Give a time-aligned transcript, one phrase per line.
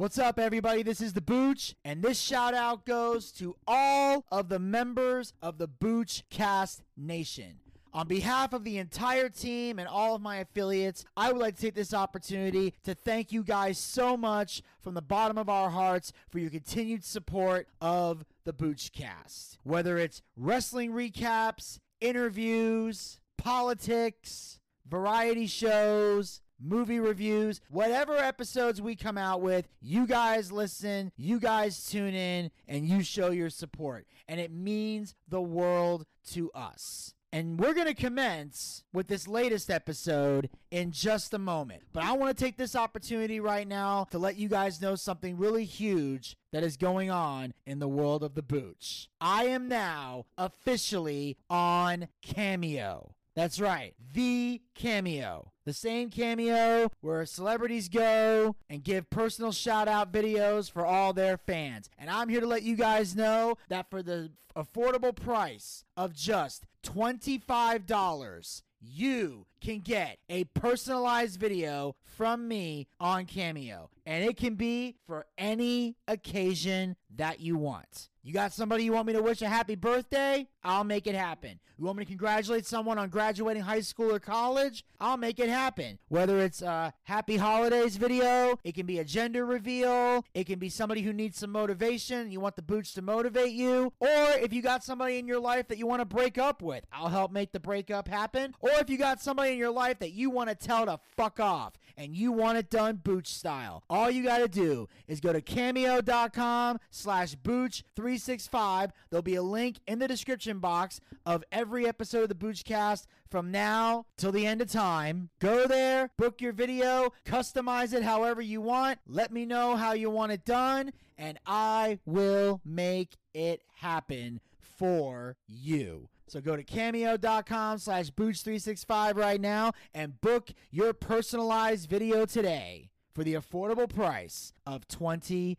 [0.00, 0.82] What's up, everybody?
[0.82, 5.58] This is the Booch, and this shout out goes to all of the members of
[5.58, 7.58] the Booch Cast Nation.
[7.92, 11.60] On behalf of the entire team and all of my affiliates, I would like to
[11.60, 16.14] take this opportunity to thank you guys so much from the bottom of our hearts
[16.30, 19.58] for your continued support of the Boochcast.
[19.64, 29.40] Whether it's wrestling recaps, interviews, politics, variety shows, movie reviews, whatever episodes we come out
[29.40, 34.06] with, you guys listen, you guys tune in, and you show your support.
[34.28, 37.14] And it means the world to us.
[37.32, 41.82] And we're going to commence with this latest episode in just a moment.
[41.92, 45.36] But I want to take this opportunity right now to let you guys know something
[45.36, 49.08] really huge that is going on in the world of the Booch.
[49.20, 53.14] I am now officially on Cameo.
[53.36, 55.52] That's right, the Cameo.
[55.64, 61.36] The same Cameo where celebrities go and give personal shout out videos for all their
[61.36, 61.88] fans.
[61.96, 66.66] And I'm here to let you guys know that for the affordable price of just
[66.84, 73.90] $25, you can get a personalized video from me on Cameo.
[74.06, 78.08] And it can be for any occasion that you want.
[78.22, 80.46] You got somebody you want me to wish a happy birthday?
[80.62, 81.58] I'll make it happen.
[81.78, 84.84] You want me to congratulate someone on graduating high school or college?
[85.00, 85.98] I'll make it happen.
[86.08, 90.68] Whether it's a happy holidays video, it can be a gender reveal, it can be
[90.68, 94.08] somebody who needs some motivation, you want the boots to motivate you, or
[94.42, 97.08] if you got somebody in your life that you want to break up with, I'll
[97.08, 98.54] help make the breakup happen.
[98.60, 101.40] Or if you got somebody in your life that you want to tell to fuck
[101.40, 105.32] off and you want it done booch style, all you got to do is go
[105.32, 108.90] to cameo.com slash booch365.
[109.10, 113.50] There'll be a link in the description box of every episode of the Boochcast from
[113.50, 115.30] now till the end of time.
[115.40, 118.98] Go there, book your video, customize it however you want.
[119.06, 125.36] Let me know how you want it done, and I will make it happen for
[125.46, 126.08] you.
[126.30, 133.24] So go to cameo.com slash booch365 right now and book your personalized video today for
[133.24, 135.56] the affordable price of $25.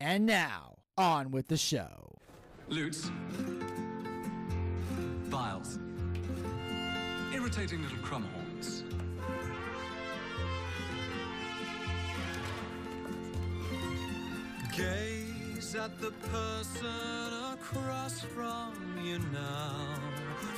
[0.00, 2.16] And now, on with the show.
[2.70, 3.10] Lutes.
[5.28, 5.78] Viols.
[7.34, 8.84] Irritating little crumhorns.
[15.56, 19.98] Gaze at the person across from you now.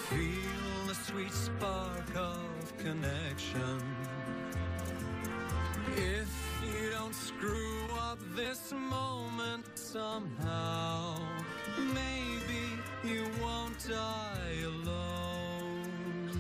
[0.09, 3.81] Feel the sweet spark of connection.
[5.97, 6.33] If
[6.65, 11.17] you don't screw up this moment somehow,
[11.79, 12.65] maybe
[13.05, 16.33] you won't die alone.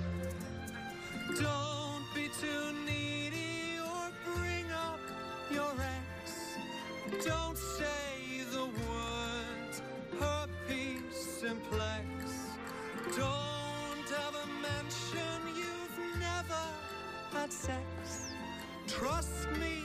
[1.40, 5.00] Don't be too needy or bring up
[5.50, 7.24] your ex.
[7.24, 8.07] Don't say
[11.48, 12.04] simplex.
[13.16, 16.64] Don't ever mention you've never
[17.32, 18.32] had sex.
[18.86, 19.76] Trust me,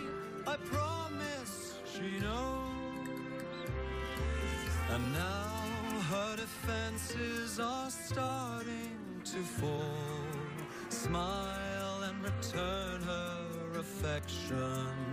[0.45, 3.13] I promise she knows.
[4.89, 5.63] And now
[6.11, 10.27] her defenses are starting to fall.
[10.89, 15.12] Smile and return her affection.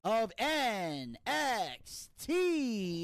[0.03, 1.17] of NXT.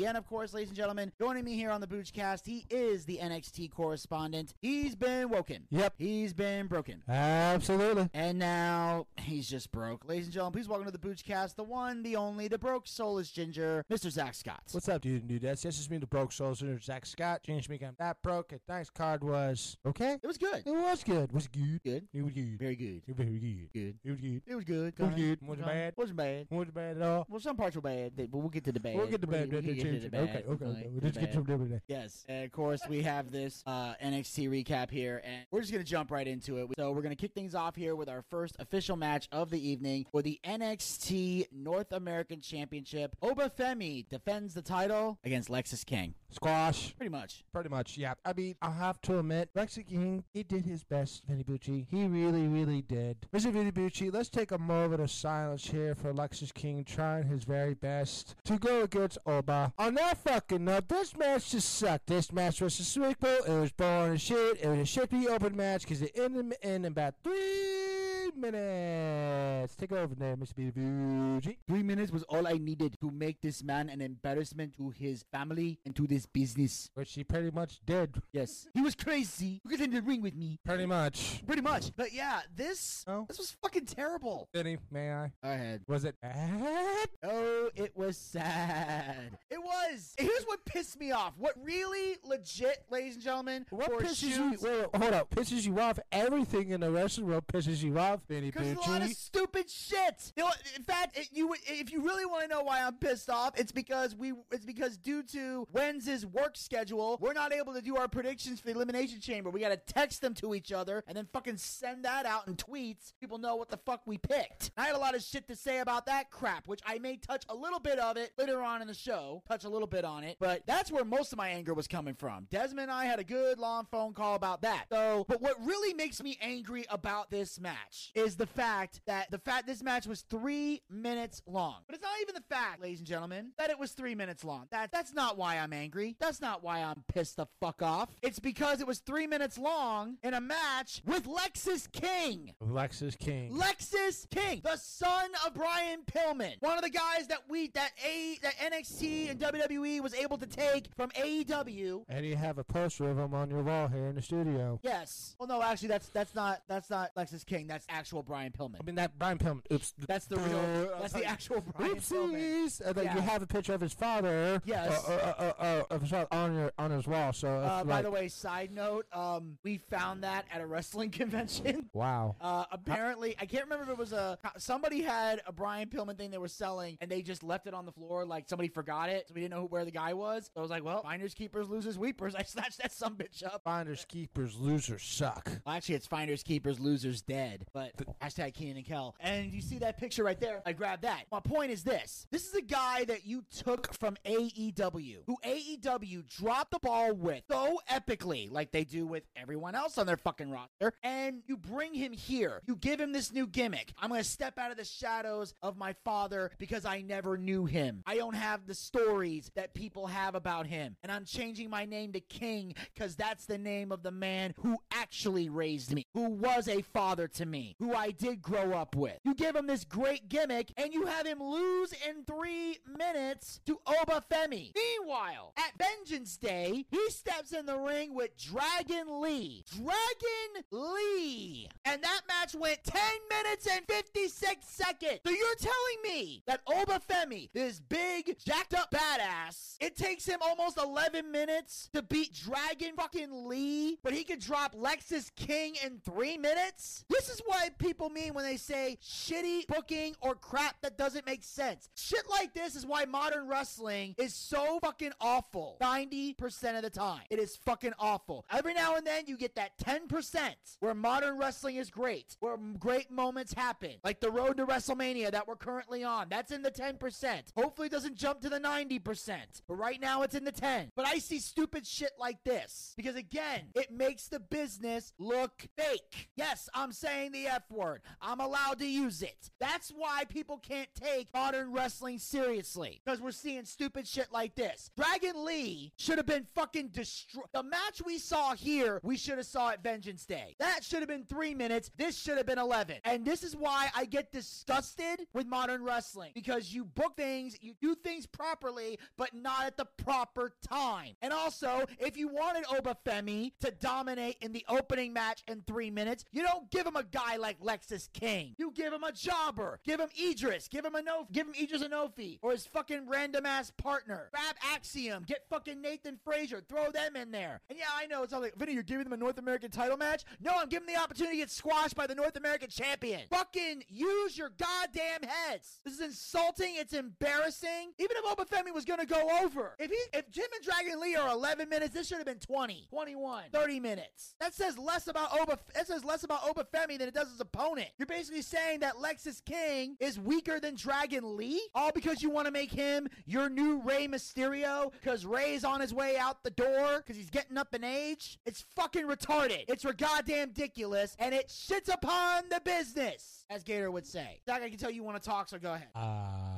[0.06, 3.18] And of course, ladies and gentlemen, joining me here on the Boochcast, he is the
[3.18, 4.54] NXT correspondent.
[4.62, 5.64] He's been woken.
[5.72, 5.96] Yep.
[5.98, 7.02] He's been broken.
[7.10, 8.10] Absolutely.
[8.14, 10.08] And now he's just broke.
[10.08, 13.32] Ladies and gentlemen, please welcome to the Boochcast, the one, the only, the broke soulless
[13.32, 14.12] ginger, Mr.
[14.12, 14.62] Zach Scott.
[14.72, 15.62] What's up, dude and dudettes?
[15.64, 17.42] This is me, the broke soldier, Zach Scott.
[17.44, 18.52] Changed me, I'm that broke.
[18.54, 20.18] A thanks card was okay.
[20.22, 20.64] It was good.
[20.66, 21.32] It was good.
[21.32, 21.82] Was was good.
[21.84, 22.08] Good.
[22.14, 22.60] It was good.
[22.60, 23.02] Very good.
[23.08, 23.70] It was very good.
[23.74, 23.96] Good.
[24.04, 24.42] It was good.
[24.46, 24.94] It was good.
[24.98, 25.40] It was good.
[25.42, 25.74] Wasn't Kinda.
[25.74, 25.94] bad.
[25.98, 26.48] Wasn't bad.
[26.50, 27.26] It wasn't bad at all.
[27.30, 28.96] Well, some parts were bad, but we'll get to the bad.
[28.96, 29.52] We'll get the bad.
[29.52, 30.24] We'll get to the Okay, bad.
[30.24, 30.88] okay, okay.
[30.92, 31.82] We'll Let's get to the bad.
[31.88, 35.84] Yes, and of course we have this uh, NXT recap here, and we're just gonna
[35.84, 36.68] jump right into it.
[36.78, 40.06] So we're gonna kick things off here with our first official match of the evening
[40.12, 43.16] for the NXT North American Championship.
[43.22, 46.14] Oba Femi defends the title against Lexis King.
[46.30, 46.94] Squash.
[46.98, 47.44] Pretty much.
[47.54, 48.14] Pretty much, yeah.
[48.26, 51.86] I mean, I have to admit, Lexi King, he did his best, Vinny Bucci.
[51.90, 53.18] He really, really did.
[53.34, 53.52] Mr.
[53.52, 57.74] Vinny Bucci, let's take a moment of silence here for Lexis King trying his very
[57.74, 59.74] best to go against Oba.
[59.78, 62.08] On that fucking note, this match just sucked.
[62.08, 63.38] This match was a sweeper.
[63.48, 64.62] It was boring as shit.
[64.62, 67.97] It was a shitty open match because it ended in about three
[68.36, 69.76] minutes.
[69.76, 70.72] Take over there, Mr.
[70.74, 71.58] Bucci.
[71.68, 75.80] Three minutes was all I needed to make this man an embarrassment to his family
[75.86, 76.90] and to this business.
[76.96, 78.22] Which he pretty much did.
[78.34, 79.62] Yes, he was crazy.
[79.64, 80.60] You get in the ring with me.
[80.66, 81.44] Pretty much.
[81.46, 81.92] Pretty much.
[81.96, 83.26] But yeah, this Oh.
[83.28, 84.50] this was fucking terrible.
[84.54, 85.32] Vinny, may I?
[85.44, 85.82] Go ahead.
[85.88, 87.10] Was it bad?
[87.24, 89.38] Oh, it was sad.
[89.50, 90.14] It was.
[90.18, 91.34] Here's what pissed me off.
[91.38, 94.58] What really legit, ladies and gentlemen, What pisses you?
[94.62, 95.30] wait, hold up.
[95.30, 96.00] Pisses you off?
[96.12, 99.70] Everything in the wrestling world pisses you off, Vinny Because there's a lot of stupid
[99.70, 100.34] shit.
[100.36, 103.30] You know, in fact, it, you if you really want to know why I'm pissed
[103.30, 107.82] off, it's because we it's because due to Wenz's work schedule, we're not able to
[107.82, 109.50] do our predictions for the elimination chamber.
[109.50, 112.56] We got to text them to each other and then fucking send that out in
[112.56, 113.14] tweets.
[113.20, 114.72] People know what the fuck we picked.
[114.78, 117.44] I had a lot of shit to say about that crap, which I may touch
[117.50, 119.44] a little bit of it later on in the show.
[119.48, 122.14] Touch a little bit on it, but that's where most of my anger was coming
[122.16, 122.48] from.
[122.50, 124.86] Desmond and I had a good long phone call about that.
[124.90, 129.38] So, but what really makes me angry about this match is the fact that the
[129.40, 131.78] fact this match was three minutes long.
[131.88, 134.68] But it's not even the fact, ladies and gentlemen, that it was three minutes long.
[134.72, 136.16] That that's not why I'm angry.
[136.20, 138.10] That's not why I'm pissed the fuck off.
[138.22, 142.54] It's because it was three minutes long in a match with Lexis King.
[142.62, 143.52] Lexis King.
[143.54, 148.38] Lexis King, the son of Brian Pillman, one of the guys that we that a
[148.42, 152.04] that NXT and WWE was able to take from AEW.
[152.10, 154.80] and you have a poster of him on your wall here in the studio.
[154.84, 155.36] Yes.
[155.40, 157.68] Well, no, actually, that's that's not that's not Lexis King.
[157.68, 158.76] That's actual Brian Pillman.
[158.80, 159.62] I mean, that Brian Pillman.
[159.72, 159.94] Oops.
[160.08, 160.58] That's the real.
[160.96, 162.34] Uh, That's the actual Brian Pillman.
[162.34, 162.82] Oopsies!
[162.82, 163.16] And then Yeah.
[163.16, 164.62] you have a picture of his father.
[164.66, 165.04] Yes.
[165.08, 167.34] Uh, uh, uh, uh, of his father on your on his wall.
[167.34, 167.48] So.
[167.48, 171.90] Uh, it's by the way, side note, um, we found that at a wrestling convention.
[171.94, 172.36] Wow.
[172.40, 176.30] Uh, apparently, I can't remember if it was a somebody had a Brian Pillman thing
[176.32, 179.28] they were selling, and they just left it on the floor like somebody forgot it,
[179.28, 180.46] so we didn't know who, where the guy was.
[180.54, 182.36] So I was like, well, finders keepers, losers weepers.
[182.42, 183.62] I snatched that some bitch up.
[183.64, 185.50] Finders keepers losers suck.
[185.66, 187.66] Well, actually, it's finders keepers, losers dead.
[187.74, 187.87] But
[188.22, 189.16] hashtag Keenan and Kel.
[189.20, 190.62] And you see that picture right there?
[190.66, 191.26] I grabbed that.
[191.32, 196.28] My point is this: this is a guy that you took from AEW, who AEW
[196.28, 200.52] dropped the ball with so epically, like they do with everyone else on their fucking
[200.52, 202.62] roster, and you bring him here.
[202.66, 203.94] You give him this new gimmick.
[204.00, 208.04] I'm gonna step out of the shadows of my father because I never knew him.
[208.06, 212.14] I don't have the stories that people have about him, and I'm changing my name
[212.14, 216.68] to King because that's the name of the man who actually raised me, who was
[216.68, 219.18] a father to me, who I did grow up with.
[219.24, 223.80] You give him this great gimmick, and you have him lose in three minutes to
[223.86, 224.72] Oba Femi.
[224.76, 229.64] Meanwhile, at Vengeance Day, he steps in the ring with Dragon Lee.
[229.70, 231.70] Dragon Lee!
[231.86, 235.20] And that match went 10 minutes and 56 seconds.
[235.26, 240.40] So you're telling me that Oba Femi, this big, jacked up badass, it takes him
[240.42, 246.00] almost 11 minutes to beat Dragon fucking Lee, but he could drop Lexis King in
[246.04, 247.06] three minutes?
[247.10, 251.44] This is what people mean when they say shitty booking or crap that doesn't make
[251.44, 251.90] sense.
[251.96, 257.22] Shit like this is why modern wrestling is so fucking awful 90% of the time.
[257.30, 258.46] It is fucking awful.
[258.52, 260.38] Every now and then you get that 10%
[260.80, 265.48] where modern wrestling is great, where great moments happen, like the road to WrestleMania that
[265.48, 266.28] we're currently on.
[266.30, 267.42] That's in the 10%.
[267.56, 269.36] Hopefully it doesn't jump to the 90%.
[269.68, 270.92] But right now it's in the 10.
[270.96, 276.30] But I see stupid shit like this because again, it makes the business look fake.
[276.36, 278.02] Yes, I'm saying the F word.
[278.22, 279.50] I'm allowed to use it.
[279.60, 284.92] That's why people can't take modern wrestling seriously because we're seeing stupid shit like this.
[284.96, 287.46] Dragon Lee should have been fucking destroyed.
[287.54, 290.56] The match we saw here, we should have saw at Vengeance Day.
[290.60, 291.90] That should have been three minutes.
[291.98, 292.98] This should have been 11.
[293.06, 297.74] And this is why I get disgusted with modern wrestling because you book things, you
[297.82, 301.16] do things properly, but not at the proper time.
[301.22, 305.90] And also, if you wanted Oba Femi to dominate in the opening match in three
[305.90, 308.56] minutes, you don't give him a guy like Lexis King.
[308.58, 309.80] You give him a jobber.
[309.84, 310.68] Give him Idris.
[310.68, 311.28] Give him a no.
[311.32, 314.30] Give him Idris Enofe or his fucking random ass partner.
[314.32, 315.24] Grab Axiom.
[315.28, 316.62] Get fucking Nathan Frazer.
[316.68, 317.62] Throw them in there.
[317.70, 319.98] And yeah, I know it's all like, Vinny, you're giving them a North American title
[319.98, 320.24] match.
[320.40, 323.22] No, I'm giving them the opportunity to get squashed by the North American champion.
[323.30, 325.80] Fucking use your goddamn heads.
[325.84, 326.76] This is insulting.
[326.76, 327.94] It's embarrassing.
[327.98, 331.30] Even if Obafemi was gonna go over, if he, if Jim and Dragon Lee are
[331.30, 334.36] 11 minutes, this should have been 20, 21, 30 minutes.
[334.40, 335.60] That says less about Oba.
[335.76, 337.90] That says less about Obafemi than it does opponent.
[337.98, 342.46] You're basically saying that Lexis King is weaker than Dragon Lee, all because you want
[342.46, 346.98] to make him your new Rey Mysterio, because Rey's on his way out the door,
[346.98, 348.40] because he's getting up in age.
[348.46, 349.66] It's fucking retarded.
[349.68, 354.42] It's goddamn ridiculous, and it shits upon the business, as Gator would say.
[354.46, 355.88] Zach, I can tell you want to talk, so go ahead.
[355.96, 356.57] Uh,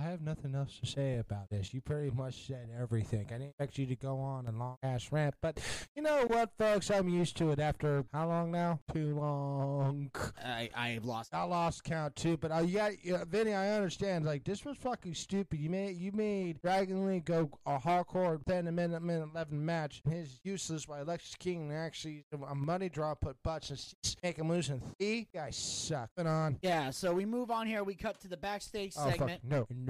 [0.00, 1.74] I have nothing else to say about this.
[1.74, 3.26] You pretty much said everything.
[3.28, 5.60] I didn't expect you to go on a long ass rant, but
[5.94, 6.90] you know what, folks?
[6.90, 8.80] I'm used to it after how long now?
[8.94, 10.10] Too long.
[10.42, 11.34] I I've lost.
[11.34, 13.52] I lost count too, but I got yeah, Vinny.
[13.52, 14.24] I understand.
[14.24, 15.60] Like this was fucking stupid.
[15.60, 20.00] You made you made Dragon Lee go a hardcore ten minute minute eleven match.
[20.06, 23.84] And his useless by Alexis King and actually a money draw put butts and
[24.22, 25.28] make him lose in three.
[25.34, 26.08] Guys suck.
[26.16, 26.58] Put on.
[26.62, 27.84] Yeah, so we move on here.
[27.84, 29.42] We cut to the backstage Oh fuck segment.
[29.44, 29.89] no no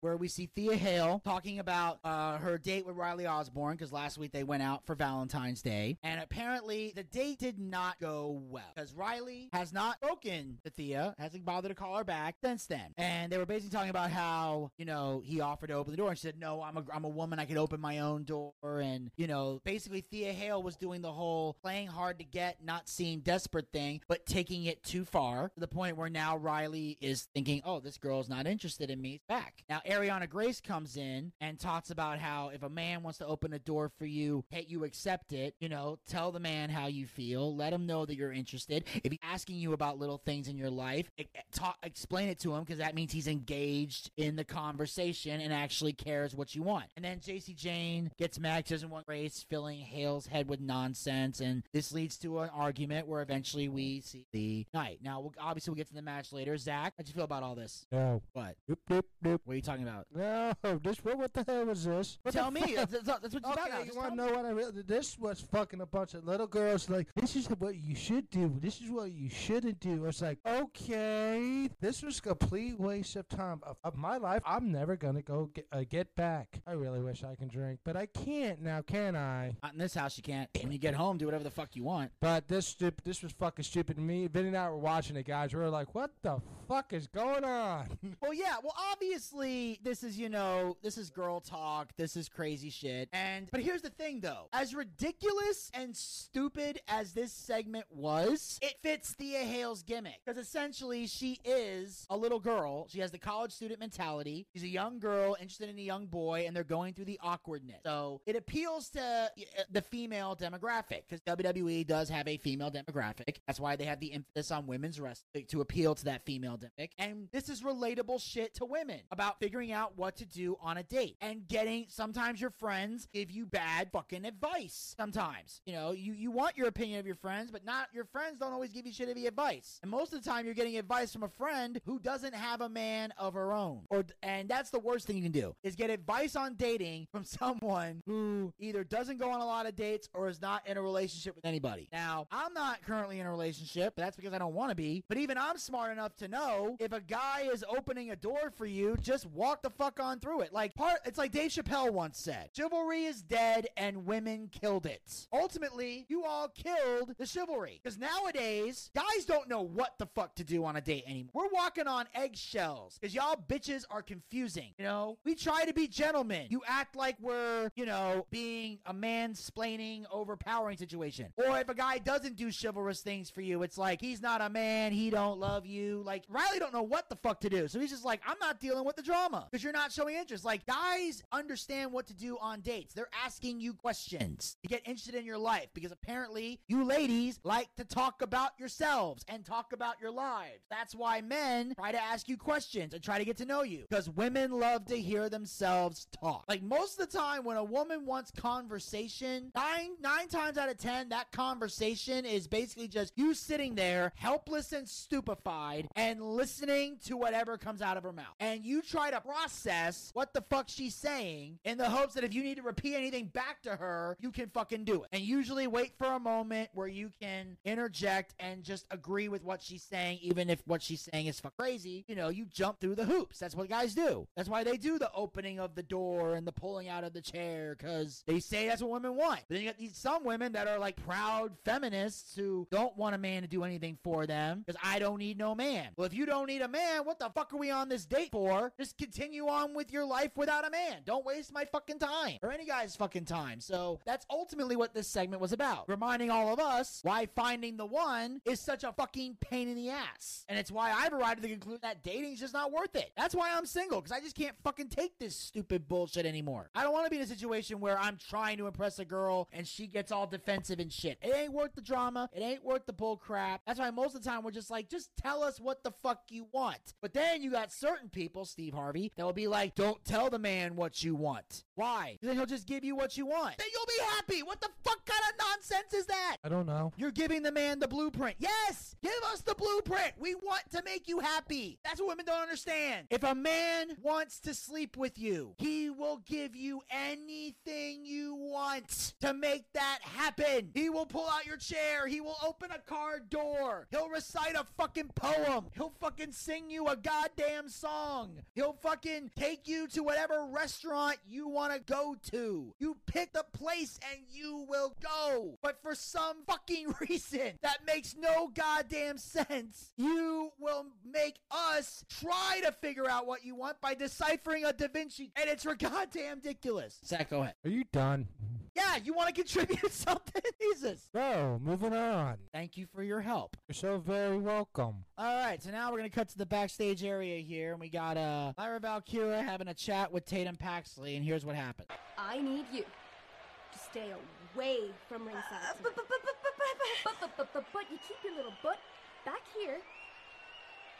[0.00, 4.18] Where we see Thea Hale talking about uh, her date with Riley Osborne because last
[4.18, 5.98] week they went out for Valentine's Day.
[6.02, 11.14] And apparently the date did not go well because Riley has not spoken to Thea,
[11.18, 12.92] hasn't bothered to call her back since then.
[12.96, 16.10] And they were basically talking about how, you know, he offered to open the door
[16.10, 17.38] and she said, no, I'm a, I'm a woman.
[17.38, 18.52] I can open my own door.
[18.62, 22.88] And, you know, basically Thea Hale was doing the whole playing hard to get, not
[22.88, 27.28] seem desperate thing, but taking it too far to the point where now Riley is
[27.34, 29.20] thinking, oh, this girl's not interested in me.
[29.28, 29.64] Back.
[29.68, 33.52] Now, Arianna Grace comes in and talks about how if a man wants to open
[33.52, 35.54] a door for you, hey, you accept it.
[35.58, 37.56] You know, tell the man how you feel.
[37.56, 38.84] Let him know that you're interested.
[39.02, 41.10] If he's asking you about little things in your life,
[41.52, 45.92] talk, explain it to him because that means he's engaged in the conversation and actually
[45.92, 46.86] cares what you want.
[46.94, 48.68] And then Jacy Jayne gets mad.
[48.68, 53.08] She doesn't want Grace filling Hale's head with nonsense, and this leads to an argument
[53.08, 55.00] where eventually we see the night.
[55.02, 56.56] Now, we'll, obviously, we'll get to the match later.
[56.56, 57.86] Zach, how'd you feel about all this?
[57.90, 58.22] No.
[58.32, 58.56] What?
[58.68, 59.40] Nope, nope, nope.
[59.44, 60.06] What are you talking about?
[60.14, 60.52] No,
[60.82, 62.18] this what, what the hell was this?
[62.22, 62.74] What Tell me.
[62.76, 63.56] That's, that's, that's what about.
[63.56, 63.64] now.
[63.64, 64.32] Okay, you Just want to know me.
[64.36, 64.82] what I really?
[64.82, 66.88] This was fucking a bunch of little girls.
[66.88, 68.52] Like this is what you should do.
[68.60, 70.04] This is what you shouldn't do.
[70.06, 74.42] It's like okay, this was a complete waste of time of, of my life.
[74.46, 76.60] I'm never gonna go get, uh, get back.
[76.66, 79.54] I really wish I can drink, but I can't now, can I?
[79.62, 80.48] Not in this house, you can't.
[80.62, 82.10] When you get home, do whatever the fuck you want.
[82.20, 84.26] But this stupid, this was fucking stupid to me.
[84.26, 85.52] Vinny and I were watching it, guys.
[85.52, 87.88] We were like, what the fuck is going on?
[88.20, 88.56] Well, yeah.
[88.62, 91.90] Well, obviously, this is you know, this is girl talk.
[91.96, 93.08] This is crazy shit.
[93.12, 94.48] And but here's the thing, though.
[94.52, 101.06] As ridiculous and stupid as this segment was, it fits Thea Hale's gimmick because essentially
[101.06, 102.88] she is a little girl.
[102.88, 104.46] She has the college student mentality.
[104.54, 107.80] She's a young girl interested in a young boy, and they're going through the awkwardness.
[107.84, 113.36] So it appeals to uh, the female demographic because WWE does have a female demographic.
[113.46, 116.90] That's why they have the emphasis on women's wrestling to appeal to that female demographic.
[116.98, 120.82] And this is relatable shit to women about figuring out what to do on a
[120.82, 124.94] date and getting sometimes your friends give you bad fucking advice.
[124.98, 128.38] Sometimes, you know, you, you want your opinion of your friends, but not your friends
[128.38, 129.78] don't always give you shitty advice.
[129.82, 132.68] And most of the time you're getting advice from a friend who doesn't have a
[132.68, 133.82] man of her own.
[133.90, 137.24] Or and that's the worst thing you can do is get advice on dating from
[137.38, 140.82] someone who either doesn't go on a lot of dates or is not in a
[140.82, 141.88] relationship with anybody.
[141.92, 145.04] Now, I'm not currently in a relationship, but that's because I don't want to be.
[145.08, 148.66] But even I'm smart enough to know if a guy is opening a door for
[148.66, 150.52] you, just walk the fuck on through it.
[150.52, 155.26] Like part it's like Dave Chappelle once said, chivalry is dead and women killed it.
[155.32, 157.80] Ultimately, you all killed the chivalry.
[157.82, 161.30] Because nowadays, guys don't know what the fuck to do on a date anymore.
[161.34, 164.74] We're walking on eggshells because y'all bitches are confusing.
[164.78, 166.46] You know, we try to be gentlemen.
[166.50, 171.32] You act like we're, you know, being a mansplaining, overpowering situation.
[171.36, 174.50] Or if a guy doesn't do chivalrous things for you, it's like he's not a
[174.50, 176.02] man, he don't love you.
[176.04, 177.68] Like Riley don't know what the fuck to do.
[177.68, 180.44] So he's just like, I'm not dealing with the drama because you're not showing interest.
[180.44, 182.94] Like guys understand what to do on dates.
[182.94, 187.74] They're asking you questions to get interested in your life because apparently you ladies like
[187.76, 190.64] to talk about yourselves and talk about your lives.
[190.70, 193.84] That's why men try to ask you questions and try to get to know you
[193.88, 196.44] because women love to hear themselves talk.
[196.48, 200.78] Like most of the time when a woman wants conversation, nine nine times out of
[200.78, 207.16] ten, that conversation is basically just you sitting there helpless and stupefied and listening to
[207.16, 208.34] whatever comes out of her mouth.
[208.40, 212.34] And you try to process what the fuck she's saying in the hopes that if
[212.34, 215.08] you need to repeat anything back to her, you can fucking do it.
[215.12, 219.62] And usually wait for a moment where you can interject and just agree with what
[219.62, 222.04] she's saying, even if what she's saying is fuck crazy.
[222.08, 223.38] You know, you jump through the hoops.
[223.38, 224.26] That's what guys do.
[224.36, 227.20] That's why they do the opening of the door and the pulling out of the
[227.20, 229.40] chair because they say that's what women want.
[229.48, 233.14] But then you got these some women that are like proud feminists who don't want
[233.14, 235.88] a man to do anything for them because I don't need no man.
[235.96, 238.30] Well, if you don't need a man, what the fuck are we on this date
[238.32, 238.55] for?
[238.78, 240.98] Just continue on with your life without a man.
[241.04, 243.60] Don't waste my fucking time or any guy's fucking time.
[243.60, 245.88] So that's ultimately what this segment was about.
[245.88, 249.90] Reminding all of us why finding the one is such a fucking pain in the
[249.90, 250.44] ass.
[250.48, 253.12] And it's why I've arrived at the conclusion that dating's just not worth it.
[253.16, 256.70] That's why I'm single because I just can't fucking take this stupid bullshit anymore.
[256.74, 259.48] I don't want to be in a situation where I'm trying to impress a girl
[259.52, 261.18] and she gets all defensive and shit.
[261.22, 262.30] It ain't worth the drama.
[262.32, 263.60] It ain't worth the bull crap.
[263.66, 266.22] That's why most of the time we're just like, just tell us what the fuck
[266.30, 266.94] you want.
[267.00, 270.38] But then you got certain people, Steve Harvey, that will be like, don't tell the
[270.38, 271.64] man what you want.
[271.74, 272.18] Why?
[272.22, 273.58] Then he'll just give you what you want.
[273.58, 274.42] Then you'll be happy.
[274.42, 276.36] What the fuck kind of nonsense is that?
[276.44, 276.92] I don't know.
[276.96, 278.36] You're giving the man the blueprint.
[278.38, 280.12] Yes, give us the blueprint.
[280.18, 281.78] We want to make you happy.
[281.84, 283.08] That's what women don't understand.
[283.10, 289.14] If a man wants to sleep with you, he will give you anything you want
[289.20, 290.70] to make that happen.
[290.74, 292.06] He will pull out your chair.
[292.06, 293.86] He will open a car door.
[293.90, 295.66] He'll recite a fucking poem.
[295.74, 298.35] He'll fucking sing you a goddamn song.
[298.54, 302.74] He'll fucking take you to whatever restaurant you want to go to.
[302.78, 305.58] You pick the place and you will go.
[305.62, 312.60] But for some fucking reason that makes no goddamn sense, you will make us try
[312.64, 315.32] to figure out what you want by deciphering a Da Vinci.
[315.36, 316.98] And it's goddamn ridiculous.
[317.04, 317.54] Zach, go ahead.
[317.64, 318.28] Are you done?
[318.76, 320.42] Yeah, you want to contribute something?
[320.60, 321.08] Jesus.
[321.14, 322.36] No, moving on.
[322.52, 323.56] Thank you for your help.
[323.68, 325.04] You're so very welcome.
[325.16, 328.18] All right, so now we're gonna cut to the backstage area here, and we got
[328.18, 331.88] uh Lyra Valkyria having a chat with Tatum Paxley, and here's what happened.
[332.18, 334.78] I need you to stay away
[335.08, 335.80] from ringside.
[335.82, 336.56] But, but, but, but, but, but,
[337.04, 338.78] but, but, but, but, but you keep your little butt
[339.24, 339.78] back here.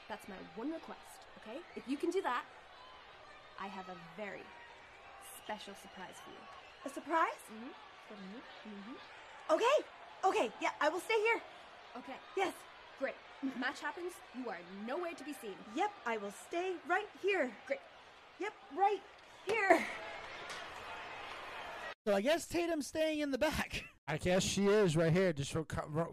[0.09, 1.59] That's my one request, okay?
[1.75, 2.45] If you can do that,
[3.61, 4.45] I have a very
[5.45, 6.56] special surprise for you.
[6.87, 7.43] A surprise?
[7.53, 8.69] Mm-hmm.
[8.71, 9.53] Mm-hmm.
[9.55, 9.65] Okay,
[10.25, 11.41] okay, yeah, I will stay here.
[11.99, 12.55] Okay, Yes,
[13.01, 13.15] great.
[13.43, 15.57] If match happens, you are nowhere to be seen.
[15.75, 17.51] yep, I will stay right here.
[17.67, 17.81] Great.
[18.39, 19.01] Yep, right
[19.47, 19.85] here.
[22.07, 23.85] So I guess Tatum's staying in the back.
[24.09, 25.33] I guess she is right here.
[25.33, 26.05] Just re- re-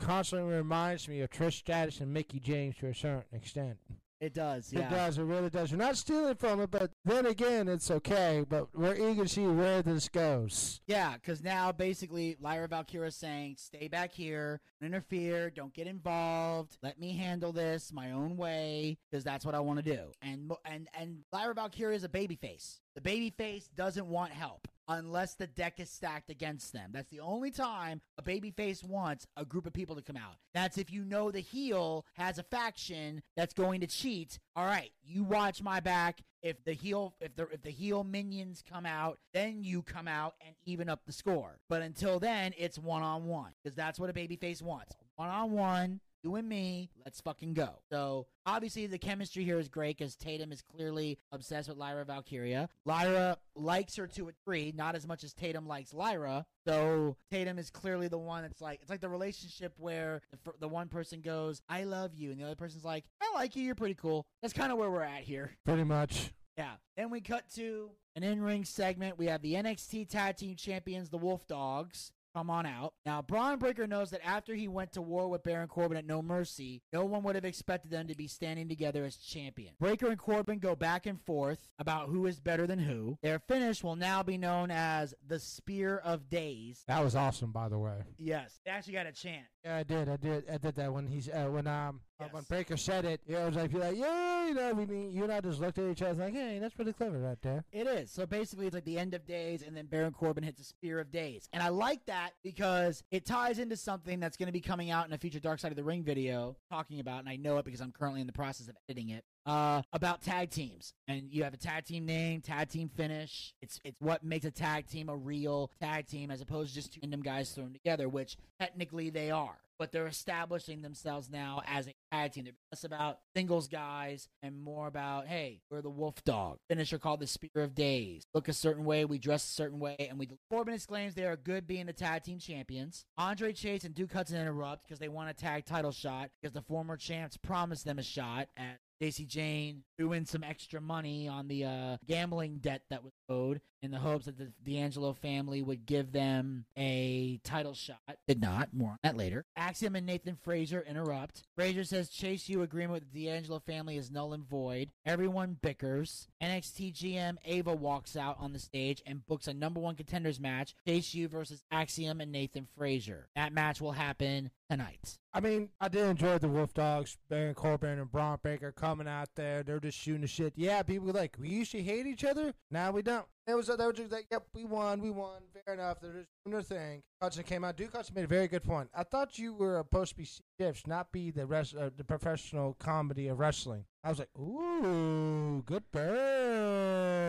[0.00, 3.76] constantly reminds me of Trish Stratus and Mickie James to a certain extent.
[4.18, 5.18] It does, It does.
[5.18, 5.70] It really does.
[5.70, 8.44] We're not stealing from it, but then again, it's okay.
[8.48, 10.80] But we're eager to see where this goes.
[10.86, 15.86] Yeah, because now basically Lyra Valkyria is saying, stay back here, don't interfere, don't get
[15.86, 20.12] involved, let me handle this my own way, because that's what I want to do.
[20.22, 22.80] And and and Lyra Valkyria is a babyface.
[22.94, 26.90] The babyface doesn't want help unless the deck is stacked against them.
[26.92, 30.36] That's the only time a babyface wants a group of people to come out.
[30.54, 34.38] That's if you know the heel has a faction that's going to cheat.
[34.54, 36.22] All right, you watch my back.
[36.42, 40.34] If the heel if the if the heel minions come out, then you come out
[40.46, 41.58] and even up the score.
[41.68, 44.94] But until then, it's one on one because that's what a babyface wants.
[45.16, 46.00] One on one.
[46.22, 47.80] You and me, let's fucking go.
[47.90, 52.68] So obviously the chemistry here is great because Tatum is clearly obsessed with Lyra Valkyria.
[52.84, 56.44] Lyra likes her to a degree, not as much as Tatum likes Lyra.
[56.66, 60.68] So Tatum is clearly the one that's like it's like the relationship where the, the
[60.68, 63.62] one person goes, "I love you," and the other person's like, "I like you.
[63.62, 65.52] You're pretty cool." That's kind of where we're at here.
[65.64, 66.32] Pretty much.
[66.56, 66.72] Yeah.
[66.96, 69.18] Then we cut to an in-ring segment.
[69.18, 72.12] We have the NXT Tag Team Champions, the Wolf Dogs.
[72.36, 72.92] Come on out.
[73.06, 76.20] Now, Bron Breakker knows that after he went to war with Baron Corbin at No
[76.20, 79.72] Mercy, no one would have expected them to be standing together as champion.
[79.80, 83.16] Breakker and Corbin go back and forth about who is better than who.
[83.22, 86.84] Their finish will now be known as the Spear of Days.
[86.88, 88.02] That was awesome, by the way.
[88.18, 89.46] Yes, they actually got a chant.
[89.66, 90.08] Yeah, I did.
[90.08, 90.44] I did.
[90.48, 92.48] I did that when he's uh, when um uh, when Yes.
[92.48, 93.20] Breakker said it.
[93.26, 95.60] Yeah, I was like, you're like, yeah, you know, we mean you and I just
[95.60, 97.64] looked at each other like, hey, that's pretty clever right there.
[97.72, 98.12] It is.
[98.12, 101.00] So basically, it's like the end of days, and then Baron Corbin hits a Spear
[101.00, 101.48] of Days.
[101.52, 105.08] And I like that because it ties into something that's going to be coming out
[105.08, 107.64] in a future Dark Side of the Ring video talking about, and I know it
[107.64, 109.24] because I'm currently in the process of editing it.
[109.46, 113.54] Uh, about tag teams, and you have a tag team name, tag team finish.
[113.62, 116.92] It's it's what makes a tag team a real tag team as opposed to just
[116.92, 119.56] two random guys thrown together, which technically they are.
[119.78, 122.44] But they're establishing themselves now as a tag team.
[122.44, 126.56] They're less about singles guys and more about, hey, we're the Wolf Dog.
[126.68, 128.24] Finisher called the Spear of Days.
[128.32, 130.28] Look a certain way, we dress a certain way, and we.
[130.50, 133.04] Corbin exclaims they are good being the tag team champions.
[133.16, 136.62] Andre Chase and Duke Hudson interrupt because they want a tag title shot because the
[136.62, 141.48] former champs promised them a shot at Jacy Jayne threw in some extra money on
[141.48, 145.86] the uh, gambling debt that was owed in the hopes that the D'Angelo family would
[145.86, 147.98] give them a title shot.
[148.26, 148.70] Did not.
[148.72, 149.44] More on that later.
[149.56, 151.42] Axiom and Nathan Frazer interrupt.
[151.54, 154.90] Frazer says Chase U agreement with the D'Angelo family is null and void.
[155.04, 156.28] Everyone bickers.
[156.42, 160.74] NXT GM Ava walks out on the stage and books a number one contenders match
[160.86, 163.28] Chase U versus Axiom and Nathan Frazer.
[163.36, 165.18] That match will happen tonight.
[165.32, 169.28] I mean, I did enjoy the Wolf Dogs, Baron Corbin and Bron Breakker coming out
[169.34, 169.62] there.
[169.62, 170.54] They're just shooting the shit.
[170.56, 172.54] Yeah, people were like, we used to hate each other.
[172.70, 173.26] Now we don't.
[173.48, 175.40] It was, they were just like, yep, we won, we won.
[175.64, 176.00] Fair enough.
[176.00, 177.02] They're just doing their thing.
[177.22, 177.76] Hudson came out.
[177.76, 178.90] Duke Hudson made a very good point.
[178.92, 180.28] I thought you were supposed to be
[180.60, 183.84] shifts, not be the rest, uh, the professional comedy of wrestling.
[184.02, 187.22] I was like, ooh, good burn.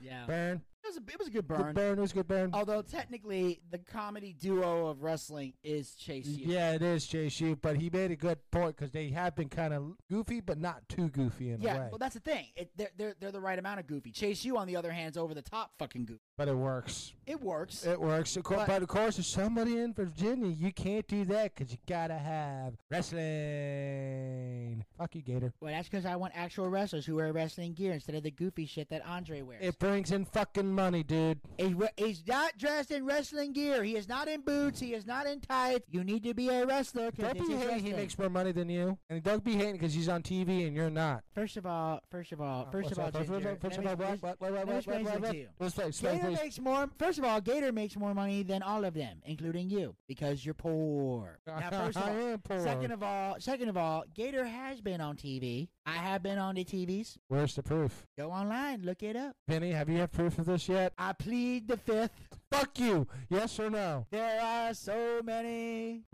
[0.00, 0.26] Yeah.
[0.26, 0.60] Burn.
[0.86, 1.74] It was a, it was a good Good burn.
[1.74, 1.98] burn.
[1.98, 2.50] It was a good burn.
[2.52, 6.44] Although technically the comedy duo of wrestling is Chase U.
[6.46, 9.48] Yeah, it is Chase JC, but he made a good point because they have been
[9.48, 12.46] kind of goofy, but not too goofy in a Yeah, well that's the thing.
[12.54, 14.12] It, they're, they're they're the right amount of goofy.
[14.12, 16.20] Chase U on the other hand is over the top fucking goofy.
[16.36, 17.14] But it works.
[17.26, 17.84] It works.
[17.86, 18.36] It works.
[18.36, 21.72] Of course, But- but, of course, if somebody in Virginia, you can't do that because
[21.72, 24.84] you gotta have wrestling.
[24.98, 25.52] Fuck you, Gator.
[25.60, 28.66] well, that's because I want actual wrestlers who wear wrestling gear instead of the goofy
[28.66, 29.62] shit that Andre wears.
[29.62, 31.40] It brings in fucking money, dude.
[31.58, 33.82] He's, he's not dressed in wrestling gear.
[33.82, 34.78] He is not in boots.
[34.78, 35.86] He is not in tights.
[35.90, 37.10] You need to be a wrestler.
[37.12, 37.80] Don't be hating.
[37.84, 40.76] He makes more money than you, and don't be hating because he's on TV and
[40.76, 41.22] you're not.
[41.34, 44.00] First of all, first of all, uh, first of all, First all, first let of
[44.00, 45.48] all, me- what, what, what, let me what, explain what, something what, to you.
[45.58, 45.86] Let's play.
[45.88, 46.88] Explain, Gator makes more.
[46.98, 50.54] First of all, Gator makes more money than all of them, including you, because you're
[50.54, 51.38] poor.
[51.46, 52.60] Now, first of I all, am poor.
[52.60, 55.68] second of all, second of all, Gator has been on TV.
[55.84, 57.16] I have been on the TVs.
[57.28, 58.06] Where's the proof?
[58.18, 59.34] Go online, look it up.
[59.48, 60.92] Vinny, have you had proof of this yet?
[60.98, 62.35] I plead the fifth.
[62.56, 63.06] Fuck you.
[63.28, 64.06] Yes or no?
[64.10, 66.04] There are so many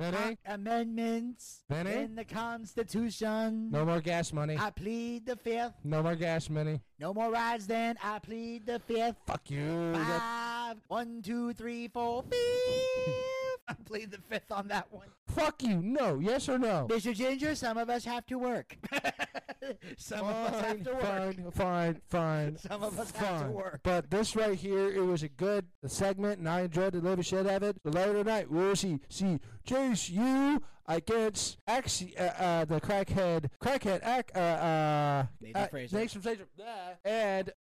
[0.45, 3.71] amendments in the Constitution.
[3.71, 4.57] No more gas money.
[4.59, 5.75] I plead the fifth.
[5.85, 6.81] No more gas money.
[6.99, 7.97] No more rides then.
[8.03, 9.17] I plead the fifth.
[9.25, 9.93] Fuck you.
[9.95, 10.79] Five.
[10.89, 12.39] One, two, three, four, fifth.
[13.69, 15.09] I plead the fifth on that one.
[15.29, 15.81] Fuck you.
[15.83, 16.19] No.
[16.19, 16.87] Yes or no?
[16.91, 17.15] Mr.
[17.15, 18.77] Ginger, some of us have to work.
[19.97, 21.03] some of us have to work.
[21.03, 22.57] Fine, fine, fine.
[22.69, 23.53] Some of us have to fine.
[23.53, 23.81] work.
[23.83, 27.47] But this right here, it was a good segment, and I enjoyed the living shit
[27.47, 27.77] of it.
[27.85, 34.33] Later tonight, we'll see see Chase U against Axi, uh, uh, the crackhead, crackhead, ac-
[34.35, 35.97] uh, uh, Nathan uh, Frazer.
[35.97, 37.53] Nathan yeah, and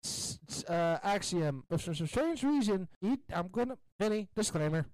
[0.69, 1.65] uh, Axiom.
[1.69, 4.87] But for some strange reason, he, I'm gonna Vinny disclaimer.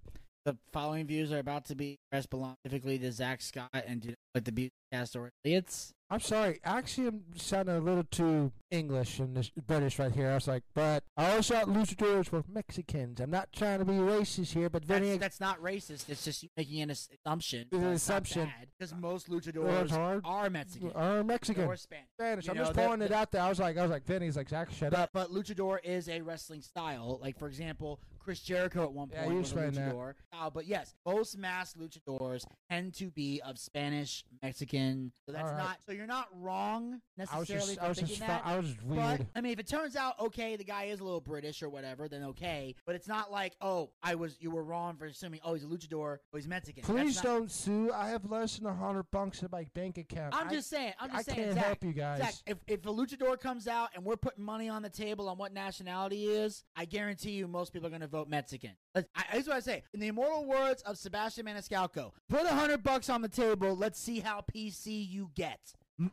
[0.46, 4.14] The following views are about to be expressed belong specifically to Zach Scott and to
[4.32, 5.92] like the Beautycast or affiliates.
[6.08, 10.30] I'm sorry, Axiom sounded a little too English and this British right here.
[10.30, 13.18] I was like, but I always thought luchadors were Mexicans.
[13.18, 16.08] I'm not trying to be racist here, but That's, Vinny, that's not racist.
[16.08, 17.66] It's just making an assumption.
[17.72, 18.48] It's an assumption.
[18.78, 20.20] Because most Well, luchadors hard.
[20.24, 21.64] are Mexican are Mexican.
[21.64, 22.06] or Spanish.
[22.20, 22.44] Spanish.
[22.44, 23.42] You I'm know, just they're- throwing it out there.
[23.42, 25.10] I was like, I was like, Vinny's like, Zach, shut But, up.
[25.12, 27.18] but luchador is a wrestling style.
[27.20, 29.72] Like for example, Chris Jericho at one Yeah, point you was a that.
[29.74, 30.14] luchador.
[30.32, 35.12] Uh, but yes, most mass luchadors tend to be of Spanish, Mexican.
[35.24, 35.56] So that's right.
[35.56, 35.78] not.
[35.86, 37.54] So you're not wrong necessarily.
[37.54, 38.42] I was just, I was just, that.
[38.44, 39.20] I was just But.
[39.36, 42.08] I mean, if it turns out okay, the guy is a little British or whatever,
[42.08, 42.74] then okay.
[42.84, 45.68] But it's not like oh, I was you were wrong for assuming oh he's a
[45.68, 46.82] luchador, oh he's Mexican.
[46.82, 47.92] Please not- don't sue.
[47.94, 50.34] I have less than a hundred bucks in my bank account.
[50.34, 50.94] I'm I- just saying.
[50.98, 51.38] I'm just I saying.
[51.38, 52.18] I can't Zach, help you guys.
[52.18, 55.38] Zach, if, if a luchador comes out and we're putting money on the table on
[55.38, 58.70] what nationality he is, I guarantee you most people are going to vote Mexican.
[58.94, 59.82] Let's- I, here's what I say.
[59.92, 63.74] In the immortal words of Sebastian Maniscalco, put a hundred bucks on the table.
[63.76, 65.60] Let's see how PC you get.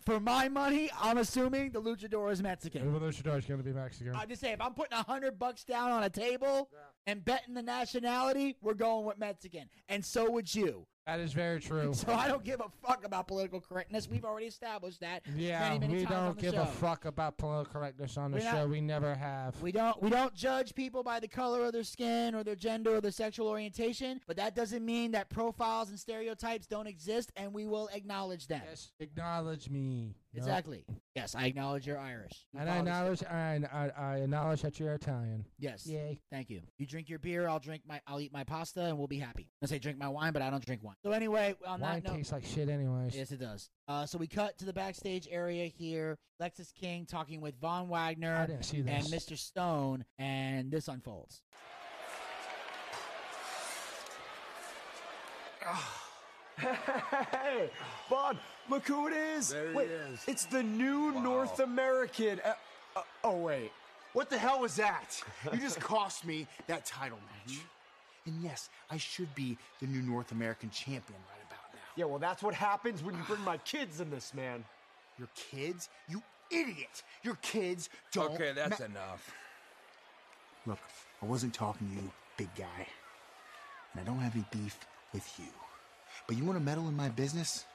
[0.05, 2.89] For my money, I'm assuming the luchador is Mexican.
[2.89, 4.15] Well, luchador is going to be Mexican.
[4.15, 6.69] I just say if I'm putting a hundred bucks down on a table
[7.05, 10.87] and betting the nationality, we're going with Mexican, and so would you.
[11.05, 11.93] That is very true.
[12.03, 14.09] So I don't give a fuck about political correctness.
[14.09, 15.23] We've already established that.
[15.35, 16.61] Yeah, many, many we don't give show.
[16.61, 18.67] a fuck about political correctness on the We're not- show.
[18.67, 19.61] We never have.
[19.61, 22.95] We don't we don't judge people by the color of their skin or their gender
[22.95, 27.53] or their sexual orientation, but that doesn't mean that profiles and stereotypes don't exist and
[27.53, 28.61] we will acknowledge them.
[28.69, 30.15] yes, acknowledge me.
[30.33, 30.39] No.
[30.39, 30.83] Exactly.
[31.15, 32.47] Yes, I acknowledge you're Irish.
[32.53, 35.45] You And I follow the acknowledge, I, I, I acknowledge that you're Italian.
[35.59, 35.85] Yes.
[35.85, 36.19] Yay.
[36.31, 36.61] Thank you.
[36.79, 39.51] You drink your beer, I'll drink my I'll eat my pasta and we'll be happy.
[39.61, 40.95] I say drink my wine, but I don't drink wine.
[41.03, 43.15] So anyway, on Wine that note, Wine tastes like shit, anyways.
[43.15, 43.69] Yes, it does.
[43.87, 46.17] Uh, so we cut to the backstage area here.
[46.41, 49.25] Lexis King talking with Von I Wagner didn't see and this.
[49.25, 49.37] Mr.
[49.37, 51.41] Stone, and this unfolds.
[56.57, 57.69] Hey,
[58.09, 58.37] Vaughn,
[58.69, 59.49] look who it is.
[59.49, 60.23] There he wait, is.
[60.27, 62.39] It's the new North American.
[62.43, 62.53] Uh,
[62.95, 63.71] uh, oh, wait.
[64.13, 65.21] What the hell was that?
[65.51, 67.59] You just cost me that title match.
[68.25, 71.79] And yes, I should be the new North American champion right about now.
[71.95, 74.63] Yeah, well, that's what happens when you bring my kids in this, man.
[75.17, 75.89] Your kids?
[76.07, 77.03] You idiot!
[77.23, 78.33] Your kids don't.
[78.33, 79.33] Okay, that's ma- enough.
[80.65, 80.79] Look,
[81.21, 82.87] I wasn't talking to you, big guy.
[83.91, 84.77] And I don't have any beef
[85.11, 85.51] with you.
[86.27, 87.65] But you want to meddle in my business?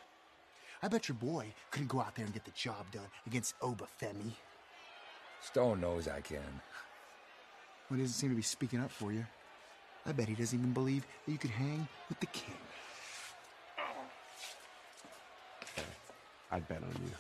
[0.83, 4.33] I bet your boy couldn't go out there and get the job done against Obafemi.
[5.43, 6.41] Stone knows I can.
[7.89, 9.25] Well, he doesn't seem to be speaking up for you.
[10.07, 12.55] I bet he doesn't even believe that you could hang with the king.
[13.79, 13.83] Oh.
[16.53, 17.13] I'd bet on you.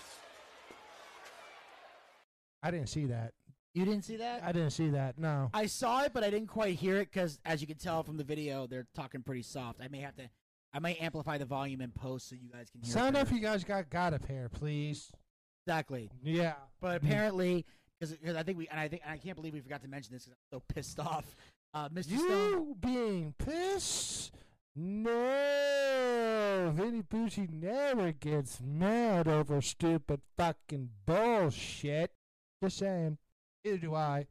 [2.63, 3.33] I didn't see that.
[3.75, 4.43] You didn't see that?
[4.43, 5.19] I didn't see that.
[5.19, 5.51] No.
[5.55, 8.17] I saw it, but I didn't quite hear it because, as you can tell from
[8.17, 9.81] the video, they're talking pretty soft.
[9.81, 10.29] I may have to,
[10.79, 12.93] I might amplify the volume in post so you guys can hear.
[12.93, 15.11] Sound off you guys got got a pair, please.
[15.67, 16.09] Exactly.
[16.23, 16.53] Yeah.
[16.81, 17.67] But apparently,
[17.99, 20.15] because I think we, and I think, and I can't believe we forgot to mention
[20.15, 21.35] this because I'm so pissed off.
[21.75, 22.17] Uh, Mr.
[22.17, 22.29] Stone.
[22.29, 24.31] You being pissed?
[24.77, 25.13] No,
[26.77, 32.13] Vinny Bucci never gets mad over stupid fucking bullshit.
[32.63, 33.19] Just saying.
[33.65, 34.29] Neither do I,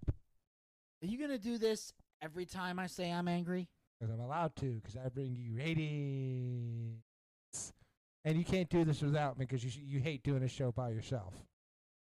[1.03, 3.67] Are you gonna do this every time I say I'm angry?
[3.99, 7.01] Because I'm allowed to, because I bring you ratings.
[8.25, 10.89] And you can't do this without me, because you you hate doing a show by
[10.89, 11.33] yourself.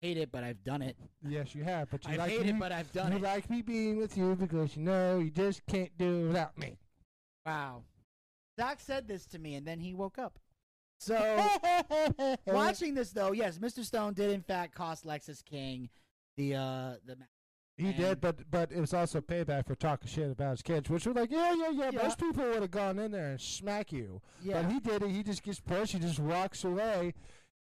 [0.00, 0.96] Hate it, but I've done it.
[1.26, 3.22] Yes, you have, but you I like hate me, it, but I've done you it.
[3.22, 6.76] like me being with you because you know you just can't do it without me.
[7.44, 7.82] Wow.
[8.58, 10.38] Zach said this to me, and then he woke up.
[10.98, 11.16] So,
[12.46, 13.84] watching this though, yes, Mr.
[13.84, 15.88] Stone did in fact cost Lexis King
[16.36, 17.24] the uh the ma-
[17.78, 20.90] He And- did, but but it was also payback for talking shit about his kids,
[20.90, 21.90] which were like, yeah, yeah, yeah.
[21.92, 22.02] Yeah.
[22.02, 24.62] Most people would have gone in there and smack you, yeah.
[24.62, 25.10] but he did it.
[25.10, 25.92] He just gets pushed.
[25.92, 27.14] He just walks away,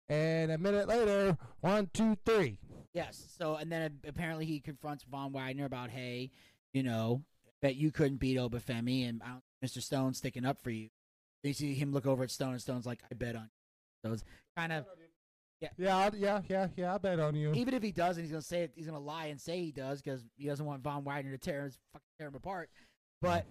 [0.10, 2.60] and a minute later, one, two, three.
[2.94, 3.34] Yes.
[3.38, 6.30] So, and then apparently he confronts Von Wagner about, hey,
[6.74, 7.24] you know,
[7.62, 9.22] that you couldn't beat Obafemi, and
[9.64, 9.82] Mr.
[9.82, 10.90] Stone sticking up for you.
[11.42, 13.50] Then you see him look over at Stone, and Stone's like, I bet on you.
[14.10, 14.24] So it's
[14.58, 14.86] kind of,
[15.78, 16.96] Yeah, I'll, yeah, yeah, yeah.
[16.96, 17.54] I bet on you.
[17.54, 19.72] even if he does, and he's gonna say it, he's gonna lie and say he
[19.72, 22.70] does because he doesn't want Von Wagner to tear his fucking tear him apart.
[23.22, 23.46] But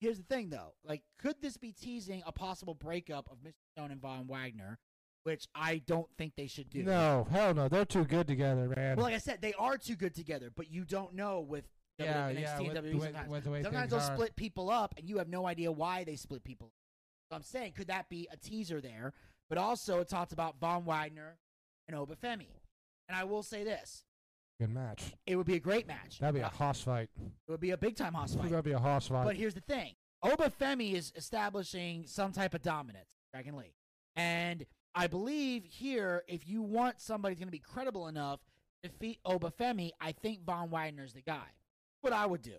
[0.00, 3.54] here's the thing, though: like, could this be teasing a possible breakup of Mr.
[3.76, 4.78] Stone and Von Wagner,
[5.24, 6.82] which I don't think they should do.
[6.84, 7.68] No, hell no.
[7.68, 8.96] They're too good together, man.
[8.96, 11.64] Well, like I said, they are too good together, but you don't know with
[11.98, 13.28] Yeah, NXT yeah, and with- WWE with- sometimes.
[13.28, 14.14] with the way sometimes they'll are.
[14.14, 16.68] split people up, and you have no idea why they split people.
[16.68, 16.72] up.
[17.30, 19.12] So I'm saying, could that be a teaser there?
[19.50, 21.36] But also, it talks about Von Wagner
[21.88, 22.46] and Obafemi.
[23.08, 24.04] And I will say this:
[24.60, 25.12] good match.
[25.26, 26.18] it would be a great match.
[26.20, 27.10] That'd be a Uh, hoss fight.
[27.18, 28.48] It would be a big time house fight.
[28.50, 29.24] That'd be a hoss fight.
[29.24, 33.74] But here's the thing: Obafemi is establishing some type of dominance, Dragon Lee,
[34.16, 38.40] and I believe here, if you want somebody who's going to be credible enough
[38.82, 41.46] to defeat Obafemi, I think Von Wagner's the guy.
[42.02, 42.56] What I would do: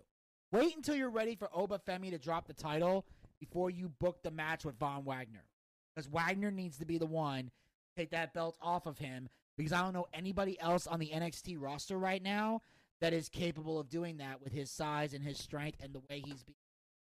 [0.51, 3.05] wait until you're ready for Obafemi to drop the title
[3.39, 5.45] before you book the match with Von Wagner,
[5.93, 9.29] because Wagner needs to be the one to take that belt off of him.
[9.57, 12.61] Because I don't know anybody else on the NXT roster right now
[13.01, 16.19] that is capable of doing that with his size and his strength and the way
[16.25, 16.55] he's being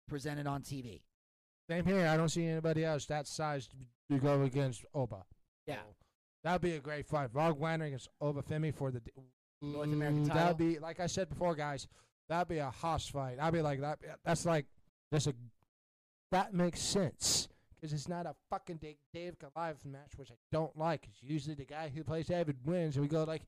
[0.08, 1.00] presented on TV.
[1.68, 2.06] Same here.
[2.06, 3.68] I don't see anybody else that size
[4.10, 5.24] to, go against Oba.
[5.66, 5.74] Yeah.
[5.74, 5.94] So,
[6.44, 7.30] that'd be a great fight.
[7.32, 9.00] Rog Wagner against Oba Femi for the
[9.60, 10.42] North American Mm, title.
[10.42, 11.88] That'd be like I said before, guys.
[12.28, 13.38] That'd be a hoss fight.
[13.40, 13.98] I'd be like that.
[14.24, 14.66] That's like
[15.12, 15.34] just a.
[16.30, 17.48] That makes sense
[17.86, 21.06] because it's not a fucking Dave, Dave Goliath match, which I don't like.
[21.08, 23.42] It's usually the guy who plays David wins, and we go like,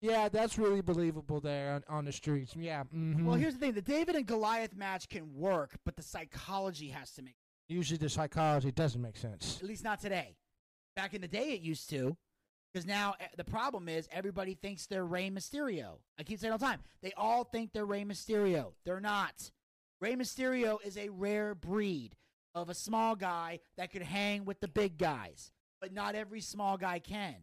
[0.00, 2.56] yeah, that's really believable there on, on the streets.
[2.56, 2.84] Yeah.
[2.94, 3.24] mhm.
[3.24, 7.10] Well, here's the thing: the David and Goliath match can work, but the psychology has
[7.12, 7.34] to make.
[7.68, 9.58] usually the psychology doesn't make sense.
[9.60, 10.36] At least not today.
[10.96, 12.16] Back in the day, it used to.
[12.72, 15.98] Because now eh, the problem is everybody thinks they're Rey Mysterio.
[16.18, 16.80] I keep saying all the time.
[17.02, 18.72] They all think they're Rey Mysterio.
[18.84, 19.50] They're not.
[20.00, 22.14] Rey Mysterio is a rare breed
[22.62, 26.76] of a small guy that could hang with the big guys, but not every small
[26.76, 27.36] guy can.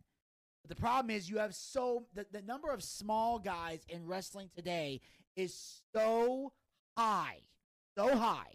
[0.63, 4.49] But the problem is you have so the, the number of small guys in wrestling
[4.56, 5.01] today
[5.36, 6.54] is so
[6.97, 7.41] high,
[7.97, 8.54] so high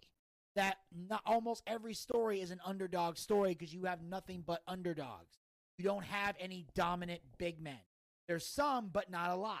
[0.55, 0.77] that
[1.09, 5.39] not, almost every story is an underdog story because you have nothing but underdogs.
[5.77, 7.79] You don't have any dominant big men.
[8.27, 9.59] There's some, but not a lot.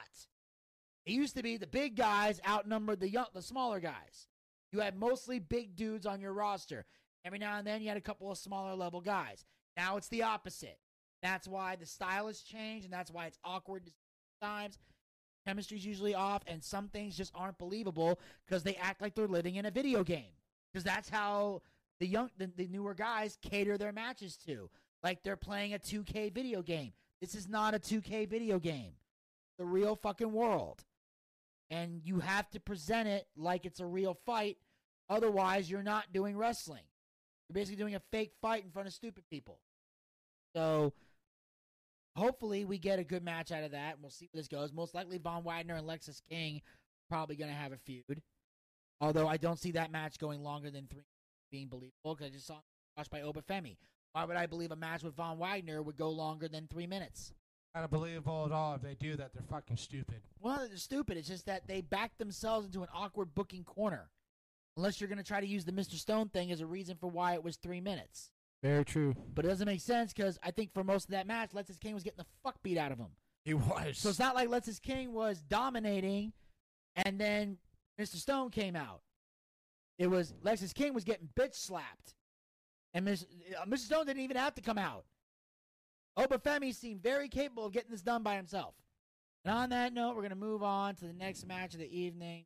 [1.05, 4.27] It used to be the big guys outnumbered the young, the smaller guys.
[4.71, 6.85] You had mostly big dudes on your roster.
[7.25, 9.45] Every now and then you had a couple of smaller level guys.
[9.77, 10.79] Now it's the opposite.
[11.21, 13.91] That's why the style has changed, and that's why it's awkward
[14.41, 14.79] times.
[15.45, 19.55] Chemistry's usually off, and some things just aren't believable because they act like they're living
[19.55, 20.33] in a video game.
[20.71, 21.61] Because that's how
[21.99, 24.69] the young, the, the newer guys cater their matches to,
[25.03, 26.93] like they're playing a 2K video game.
[27.19, 28.93] This is not a 2K video game.
[29.57, 30.83] The real fucking world,
[31.71, 34.57] and you have to present it like it's a real fight.
[35.09, 36.83] Otherwise, you're not doing wrestling.
[37.47, 39.59] You're basically doing a fake fight in front of stupid people.
[40.55, 40.93] So
[42.15, 44.73] hopefully we get a good match out of that, we'll see where this goes.
[44.73, 46.61] Most likely, Von Wagner and Lexis King
[47.09, 48.21] probably going to have a feud.
[48.99, 51.01] Although I don't see that match going longer than three
[51.51, 52.63] being believable because I just saw it
[52.95, 53.77] watched by Obafemi.
[54.13, 57.33] Why would I believe a match with Von Wagner would go longer than three minutes?
[57.73, 58.75] Not believable at all.
[58.75, 60.21] If they do that, they're fucking stupid.
[60.41, 61.17] Well, they're stupid.
[61.17, 64.09] It's just that they backed themselves into an awkward booking corner.
[64.77, 65.95] Unless you're going to try to use the Mr.
[65.95, 68.29] Stone thing as a reason for why it was three minutes.
[68.61, 69.15] Very true.
[69.33, 71.93] But it doesn't make sense because I think for most of that match, Lexis King
[71.93, 73.07] was getting the fuck beat out of him.
[73.43, 73.97] He was.
[73.97, 76.33] So it's not like Lexis King was dominating
[76.95, 77.57] and then
[77.99, 78.15] Mr.
[78.15, 79.01] Stone came out.
[79.97, 82.15] It was Lexis King was getting bitch slapped.
[82.93, 83.25] And Ms.,
[83.59, 83.79] uh, Mr.
[83.79, 85.05] Stone didn't even have to come out.
[86.17, 88.75] Obafemi seemed very capable of getting this done by himself.
[89.43, 91.99] And on that note, we're going to move on to the next match of the
[91.99, 92.45] evening.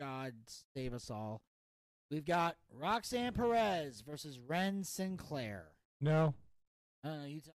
[0.00, 0.32] God
[0.74, 1.42] save us all.
[2.10, 5.72] We've got Roxanne Perez versus Wren Sinclair.
[6.00, 6.34] no.
[7.04, 7.54] I you tell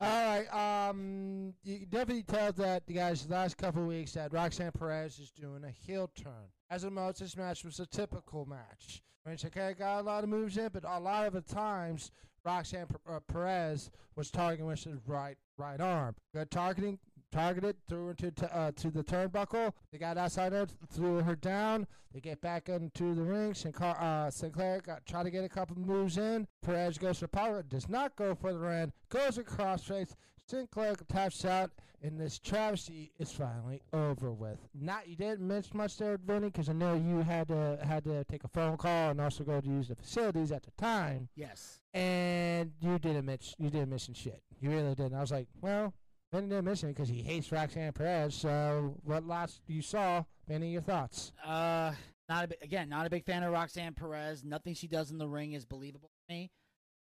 [0.00, 0.88] All right.
[0.88, 4.72] Um, you can definitely tell that the guys the last couple of weeks that Roxanne
[4.72, 6.50] Perez is doing a heel turn.
[6.70, 9.02] As a most, this match was a typical match.
[9.24, 12.10] I mean, okay, got a lot of moves in, but a lot of the times
[12.44, 16.14] Roxanne uh, Perez was targeting with his right right arm.
[16.50, 16.98] Targeting,
[17.30, 19.72] targeted, threw her into t- uh, to the turnbuckle.
[19.90, 21.86] They got outside her, threw her down.
[22.12, 23.54] They get back into the ring.
[23.54, 26.46] Sinclair, uh, Sinclair got try to get a couple moves in.
[26.62, 30.14] Perez goes for power, does not go for the end, goes across face.
[30.56, 31.70] Sinclair taps out,
[32.02, 34.58] and this travesty is finally over with.
[34.78, 38.22] Not you didn't miss much there, Vinny, because I know you had to had to
[38.24, 41.80] take a phone call and also go to use the facilities at the time, Yes.
[41.94, 44.42] and you didn't miss you didn't miss shit.
[44.60, 45.14] You really didn't.
[45.14, 45.94] I was like, well,
[46.30, 48.34] Vinny didn't miss it because he hates Roxanne Perez.
[48.34, 51.32] So what last you saw, Vinny, your thoughts?
[51.42, 51.92] Uh,
[52.28, 54.44] not a again, not a big fan of Roxanne Perez.
[54.44, 56.50] Nothing she does in the ring is believable to me.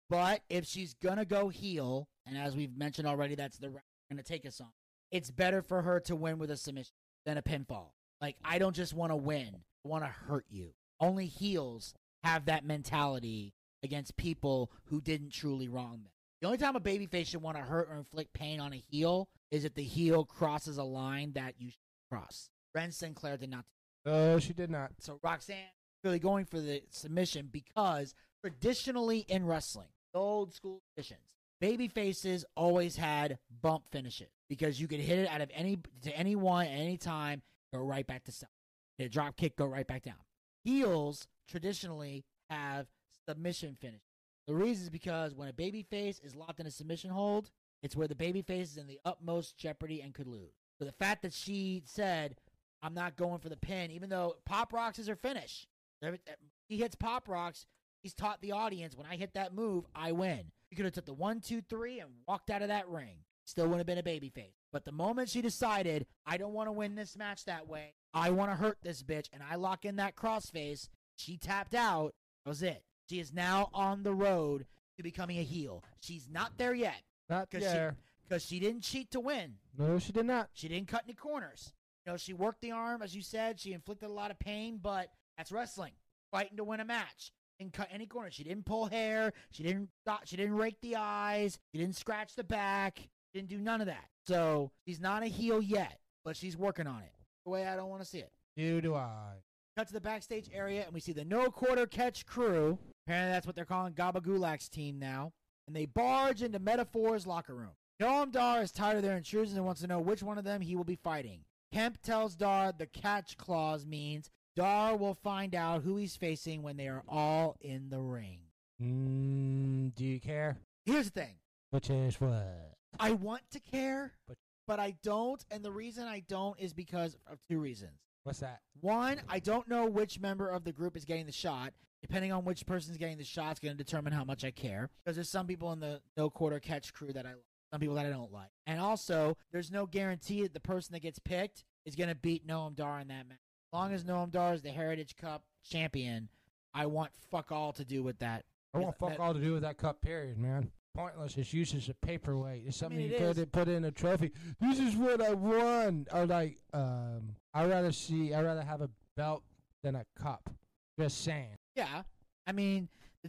[0.09, 4.15] But if she's gonna go heel, and as we've mentioned already, that's the route we're
[4.15, 4.71] gonna take us on.
[5.11, 6.93] It's better for her to win with a submission
[7.25, 7.91] than a pinfall.
[8.21, 10.73] Like I don't just want to win; I want to hurt you.
[10.99, 16.11] Only heels have that mentality against people who didn't truly wrong them.
[16.41, 19.29] The only time a babyface should want to hurt or inflict pain on a heel
[19.51, 22.49] is if the heel crosses a line that you should cross.
[22.73, 23.65] Wren Sinclair did not
[24.05, 24.91] No, she did not.
[24.99, 25.57] so Roxanne
[26.03, 28.13] really going for the submission because
[28.43, 31.21] traditionally in wrestling, old school traditions,
[31.61, 36.11] baby faces always had bump finishes because you could hit it out of any to
[36.17, 37.41] anyone at any time,
[37.73, 38.51] go right back to self.
[38.97, 40.15] Hit a drop kick, go right back down.
[40.63, 42.87] Heels traditionally have
[43.27, 44.01] submission finishes.
[44.47, 47.49] The reason is because when a baby face is locked in a submission hold,
[47.83, 50.53] it's where the baby face is in the utmost jeopardy and could lose.
[50.79, 52.35] So the fact that she said,
[52.83, 55.67] I'm not going for the pin, even though Pop Rocks is her finish.
[56.03, 56.35] Every- eh,
[56.67, 57.65] He hits Pop Rocks.
[58.05, 60.51] He's taught the audience when I hit that move, I win.
[60.69, 63.23] He could have took the one, two, three, and walked out of that ring.
[63.45, 64.53] Still wouldn't have been a babyface.
[64.71, 68.29] But the moment she decided, I don't want to win this match that way, I
[68.29, 72.13] want to hurt this bitch, and I lock in that crossface, she tapped out.
[72.43, 72.83] That was it.
[73.09, 75.83] She is now on the road to becoming a heel.
[75.99, 77.95] She's not there yet Not because there.
[78.21, 79.55] she, 'cause she didn't cheat to win.
[79.75, 80.49] No, she did not.
[80.53, 81.73] She didn't cut any corners.
[82.05, 83.59] You know, she worked the arm, as you said.
[83.59, 85.93] She inflicted a lot of pain, but that's wrestling.
[86.29, 87.31] Fighting to win a match.
[87.59, 88.33] Didn't cut any corners.
[88.33, 89.33] She didn't pull hair.
[89.51, 89.89] She didn't.
[90.25, 91.57] She didn't rake the eyes.
[91.73, 93.07] She didn't scratch the back.
[93.33, 94.09] Didn't do none of that.
[94.27, 97.13] So she's not a heel yet, but she's working on it.
[97.45, 98.31] The way I don't want to see it.
[98.55, 99.33] You do I.
[99.77, 102.77] Cut to the backstage area, and we see the no quarter catch crew.
[103.05, 105.31] Apparently, that's what they're calling Gabagulak's team now.
[105.67, 107.71] And they barge into Meta-Four's locker room.
[108.01, 110.61] Noam Dar is tired of their intrusions and wants to know which one of them
[110.61, 111.41] he will be fighting.
[111.73, 116.77] Kemp tells Dar the catch clause means Dar will find out who he's facing when
[116.77, 118.39] they are all in the ring.
[118.81, 120.57] Mm, do you care?
[120.85, 121.35] Here's the thing
[121.71, 122.75] Which is what?
[122.99, 124.37] I want to care, But-
[124.67, 125.43] but I don't.
[125.51, 127.99] And the reason I don't is because of two reasons.
[128.23, 128.61] What's that?
[128.81, 131.73] One, I don't know which member of the group is getting the shot.
[132.01, 134.89] Depending on which person's getting the shot, it's going to determine how much I care.
[135.03, 137.95] Because there's some people in the no quarter catch crew that I like, some people
[137.95, 138.51] that I don't like.
[138.67, 142.45] And also, there's no guarantee that the person that gets picked is going to beat
[142.47, 143.37] Noam Dar in that match.
[143.75, 146.29] As long as Noam Dar is the Heritage Cup champion,
[146.73, 148.45] I want fuck all to do with that.
[148.73, 149.99] I want That- fuck all to do with that cup.
[149.99, 150.71] Period, man.
[150.93, 151.35] Pointless.
[151.35, 152.65] It's used as a paperweight.
[152.65, 154.31] It's something mean, you could put in a trophy.
[154.61, 156.07] This is what I won.
[156.13, 158.33] Or like, um, I rather see.
[158.33, 159.43] I rather have a belt
[159.83, 160.49] than a cup.
[160.97, 161.57] Just saying.
[161.75, 162.03] Yeah.
[162.47, 162.87] I mean,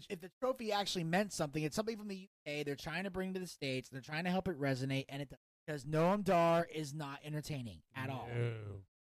[0.09, 2.62] if the trophy actually meant something, it's something from the UK.
[2.62, 3.88] They're trying to bring to the States.
[3.88, 5.06] They're trying to help it resonate.
[5.09, 5.38] And it does.
[5.66, 8.28] Because Noam Dar is not entertaining at all.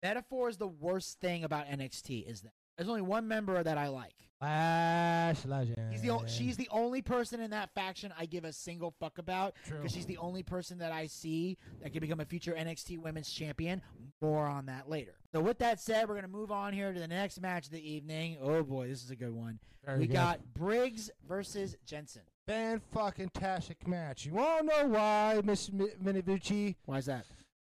[0.04, 3.88] Meta-Four is the worst thing about NXT is that There's only one member that I
[3.88, 4.14] like.
[4.42, 5.90] Lash Legend.
[5.90, 9.16] He's the o- she's the only person in that faction I give a single fuck
[9.16, 9.78] about True.
[9.78, 13.30] because she's the only person that I see that can become a future NXT Women's
[13.32, 13.80] Champion.
[14.20, 15.14] More on that later.
[15.32, 17.90] So with that said, we're gonna move on here to the next match of the
[17.90, 18.36] evening.
[18.42, 19.58] Oh boy, this is a good one.
[19.86, 20.12] Very we good.
[20.14, 22.22] got Briggs versus Jensen.
[22.46, 24.26] fan fucking tastic match.
[24.26, 26.74] You wanna know why, Miss Mi- Minibucci?
[26.84, 27.24] Why is that?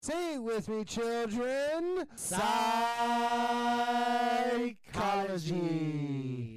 [0.03, 2.05] Say it with me, children.
[2.15, 2.97] Psychology.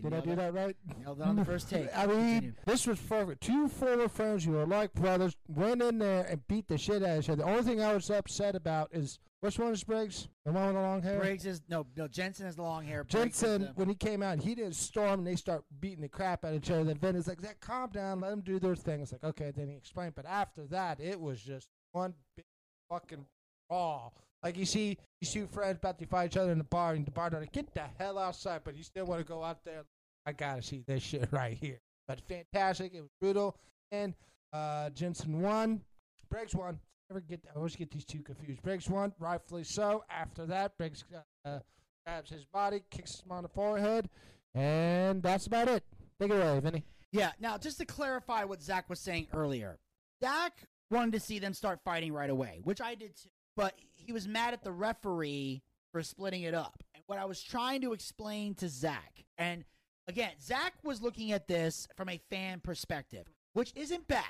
[0.03, 0.75] Did I do that right?
[0.99, 1.87] Nailed it on the first take.
[1.97, 2.53] I mean, Continue.
[2.67, 3.45] this was perfect.
[3.45, 7.11] Two former friends who are like brothers went in there and beat the shit out
[7.11, 7.45] of each other.
[7.45, 10.27] The only thing I was upset about is which one is Briggs?
[10.45, 11.21] The one with the long hair?
[11.21, 13.05] Briggs is no no Jensen has the long hair.
[13.05, 16.09] Briggs is Jensen, when he came out, he didn't storm and they start beating the
[16.09, 16.83] crap out of each other.
[16.83, 19.03] Then Vin is like, Zach, calm down, let them do their thing.
[19.03, 20.15] It's like, okay, then he explained.
[20.17, 22.45] But after that, it was just one big
[22.89, 23.25] fucking
[23.69, 24.15] brawl.
[24.43, 27.05] Like you see, you see friends about to fight each other in the bar, and
[27.07, 29.85] the bartender, get the hell outside, but you still want to go out there.
[30.25, 31.81] I gotta see this shit right here.
[32.07, 33.57] But fantastic, it was brutal,
[33.91, 34.15] and
[34.53, 35.83] uh, Jensen won.
[36.31, 36.79] Briggs won.
[37.11, 38.63] Never get, I always get these two confused.
[38.63, 40.05] Briggs won, rightfully so.
[40.11, 41.05] After that, Briggs
[41.45, 41.61] uh,
[42.05, 44.09] grabs his body, kicks him on the forehead,
[44.55, 45.85] and that's about it.
[46.21, 46.85] Take it away, Vinny.
[47.13, 47.33] Yeah.
[47.41, 49.79] Now, just to clarify what Zach was saying earlier,
[50.23, 50.53] Zach
[50.91, 53.29] wanted to see them start fighting right away, which I did too.
[53.57, 56.83] But he was mad at the referee for splitting it up.
[56.95, 59.65] And what I was trying to explain to Zach, and
[60.09, 64.25] again, Zach was looking at this from a fan perspective, which isn't bad.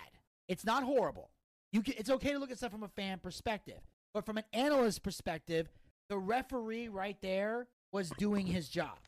[0.48, 1.30] It's not horrible.
[1.72, 3.80] You can, it's okay to look at stuff from a fan perspective,
[4.14, 5.68] but from an analyst perspective,
[6.08, 8.98] the referee right there was doing his job.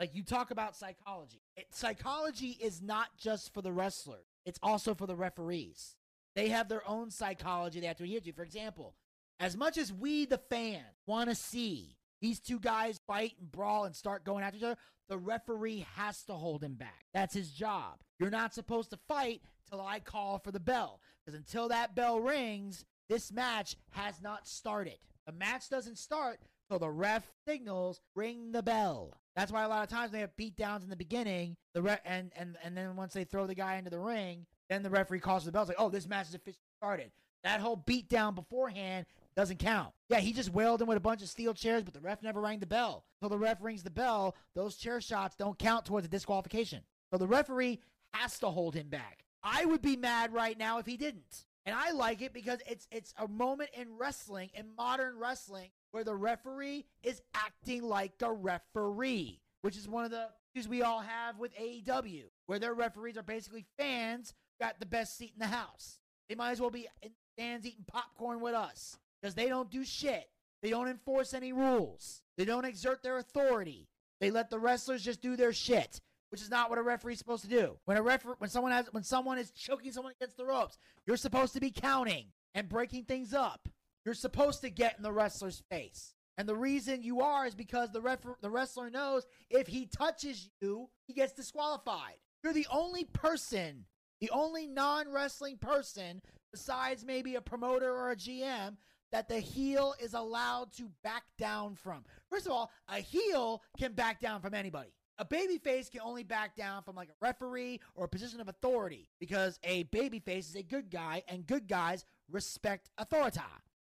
[0.00, 1.42] Like you talk about psychology.
[1.56, 4.24] It, psychology is not just for the wrestler.
[4.44, 5.96] It's also for the referees.
[6.34, 8.32] They have their own psychology they have to adhere to.
[8.32, 8.94] For example,
[9.40, 13.84] as much as we, the fan, want to see these two guys fight and brawl
[13.84, 14.76] and start going after each other,
[15.08, 17.06] the referee has to hold him back.
[17.14, 18.00] That's his job.
[18.18, 21.00] You're not supposed to fight till I call for the bell.
[21.24, 24.98] Because until that bell rings, this match has not started.
[25.26, 29.14] The match doesn't start till the ref signals ring the bell.
[29.36, 31.56] That's why a lot of times they have beat downs in the beginning.
[31.74, 34.82] The re- and, and and then once they throw the guy into the ring, then
[34.82, 35.62] the referee calls the bell.
[35.62, 37.12] It's like, oh, this match is officially started.
[37.44, 39.06] That whole beat down beforehand
[39.38, 39.94] doesn't count.
[40.08, 42.40] Yeah, he just wailed him with a bunch of steel chairs, but the ref never
[42.40, 43.04] rang the bell.
[43.22, 46.82] So the ref rings the bell, those chair shots don't count towards a disqualification.
[47.12, 47.78] So the referee
[48.14, 49.24] has to hold him back.
[49.44, 51.44] I would be mad right now if he didn't.
[51.66, 56.02] And I like it because it's it's a moment in wrestling, in modern wrestling, where
[56.02, 61.00] the referee is acting like a referee, which is one of the issues we all
[61.00, 65.54] have with AEW, where their referees are basically fans got the best seat in the
[65.54, 66.00] house.
[66.28, 69.84] They might as well be in stands eating popcorn with us because they don't do
[69.84, 70.28] shit.
[70.62, 72.22] They don't enforce any rules.
[72.36, 73.88] They don't exert their authority.
[74.20, 76.00] They let the wrestlers just do their shit,
[76.30, 77.78] which is not what a referee's supposed to do.
[77.84, 81.16] When a referee, when someone has, when someone is choking someone against the ropes, you're
[81.16, 83.68] supposed to be counting and breaking things up.
[84.04, 86.14] You're supposed to get in the wrestler's face.
[86.36, 90.48] And the reason you are is because the ref- the wrestler knows if he touches
[90.60, 92.14] you, he gets disqualified.
[92.42, 93.84] You're the only person,
[94.20, 98.76] the only non-wrestling person besides maybe a promoter or a GM
[99.12, 102.04] that the heel is allowed to back down from.
[102.30, 104.90] First of all, a heel can back down from anybody.
[105.18, 109.08] A babyface can only back down from like a referee or a position of authority
[109.18, 113.40] because a babyface is a good guy and good guys respect authority.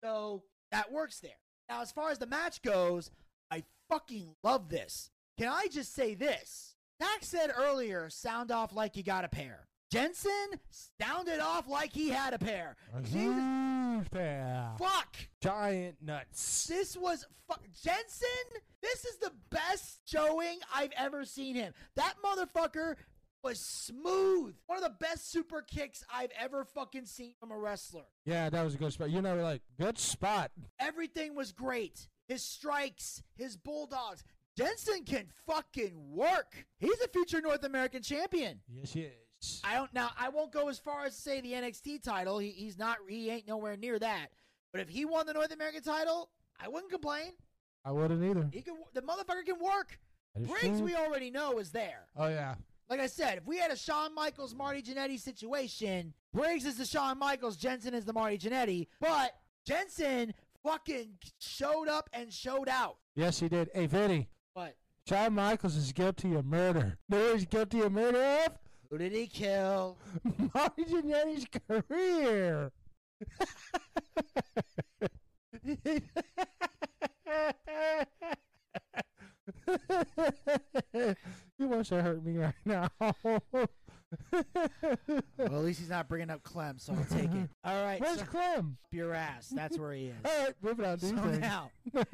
[0.04, 1.32] So that works there.
[1.68, 3.10] Now, as far as the match goes,
[3.50, 5.10] I fucking love this.
[5.38, 6.76] Can I just say this?
[7.02, 9.68] Zach said earlier, sound off like you got a pair.
[9.92, 10.60] Jensen
[11.02, 12.76] sounded off like he had a pair.
[13.04, 13.44] Jesus
[14.78, 15.16] fuck.
[15.42, 16.68] Giant nuts.
[16.68, 18.28] This was fu- Jensen.
[18.82, 21.74] This is the best showing I've ever seen him.
[21.96, 22.96] That motherfucker
[23.44, 24.56] was smooth.
[24.66, 28.06] One of the best super kicks I've ever fucking seen from a wrestler.
[28.26, 29.12] Yeah, that was a good spot.
[29.12, 30.52] You know, like good spot.
[30.80, 32.08] Everything was great.
[32.28, 34.24] His strikes, his bulldogs.
[34.58, 36.66] Jensen can fucking work.
[36.80, 38.62] He's a future North American champion.
[38.68, 39.14] Yes, he is.
[39.64, 40.12] I don't now.
[40.18, 42.40] I won't go as far as to say the NXT title.
[42.40, 42.98] He, he's not.
[43.08, 44.28] He ain't nowhere near that.
[44.72, 46.30] But if he won the North American title,
[46.60, 47.34] I wouldn't complain.
[47.84, 48.50] I wouldn't either.
[48.52, 48.76] He can.
[48.94, 50.00] The motherfucker can work.
[50.36, 50.86] Briggs, true.
[50.86, 52.08] we already know is there.
[52.18, 52.56] Oh yeah.
[52.90, 56.86] Like I said, if we had a Shawn Michaels Marty Jannetty situation, Briggs is the
[56.86, 58.88] Shawn Michaels, Jensen is the Marty Jannetty.
[59.00, 59.32] But
[59.66, 60.34] Jensen
[60.64, 62.98] fucking showed up and showed out.
[63.16, 63.70] Yes, he did.
[63.74, 64.28] Hey, Vinny.
[64.54, 64.76] What?
[65.08, 66.98] Shawn Michaels is guilty of murder.
[67.10, 68.58] No, he's guilty of murder of
[68.96, 69.98] Who did he kill?
[70.54, 72.72] Marty Jannetty's career.
[81.60, 82.88] you want to hurt me right now.
[83.02, 83.68] well,
[85.40, 87.50] at least he's not bringing up Clem, so I'll take it.
[87.66, 88.78] All right, Where's so, Clem?
[88.94, 89.50] your ass.
[89.50, 90.16] That's where he is.
[90.24, 91.00] All right, moving on.
[91.00, 91.40] So your thing.
[91.42, 91.72] now,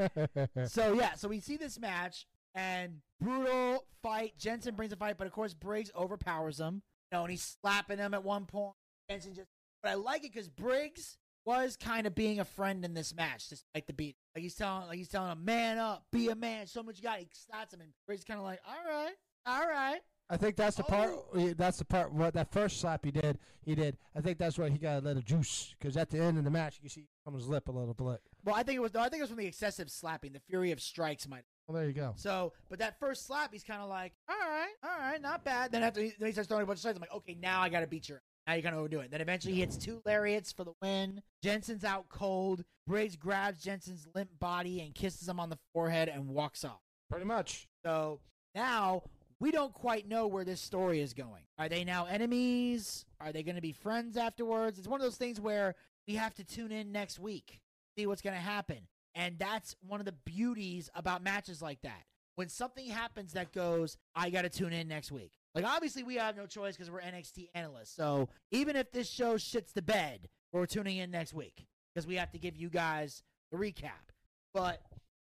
[0.65, 2.25] so yeah, so we see this match
[2.55, 4.33] and brutal fight.
[4.37, 6.81] Jensen brings a fight, but of course Briggs overpowers him.
[7.11, 8.73] You know, and he's slapping him at one point.
[9.09, 9.47] Jensen just,
[9.83, 13.49] but I like it because Briggs was kind of being a friend in this match,
[13.49, 14.15] despite the beat.
[14.35, 17.03] Like he's telling, like he's telling him, "Man up, be a man, So much you
[17.03, 19.13] got." He slaps him, and Briggs kind of like, "All right,
[19.45, 19.99] all right."
[20.29, 21.11] I think that's the part.
[21.11, 21.25] Oh.
[21.37, 22.13] yeah, That's the part.
[22.13, 23.97] What that first slap he did, he did.
[24.15, 26.49] I think that's where he got a little juice because at the end of the
[26.49, 28.21] match, you see from his lip a little bit.
[28.45, 28.93] Well, I think it was.
[28.93, 30.31] No, I think it was from the excessive slapping.
[30.31, 31.43] The fury of strikes might.
[31.71, 32.11] Well, there you go.
[32.17, 35.71] So, but that first slap, he's kind of like, all right, all right, not bad.
[35.71, 37.61] Then after he, then he starts throwing a bunch of strikes, I'm like, okay, now
[37.61, 38.21] I got to beat your.
[38.45, 39.09] Now you kind of overdo it.
[39.09, 41.21] Then eventually he hits two lariats for the win.
[41.41, 42.65] Jensen's out cold.
[42.87, 46.81] Briggs grabs Jensen's limp body and kisses him on the forehead and walks off.
[47.09, 47.69] Pretty much.
[47.85, 48.19] So
[48.53, 49.03] now
[49.39, 51.43] we don't quite know where this story is going.
[51.57, 53.05] Are they now enemies?
[53.21, 54.77] Are they going to be friends afterwards?
[54.77, 57.61] It's one of those things where we have to tune in next week,
[57.97, 58.87] see what's going to happen.
[59.15, 62.03] And that's one of the beauties about matches like that.
[62.35, 65.33] When something happens that goes, I got to tune in next week.
[65.53, 67.93] Like, obviously, we have no choice because we're NXT analysts.
[67.93, 72.15] So even if this show shits the bed, we're tuning in next week because we
[72.15, 74.11] have to give you guys the recap.
[74.53, 74.81] But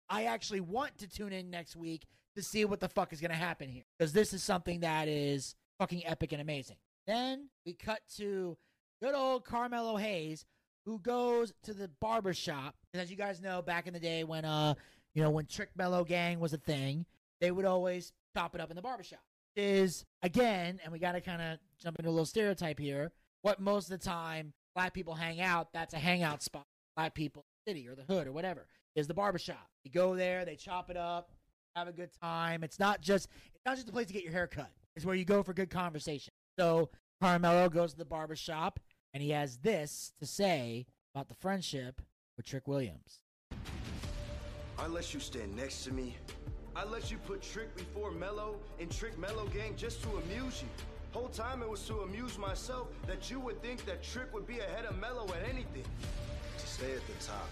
[0.10, 2.06] I actually want to tune in next week
[2.36, 5.08] to see what the fuck is going to happen here because this is something that
[5.08, 6.78] is fucking epic and amazing.
[7.06, 8.58] Then we cut to
[9.02, 10.46] good old Carmelo Hayes
[10.86, 12.76] who goes to the barber shop.
[12.94, 14.76] And as you guys know, back in the day when uh
[15.14, 17.06] you know when Trick Mello Gang was a thing,
[17.42, 19.24] they would always chop it up in the barber shop.
[19.56, 23.12] Is again, and we got to kind of jump into a little stereotype here.
[23.44, 26.66] What most of the time black people hang out, that's a hangout spot.
[26.96, 28.66] Black people, city or the hood or whatever,
[28.96, 29.68] is the barber shop.
[29.84, 31.32] You go there, they chop it up,
[31.76, 32.64] have a good time.
[32.64, 34.72] It's not just it's not just a place to get your hair cut.
[34.96, 36.34] It's where you go for good conversation.
[36.58, 36.90] So
[37.22, 38.80] Carmelo goes to the barber shop
[39.14, 42.02] and he has this to say about the friendship
[42.36, 43.20] with Trick Williams.
[44.80, 46.18] I let you stand next to me.
[46.76, 50.68] I let you put Trick before Mello and Trick Mello Gang just to amuse you.
[51.12, 54.60] Whole time it was to amuse myself that you would think that Trick would be
[54.60, 55.86] ahead of Mello at anything.
[56.58, 57.48] To stay at the top,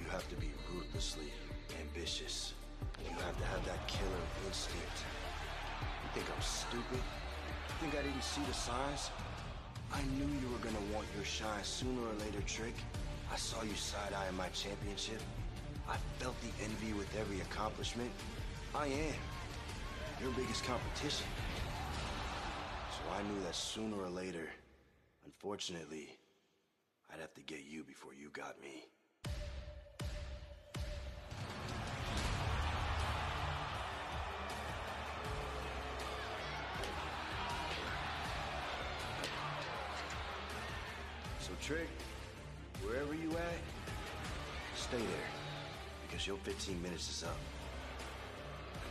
[0.00, 1.30] you have to be ruthlessly
[1.82, 2.54] ambitious.
[3.04, 5.04] You have to have that killer instinct.
[6.02, 7.02] You think I'm stupid?
[7.68, 9.10] You think I didn't see the signs?
[9.92, 12.74] I knew you were gonna want your shine sooner or later, Trick.
[13.32, 15.20] I saw you side-eyeing my championship.
[15.88, 18.10] I felt the envy with every accomplishment.
[18.74, 19.14] I am
[20.20, 21.26] your biggest competition.
[22.90, 24.48] So I knew that sooner or later,
[25.24, 26.08] unfortunately,
[27.12, 28.84] I'd have to get you before you got me.
[41.64, 41.88] Trick,
[42.82, 43.58] wherever you at,
[44.76, 45.30] stay there.
[46.06, 47.38] Because your 15 minutes is up.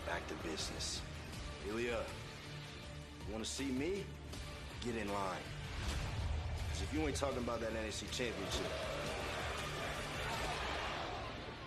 [0.07, 0.99] Back to business.
[1.69, 1.99] Ilja,
[3.31, 4.03] wanna see me?
[4.83, 5.37] Get in line.
[6.65, 8.65] Because if you ain't talking about that NXT championship,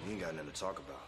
[0.04, 1.06] you ain't got nothing to talk about.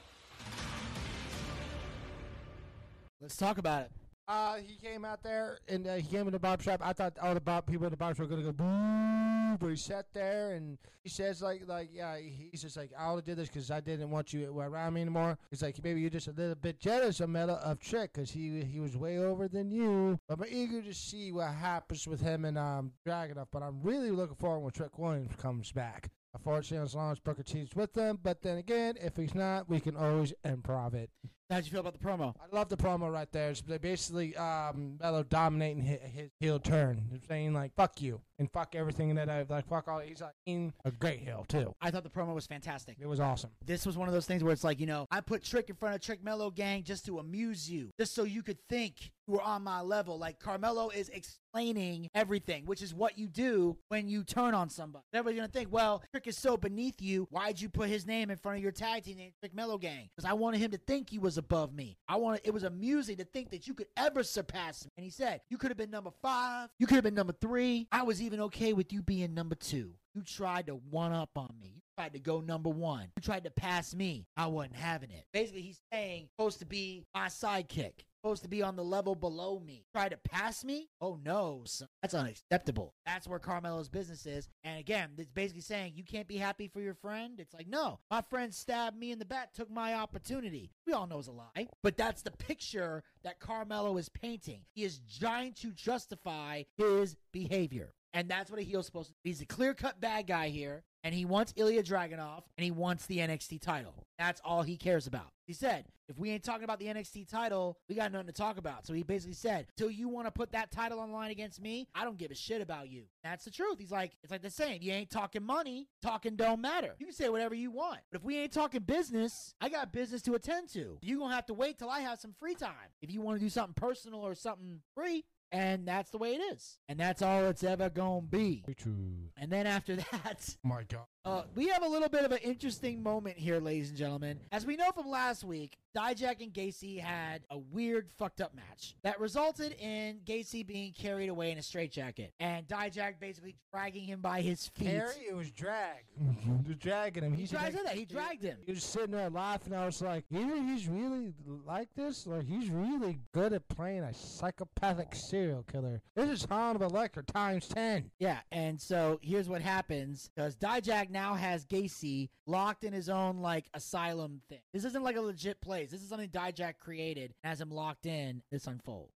[3.20, 3.90] Let's talk about it.
[4.28, 6.82] Uh, he came out there and uh, he came in the barber shop.
[6.84, 9.68] I thought all the bar- people in the barber shop were gonna go boo, but
[9.68, 13.38] he sat there and he says like, like yeah, he's just like, I only did
[13.38, 15.38] this because I didn't want you around me anymore.
[15.50, 18.62] He's like, maybe you're just a little bit jealous of Meta of Trick because he
[18.64, 20.20] he was way over than you.
[20.28, 23.46] But I'm eager to see what happens with him and um Dragunov.
[23.50, 26.10] But I'm really looking forward when Trick Williams comes back.
[26.34, 28.18] Unfortunately, as long as Booker T's with them.
[28.22, 31.08] But then again, if he's not, we can always improv it.
[31.50, 32.34] How'd you feel about the promo?
[32.38, 33.48] I love the promo right there.
[33.48, 38.50] It's basically um, Mello dominating his, his heel turn, He's saying like "fuck you" and
[38.52, 40.00] "fuck everything that I like." Fuck all.
[40.00, 41.74] He's like in a great heel too.
[41.80, 42.98] I thought the promo was fantastic.
[43.00, 43.50] It was awesome.
[43.64, 45.76] This was one of those things where it's like, you know, I put Trick in
[45.76, 49.32] front of Trick Mello Gang just to amuse you, just so you could think you
[49.32, 50.18] were on my level.
[50.18, 55.04] Like Carmelo is explaining everything, which is what you do when you turn on somebody.
[55.14, 57.26] Everybody's gonna think, well, Trick is so beneath you.
[57.30, 60.10] Why'd you put his name in front of your tag team name, Trick Mello Gang?
[60.14, 61.96] Because I wanted him to think he was above me.
[62.08, 64.90] I wanted it was amusing to think that you could ever surpass me.
[64.96, 67.88] And he said, you could have been number five, you could have been number three.
[67.92, 69.92] I was even okay with you being number two.
[70.14, 71.74] You tried to one up on me.
[71.76, 73.08] You tried to go number one.
[73.16, 74.26] You tried to pass me.
[74.36, 75.24] I wasn't having it.
[75.32, 77.92] Basically, he's saying supposed to be my sidekick.
[78.20, 79.84] Supposed to be on the level below me.
[79.92, 80.88] Try to pass me?
[81.00, 81.88] Oh no, son.
[82.02, 82.94] that's unacceptable.
[83.06, 84.48] That's where Carmelo's business is.
[84.64, 87.38] And again, it's basically saying you can't be happy for your friend.
[87.38, 90.70] It's like, no, my friend stabbed me in the back, took my opportunity.
[90.86, 94.62] We all know it's a lie, but that's the picture that Carmelo is painting.
[94.74, 97.94] He is trying to justify his behavior.
[98.14, 99.30] And that's what a heel's supposed to be.
[99.30, 103.06] He's a clear cut bad guy here, and he wants Ilja Dragunov, and he wants
[103.06, 103.94] the NXT title.
[104.18, 105.28] That's all he cares about.
[105.46, 108.58] He said, if we ain't talking about the NXT title, we got nothing to talk
[108.58, 108.86] about.
[108.86, 111.88] So he basically said, till you want to put that title on line against me,
[111.94, 113.04] I don't give a shit about you.
[113.24, 113.78] That's the truth.
[113.78, 116.94] He's like, it's like the saying, you ain't talking money, talking don't matter.
[116.98, 118.00] You can say whatever you want.
[118.12, 120.98] But if we ain't talking business, I got business to attend to.
[121.00, 122.92] you going to have to wait till I have some free time.
[123.00, 126.40] If you want to do something personal or something free, and that's the way it
[126.54, 126.78] is.
[126.88, 128.64] And that's all it's ever gonna be.
[128.76, 129.30] True.
[129.36, 131.06] And then after that, My God.
[131.28, 134.40] Uh, we have a little bit of an interesting moment here, ladies and gentlemen.
[134.50, 138.94] As we know from last week, Dijak and Gacy had a weird, fucked up match
[139.02, 144.20] that resulted in Gacy being carried away in a straitjacket, and Dijak basically dragging him
[144.20, 144.86] by his feet.
[144.88, 146.04] Carrie, it was drag.
[146.66, 147.32] They're dragging him.
[147.34, 147.94] He He's tried like- that.
[147.94, 148.58] He dragged him.
[148.64, 149.74] He was sitting there laughing.
[149.74, 151.32] I was like, either he's really
[151.66, 156.00] like this, or he's really good at playing a psychopathic serial killer.
[156.14, 158.10] This is Hannibal Lecter times ten.
[158.18, 163.38] Yeah, and so here's what happens because Dijak now has Gacy locked in his own
[163.38, 164.60] like asylum thing.
[164.72, 165.90] This isn't like a legit place.
[165.90, 168.42] This is something Dijak created and has him locked in.
[168.50, 169.10] This unfold.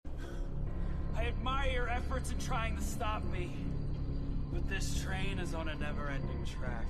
[1.17, 3.53] I admire your efforts in trying to stop me,
[4.53, 6.87] but this train is on a never ending track.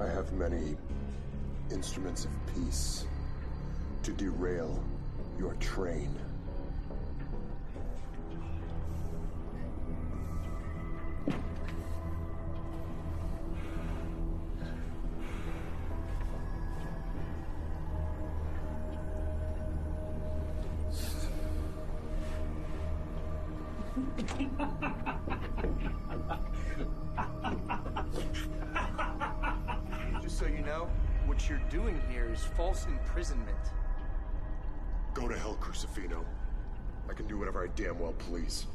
[0.00, 0.76] I have many
[1.70, 3.04] instruments of peace
[4.04, 4.82] to derail
[5.38, 6.14] your train.
[30.22, 30.88] Just so you know,
[31.26, 33.48] what you're doing here is false imprisonment.
[35.14, 36.24] Go to hell, Crucifino.
[37.08, 38.66] I can do whatever I damn well please.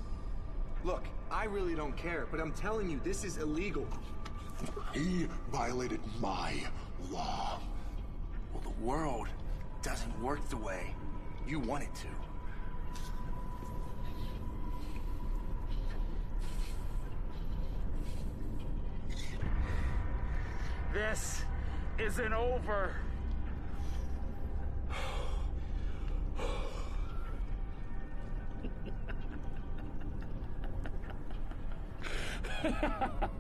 [0.84, 3.88] Look, I really don't care, but I'm telling you, this is illegal.
[4.93, 6.53] He violated my
[7.09, 7.59] law.
[8.53, 9.27] Well, the world
[9.81, 10.93] doesn't work the way
[11.47, 12.07] you want it to.
[20.93, 21.43] This
[21.97, 22.93] isn't over.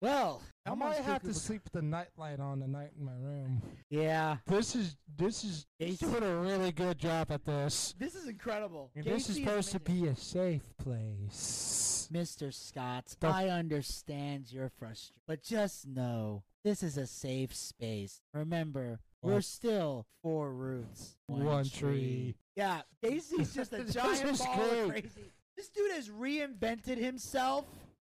[0.00, 3.62] Well, I might have to sleep with the nightlight on tonight in my room.
[3.88, 7.94] Yeah, This is this is he's doing a really good job at this.
[7.98, 8.90] this is incredible.
[8.94, 12.06] And this is supposed to be a safe place.
[12.12, 12.52] Mr.
[12.52, 18.20] Scott, The- I understand your frustration, but just know this is a safe space.
[18.34, 19.44] Remember, we're What?
[19.46, 21.70] still four roots, one, tree.
[21.70, 22.34] tree.
[22.56, 25.04] Yeah, Daisy's just a This giant is ball of great.
[25.04, 25.32] crazy.
[25.56, 27.64] This dude has reinvented himself.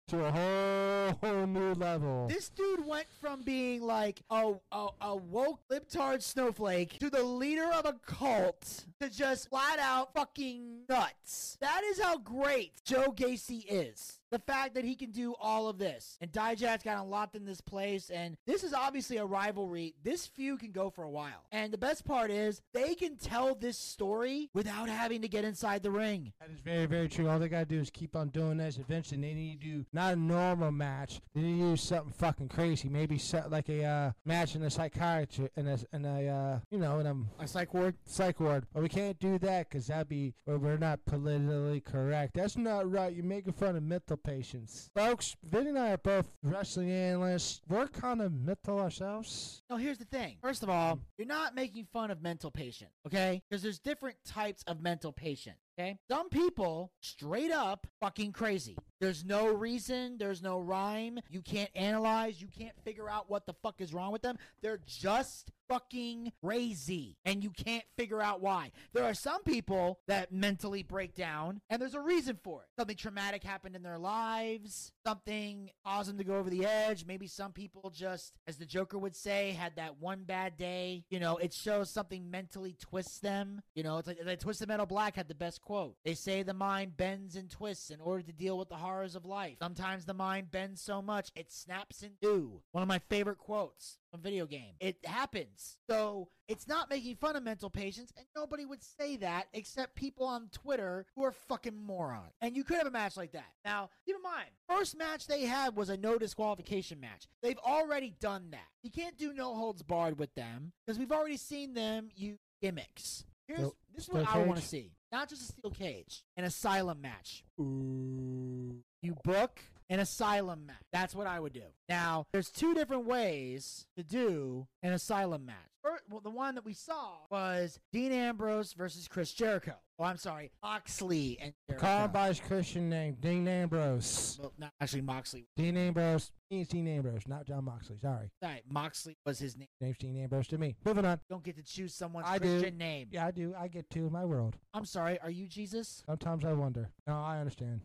[0.09, 2.26] To a whole, whole new level.
[2.28, 7.70] This dude went from being like a, a, a woke libtard snowflake to the leader
[7.72, 11.57] of a cult to just flat out fucking nuts.
[11.61, 14.22] That is how great Joe Gacy is.
[14.33, 16.16] The fact that he can do all of this.
[16.20, 18.11] And Dijak's got him locked in this place.
[18.11, 19.95] And this is obviously a rivalry.
[20.03, 21.45] This feud can go for a while.
[21.53, 25.83] And the best part is they can tell this story without having to get inside
[25.83, 26.33] the ring.
[26.41, 27.28] That is very, very true.
[27.28, 28.78] All they gotta do is keep on doing this.
[28.78, 31.20] Eventually, they need to do not a normal match.
[31.35, 32.89] They need to do something fucking crazy.
[32.89, 36.78] Maybe so, like a uh, match in a psychiatry in a, in a uh, you
[36.78, 37.95] know in a A psych ward.
[38.07, 38.66] psych ward.
[38.72, 42.35] But we can't do that because that'd be well, we're not politically correct.
[42.35, 43.12] That's not right.
[43.14, 45.37] You're making fun of mental patients, folks.
[45.43, 47.61] Vin and I are both wrestling analysts.
[47.68, 49.62] We're kind of mental ourselves.
[49.70, 50.37] No, here's the thing.
[50.43, 53.43] First of all, you're not making fun of mental patient, okay?
[53.49, 55.57] Because there's different types of mental patient.
[55.79, 55.99] Okay?
[56.11, 58.77] Some people straight up fucking crazy.
[59.03, 61.18] There's no reason, there's no rhyme.
[61.28, 64.38] You can't analyze, you can't figure out what the fuck is wrong with them.
[64.62, 68.70] They're just fucking crazy and you can't figure out why.
[68.92, 72.68] There are some people that mentally break down and there's a reason for it.
[72.78, 77.07] Something traumatic happened in their lives, something caused them to go over the edge.
[77.07, 81.05] Maybe some people just, as the Joker would say, had that one bad day.
[81.11, 83.62] You know, it shows something mentally twists them.
[83.74, 85.96] You know, it's like, like Twisted Metal Black had the best quote.
[86.05, 89.24] They say the mind bends and twists in order to deal with the horrors of
[89.24, 89.57] life.
[89.61, 92.61] Sometimes the mind bends so much it snaps in two.
[92.72, 94.74] One of my favorite quotes from a video game.
[94.80, 95.78] It happens.
[95.88, 100.26] So it's not making fun of mental patients, and nobody would say that except people
[100.26, 102.32] on Twitter who are fucking morons.
[102.43, 103.49] And you could have a match like that.
[103.64, 107.26] Now, keep in mind, first match they had was a no disqualification match.
[107.43, 108.68] They've already done that.
[108.82, 113.24] You can't do no holds barred with them because we've already seen them use gimmicks.
[113.47, 114.93] Here's Steel- this is what steel I want to see.
[115.12, 117.44] Not just a steel cage, an asylum match.
[117.60, 118.82] Ooh.
[119.02, 119.60] You book
[119.93, 120.76] an asylum match.
[120.93, 121.64] That's what I would do.
[121.88, 125.57] Now, there's two different ways to do an asylum match.
[125.82, 129.74] Fir- Well, the one that we saw was Dean Ambrose versus Chris Jericho.
[129.99, 131.86] Oh, I'm sorry, Moxley and Jericho.
[131.86, 134.38] Call him by his Christian name, Dean Ambrose.
[134.40, 135.47] Well, not actually Moxley.
[135.57, 136.30] Dean Ambrose.
[136.49, 137.99] He's Dean Ambrose, not John Moxley.
[138.01, 138.30] Sorry.
[138.43, 139.68] Sorry, Moxley was his name.
[139.80, 140.76] Name's Dean Ambrose to me.
[140.86, 141.20] Moving on.
[141.28, 142.78] Don't get to choose someone's I Christian do.
[142.78, 143.09] name.
[143.11, 143.55] Yeah, I do.
[143.59, 144.57] I get to in my world.
[144.72, 146.03] I'm sorry, are you Jesus?
[146.07, 146.88] Sometimes I wonder.
[147.07, 147.80] No, I understand.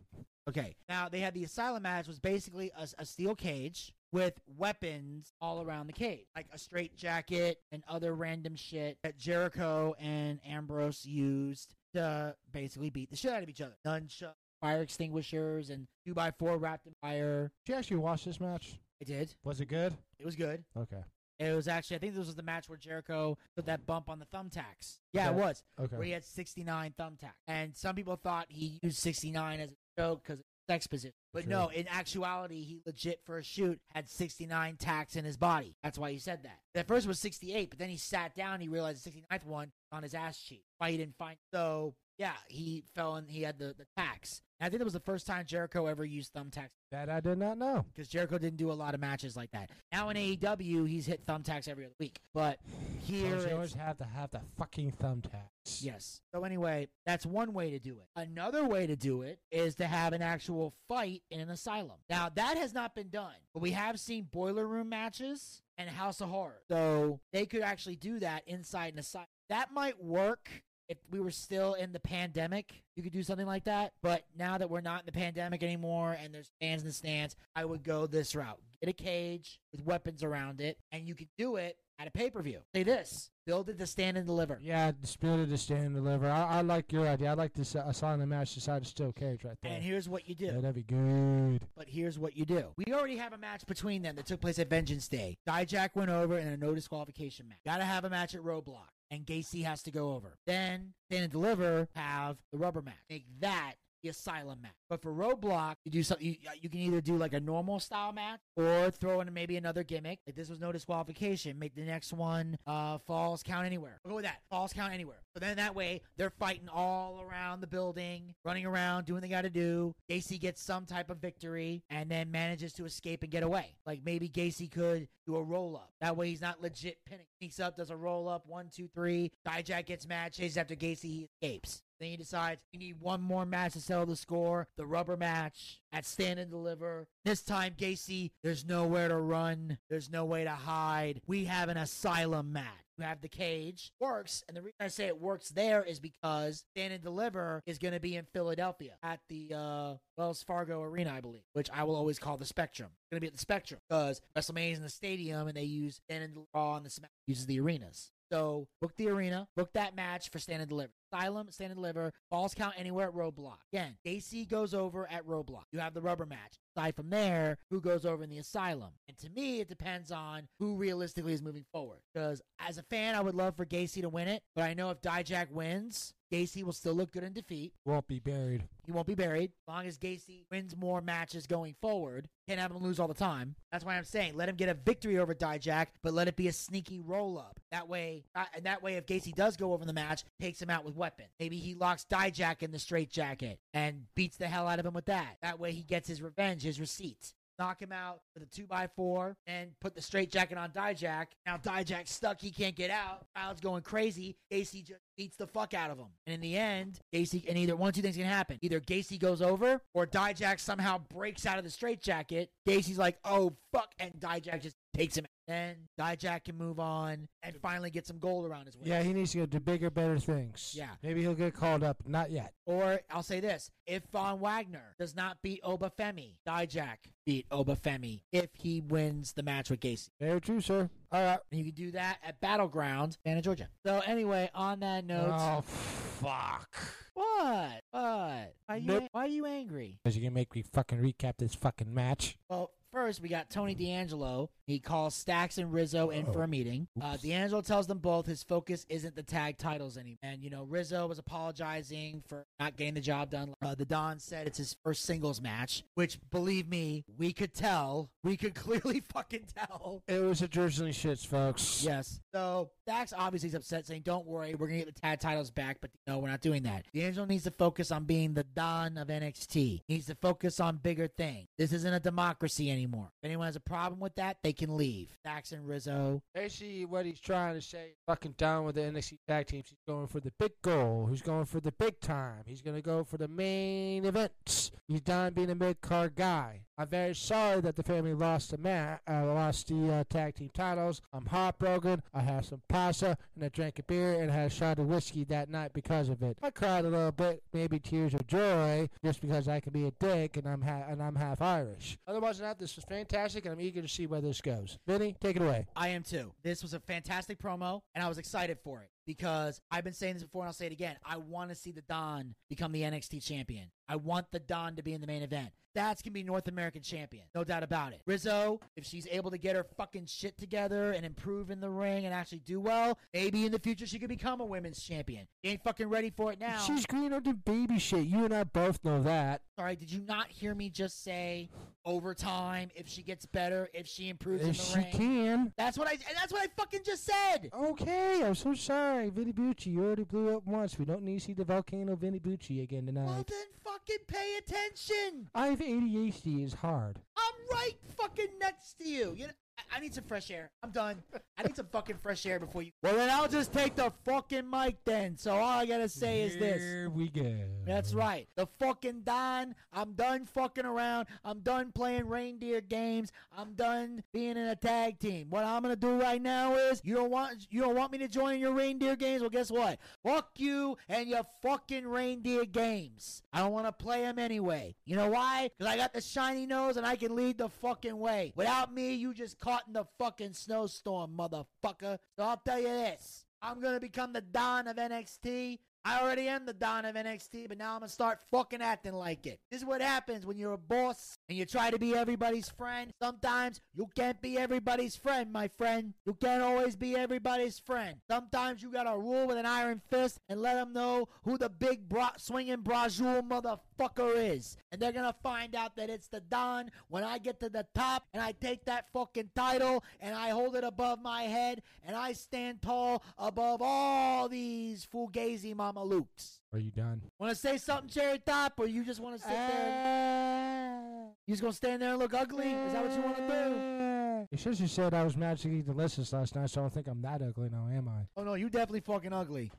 [0.48, 0.76] Okay.
[0.88, 5.62] Now they had the asylum match was basically a, a steel cage with weapons all
[5.62, 11.06] around the cage, like a straight jacket and other random shit that Jericho and Ambrose
[11.06, 13.76] used to basically beat the shit out of each other.
[13.86, 17.52] Nunchuck, fire extinguishers, and two by four wrapped in fire.
[17.66, 18.80] Did you actually watch this match?
[19.02, 19.36] I did.
[19.44, 19.94] Was it good?
[20.20, 20.64] It was good.
[20.78, 21.04] Okay.
[21.40, 24.18] It was actually, I think this was the match where Jericho put that bump on
[24.18, 24.98] the thumbtacks.
[25.14, 25.64] Yeah, it was.
[25.80, 25.96] Okay.
[25.96, 27.34] Where he had 69 thumbtacks.
[27.48, 31.14] And some people thought he used 69 as joke because sex position.
[31.34, 31.50] But Sure.
[31.52, 35.76] no, in actuality, he legit for a shoot had 69 tacks in his body.
[35.84, 36.60] That's why he said that.
[36.74, 38.60] At first it was 68, but then he sat down.
[38.62, 40.64] He realized the 69th one on his ass cheek.
[40.78, 41.38] Why he didn't find.
[41.54, 44.42] So yeah, he fell and he had the the tacks.
[44.60, 47.38] And I think that was the first time Jericho ever used thumbtacks That I did
[47.38, 47.86] not know.
[47.94, 49.70] because Jericho didn't do a lot of matches like that.
[49.92, 52.58] Now in AEW, he's hit thumbtacks every other week, but
[53.02, 55.82] here you always have to have the fucking thumbtacks.
[55.84, 56.22] Yes.
[56.34, 58.08] So anyway, that's one way to do it.
[58.16, 61.98] Another way to do it is to have an actual fight in an asylum.
[62.10, 66.22] Now that has not been done, but we have seen boiler room matches and House
[66.22, 66.62] of Horror.
[66.70, 69.28] So they could actually do that inside an asylum.
[69.50, 70.50] That might work
[70.90, 72.84] if we were still in the pandemic.
[72.96, 73.94] You could do something like that.
[74.02, 77.36] But now that we're not in the pandemic anymore and there's fans in the stands,
[77.56, 78.60] I would go this route.
[78.82, 82.30] Get a cage with weapons around it, and you could do it at a pay
[82.30, 82.60] per view.
[82.74, 84.60] Say this build it to stand and deliver.
[84.62, 84.92] Yeah,
[85.22, 86.30] build it to stand and deliver.
[86.30, 87.32] I, I like your idea.
[87.32, 89.72] I like this uh, the match beside a steel cage right there.
[89.72, 90.48] And here's what you do.
[90.48, 91.62] Yeah, that'd be good.
[91.76, 92.66] But here's what you do.
[92.76, 95.38] We already have a match between them that took place at Vengeance Day.
[95.48, 97.60] Dijak went over in a no disqualification match.
[97.66, 98.90] Gotta have a match at Roadblock.
[99.10, 100.38] And Gacy has to go over.
[100.46, 102.96] Then Stand and Deliver have the rubber match.
[103.10, 104.72] Make that the asylum match.
[104.90, 106.26] But for Roadblock, you do something.
[106.26, 109.84] You, you can either do like a normal style match or throw in maybe another
[109.84, 110.20] gimmick.
[110.26, 111.60] Like this was no disqualification.
[111.60, 114.00] Make the next one uh, falls count anywhere.
[114.04, 114.42] We'll go with that.
[114.50, 115.22] Falls count anywhere.
[115.34, 119.30] So then that way they're fighting all around the building, running around, doing what they
[119.30, 119.94] got to do.
[120.10, 123.76] Gacy gets some type of victory and then manages to escape and get away.
[123.86, 125.92] Like maybe Gacy could do a roll up.
[126.02, 127.26] That way he's not legit pinning.
[127.40, 129.32] Sneaks up, does a roll up, one, two, three.
[129.48, 131.84] Dijak gets mad, chases after Gacy, he escapes.
[132.00, 134.68] Then he decides we need one more match to settle the score.
[134.76, 137.08] The rubber match at Stand and Deliver.
[137.26, 139.78] This time, Gacy, there's nowhere to run.
[139.90, 141.22] There's no way to hide.
[141.28, 142.66] We have an asylum match.
[142.98, 143.92] You have the cage.
[144.00, 144.44] Works.
[144.48, 147.94] And the reason I say it works there is because Stand and Deliver is going
[147.94, 151.96] to be in Philadelphia at the uh, Wells Fargo Arena, I believe, which I will
[151.96, 152.90] always call the Spectrum.
[152.92, 155.64] It's going to be at the Spectrum because WrestleMania is in the stadium and they
[155.64, 158.12] use Stand and Raw on the Smack uses the arenas.
[158.32, 160.92] So book the arena, book that match for Stand and Deliver.
[161.12, 163.60] Asylum, Stand and Deliver, falls count anywhere at Roadblock.
[163.72, 165.64] Again, AC goes over at Roadblock.
[165.72, 166.60] You have the rubber match.
[166.76, 168.92] Aside from there, who goes over in the Asylum?
[169.08, 172.00] And to me, it depends on who realistically is moving forward.
[172.14, 174.90] Because as a fan, I would love for Gacy to win it, but I know
[174.90, 177.74] if Dijak wins, Gacy will still look good in defeat.
[177.86, 178.64] Won't be buried.
[178.86, 179.52] He won't be buried.
[179.68, 183.14] As long as Gacy wins more matches going forward, can't have him lose all the
[183.14, 183.56] time.
[183.72, 186.48] That's why I'm saying let him get a victory over Dijak, but let it be
[186.48, 187.60] a sneaky roll up.
[187.72, 190.62] That way, uh, and that way, if Gacy does go over in the match, takes
[190.62, 191.26] him out with weapon.
[191.40, 194.94] Maybe he locks Dijak in the straight jacket and beats the hell out of him
[194.94, 195.38] with that.
[195.42, 197.34] That way, he gets his revenge, his receipt.
[197.60, 201.28] Knock him out with a two by four and put the straight jacket on Dijak.
[201.46, 203.26] Now Dijak's stuck; he can't get out.
[203.36, 204.38] Crowd's going crazy.
[204.52, 206.08] Gacy just beats the fuck out of him.
[206.26, 208.60] And in the end, Gacy and either one two things can happen.
[208.62, 212.52] Either Gacy goes over or Dijak somehow breaks out of the straight jacket.
[212.68, 215.26] Gacy's like, oh fuck, and Dijak just takes him.
[215.48, 218.88] Then Dijak can move on and finally get some gold around his waist.
[218.88, 220.74] Yeah, he needs to go do bigger, better things.
[220.78, 220.90] Yeah.
[221.02, 221.98] Maybe he'll get called up.
[222.06, 222.54] Not yet.
[222.66, 227.76] Or I'll say this: if Von Wagner does not beat Oba Femi, Dijak beat Oba
[227.78, 230.10] Femi if he wins the match with Gacy.
[230.20, 230.90] Very true, sir.
[231.12, 231.40] All right.
[231.52, 233.70] And you can do that at Battleground, Atlanta, Georgia.
[233.86, 236.70] So anyway, on that note, Oh, fuck.
[237.14, 237.82] what?
[237.92, 237.92] What?
[237.92, 239.04] Why are you, Nope.
[239.14, 239.98] why are you angry?
[240.04, 242.38] Because you can make me fucking recap this fucking match.
[242.50, 244.50] Well, first we got Tony D'Angelo.
[244.66, 246.88] He calls Stacks and Rizzo in for a meeting.
[247.00, 250.18] Uh, D'Angelo tells them both his focus isn't the tag titles anymore.
[250.24, 253.54] And you know, Rizzo was apologizing for not getting the job done.
[253.62, 258.10] Uh, the Don said it's his first singles match, which believe me, we could tell.
[258.24, 260.02] We could clearly fucking tell.
[260.08, 261.84] It was a drizzling shits, folks.
[261.84, 262.20] Yes.
[262.34, 265.78] So Stacks obviously is upset, saying, "Don't worry, we're gonna get the tag titles back."
[265.82, 266.86] But no, we're not doing that.
[266.96, 269.54] D'Angelo needs to focus on being the Don of NXT.
[269.54, 271.48] He needs to focus on bigger things.
[271.60, 272.87] This isn't a democracy anymore.
[272.94, 275.10] If anyone has a problem with that, they can leave.
[275.20, 276.22] Stacks and Rizzo.
[276.34, 279.70] Basically, what he's trying to say, fucking down with the NXT tag teams.
[279.70, 281.08] He's going for the big goal.
[281.10, 282.44] He's going for the big time.
[282.46, 284.72] He's going to go for the main events.
[284.88, 286.62] He's done being a mid card guy.
[286.80, 290.52] I'm very sorry that the family lost the ma- uh, lost the uh, tag team
[290.54, 291.02] titles.
[291.12, 292.04] I'm heartbroken.
[292.14, 295.24] I had some pasta and I drank a beer and had a shot of whiskey
[295.26, 296.38] that night because of it.
[296.44, 299.92] I cried a little bit, maybe tears of joy, just because I can be a
[299.92, 301.98] dick and I'm ha- and I'm half Irish.
[302.08, 304.78] Otherwise than that, this was fantastic and I'm eager to see where this goes.
[304.86, 305.66] Vinny, take it away.
[305.76, 306.34] I am too.
[306.44, 310.16] This was a fantastic promo, and I was excited for it because I've been saying
[310.16, 310.98] this before, and I'll say it again.
[311.04, 313.72] I want to see the Don become the NXT champion.
[313.90, 315.50] I want the Don to be in the main event.
[315.74, 318.02] That's gonna be North American champion, no doubt about it.
[318.08, 322.06] Rizzo, if she's able to get her fucking shit together and improve in the ring
[322.06, 325.28] and actually do well, maybe in the future she could become a women's champion.
[325.44, 326.58] She ain't fucking ready for it now.
[326.58, 328.08] She's green on the baby shit.
[328.08, 329.42] You and I both know that.
[329.58, 331.50] Sorry, did you not hear me just say
[331.88, 334.92] over time if she gets better, if she improves in If the she ring?
[334.92, 335.54] can.
[335.58, 335.98] That's what I.
[336.14, 337.50] That's what I fucking just said.
[337.58, 339.68] Okay, I'm so sorry, Vinny Bucci.
[339.68, 340.78] You already blew up once.
[340.78, 343.06] We don't need to see the volcano Vinny Bucci again tonight.
[343.06, 345.30] Well, then fucking pay attention.
[345.34, 346.44] I have ADHD.
[346.44, 347.00] Is hard.
[347.18, 349.14] I'm right fucking next to you.
[349.18, 350.52] You know, I, I need some fresh air.
[350.64, 351.02] I'm done.
[351.38, 352.72] I need some fucking fresh air before you.
[352.82, 355.18] Well, then I'll just take the fucking mic then.
[355.18, 356.62] So all I gotta say is this.
[356.62, 357.36] Here we go.
[357.66, 358.28] That's right.
[358.36, 359.56] The fucking Don.
[359.72, 361.08] I'm done fucking around.
[361.24, 363.12] I'm done playing reindeer games.
[363.38, 365.28] I'm done being in a tag team.
[365.30, 368.08] What I'm gonna do right now is you don't want you don't want me to
[368.08, 369.22] join your reindeer games.
[369.22, 369.80] Well, guess what?
[370.04, 373.22] Fuck you and your fucking reindeer games.
[373.32, 374.76] I don't want to play them anyway.
[374.86, 375.52] You know why?
[375.58, 378.34] Because I got the shiny nose and I can lead the fucking way.
[378.36, 381.98] Without me, you just caught in the fucking snowstorm, motherfucker.
[382.18, 383.26] So I'll tell you this.
[383.42, 385.60] I'm gonna become the Don of NXT.
[385.88, 389.26] I already am the Don of NXT, but now I'm gonna start fucking acting like
[389.26, 389.40] it.
[389.50, 392.92] This is what happens when you're a boss and you try to be everybody's friend.
[393.02, 395.94] Sometimes you can't be everybody's friend, my friend.
[396.06, 397.96] You can't always be everybody's friend.
[398.12, 401.88] Sometimes you gotta rule with an iron fist and let them know who the big
[401.88, 404.58] bra- swinging brajul motherfucker is.
[404.74, 408.08] And they're gonna find out that it's the Don when I get to the top
[408.14, 412.12] and I take that fucking title and I hold it above my head and I
[412.12, 416.40] stand tall above all these fugazi mama lukes.
[416.54, 417.02] Are you done?
[417.20, 419.84] Want to say something, Cherry Top, or you just want to sit there?
[419.86, 421.10] Ah.
[421.26, 422.52] You just gonna stand there and look ugly?
[422.54, 423.56] Is that what you want to do?
[423.60, 423.84] Ah.
[424.32, 427.02] You should have said I was magically delicious last night, so I don't think I'm
[427.02, 428.08] that ugly now, am I?
[428.16, 429.52] Oh no, you definitely fucking ugly.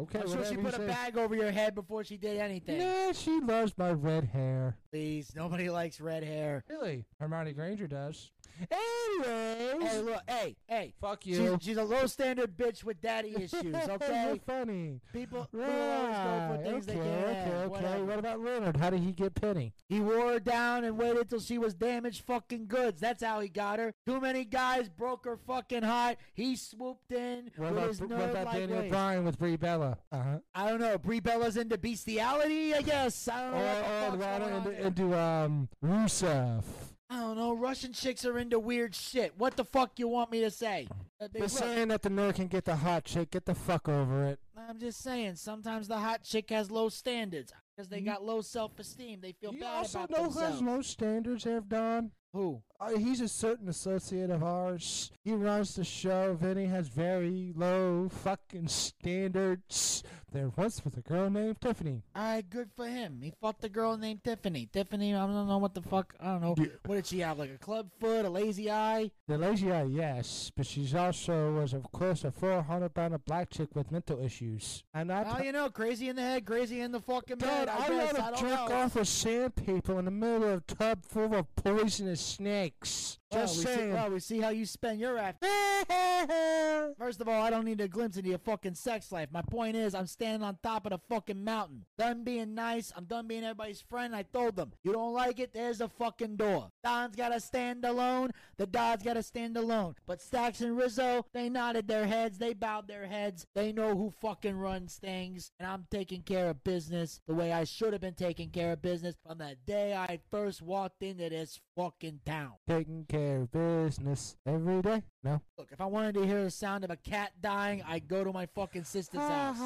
[0.00, 0.86] Okay, I'm sure she whatever you put a say.
[0.86, 2.80] bag over your head before she did anything.
[2.80, 4.76] Yeah, she loves my red hair.
[4.92, 6.64] Please, nobody likes red hair.
[6.68, 7.04] Really?
[7.18, 8.30] Hermione Granger does.
[8.70, 9.90] Anyways.
[9.90, 10.94] Hey, look, hey, hey.
[11.00, 11.58] Fuck you.
[11.60, 13.74] she's a low standard bitch with daddy issues.
[13.74, 14.26] Okay.
[14.28, 15.00] You're funny.
[15.12, 17.56] People, people always go for things okay, they can't okay, have.
[17.56, 17.66] okay.
[17.68, 18.04] Whatever.
[18.04, 18.76] What about Leonard?
[18.76, 19.72] How did he get Penny?
[19.88, 23.00] He wore her down and waited till she was damaged fucking goods.
[23.00, 23.94] That's how he got her.
[24.06, 26.16] Too many guys broke her fucking heart.
[26.34, 28.70] He swooped in What with about, his what about ways.
[28.70, 29.98] O'Brien with Brie Bella?
[30.12, 30.38] Uh huh.
[30.54, 30.98] I don't know.
[30.98, 33.28] Brie Bella's into bestiality, I guess.
[33.28, 33.58] I don't know.
[33.58, 36.62] Or, or fuck's Lana going into, into um Rusev.
[37.10, 37.52] I don't know.
[37.54, 39.34] Russian chicks are into weird shit.
[39.36, 40.88] What the fuck you want me to say?
[41.20, 43.30] Uh, they- They're saying that the nerd can get the hot chick.
[43.30, 44.40] Get the fuck over it.
[44.56, 45.36] I'm just saying.
[45.36, 49.20] Sometimes the hot chick has low standards because they got low self-esteem.
[49.20, 50.52] They feel You bad also about know who themselves.
[50.60, 52.12] has low standards, have Don?
[52.32, 52.62] Who?
[52.96, 55.10] He's a certain associate of ours.
[55.22, 56.36] He runs the show.
[56.40, 60.02] Vinny has very low fucking standards.
[60.32, 62.02] There once was a girl named Tiffany.
[62.16, 63.20] All right, good for him.
[63.22, 64.66] He fucked a girl named Tiffany.
[64.72, 66.12] Tiffany, I don't know what the fuck.
[66.20, 66.54] I don't know.
[66.86, 67.38] What did she have?
[67.38, 69.12] Like a club foot, a lazy eye?
[69.28, 73.68] The lazy eye, yes, but she's also was of course a 400 pounder black chick
[73.76, 74.82] with mental issues.
[74.92, 77.68] And I, Oh, you know, crazy in the head, crazy in the fucking bed.
[77.68, 78.14] I, I guess.
[78.18, 78.74] I don't jerk know.
[78.74, 83.32] off with sandpaper in the middle of a tub full of poisonous snakes six gimmicks.
[83.32, 83.92] Well, Just we see, saying.
[83.92, 85.46] well, we see how you spend your after.
[86.98, 89.28] First of all, I don't need a glimpse into your fucking sex life.
[89.32, 91.84] My point is, I'm standing on top of the fucking mountain.
[91.98, 92.92] Done being nice.
[92.96, 94.14] I'm done being everybody's friend.
[94.14, 96.70] I told them, you don't like it, there's a fucking door.
[96.82, 98.30] Don's gotta stand alone.
[98.56, 99.94] The Dodds gotta stand alone.
[100.06, 102.38] But Stacks and Rizzo, they nodded their heads.
[102.38, 103.46] They bowed their heads.
[103.54, 105.50] They know who fucking runs things.
[105.58, 108.82] And I'm taking care of business the way I should have been taking care of
[108.82, 112.52] business from the day I first walked into this fucking town.
[112.68, 115.02] Taking care business every day.
[115.22, 115.40] No.
[115.58, 118.32] Look, if I wanted to hear the sound of a cat dying, I'd go to
[118.32, 119.56] my fucking sister's house.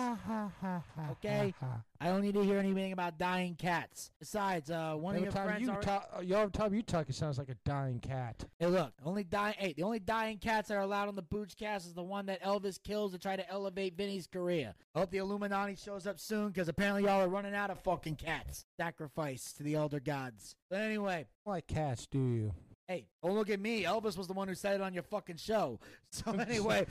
[1.11, 1.53] Okay?
[2.01, 4.13] I don't need to hear anything about dying cats.
[4.21, 6.83] Besides, uh, one Every of your time friends you already- talk, uh, every time you
[6.83, 8.45] talk, it sounds like a dying cat.
[8.61, 9.55] Hey, look, only dying.
[9.59, 12.41] Hey, the only dying cats that are allowed on the Boochcast is the one that
[12.43, 14.75] Elvis kills to try to elevate Vinny's career.
[14.95, 18.17] I hope the Illuminati shows up soon because apparently y'all are running out of fucking
[18.17, 18.65] cats.
[18.77, 20.55] Sacrifice to the elder gods.
[20.71, 22.55] But anyway, Like cats, do you?
[22.89, 23.85] Hey, don't look at me.
[23.85, 25.79] Elvis was the one who said it on your fucking show.
[26.11, 26.87] So anyway,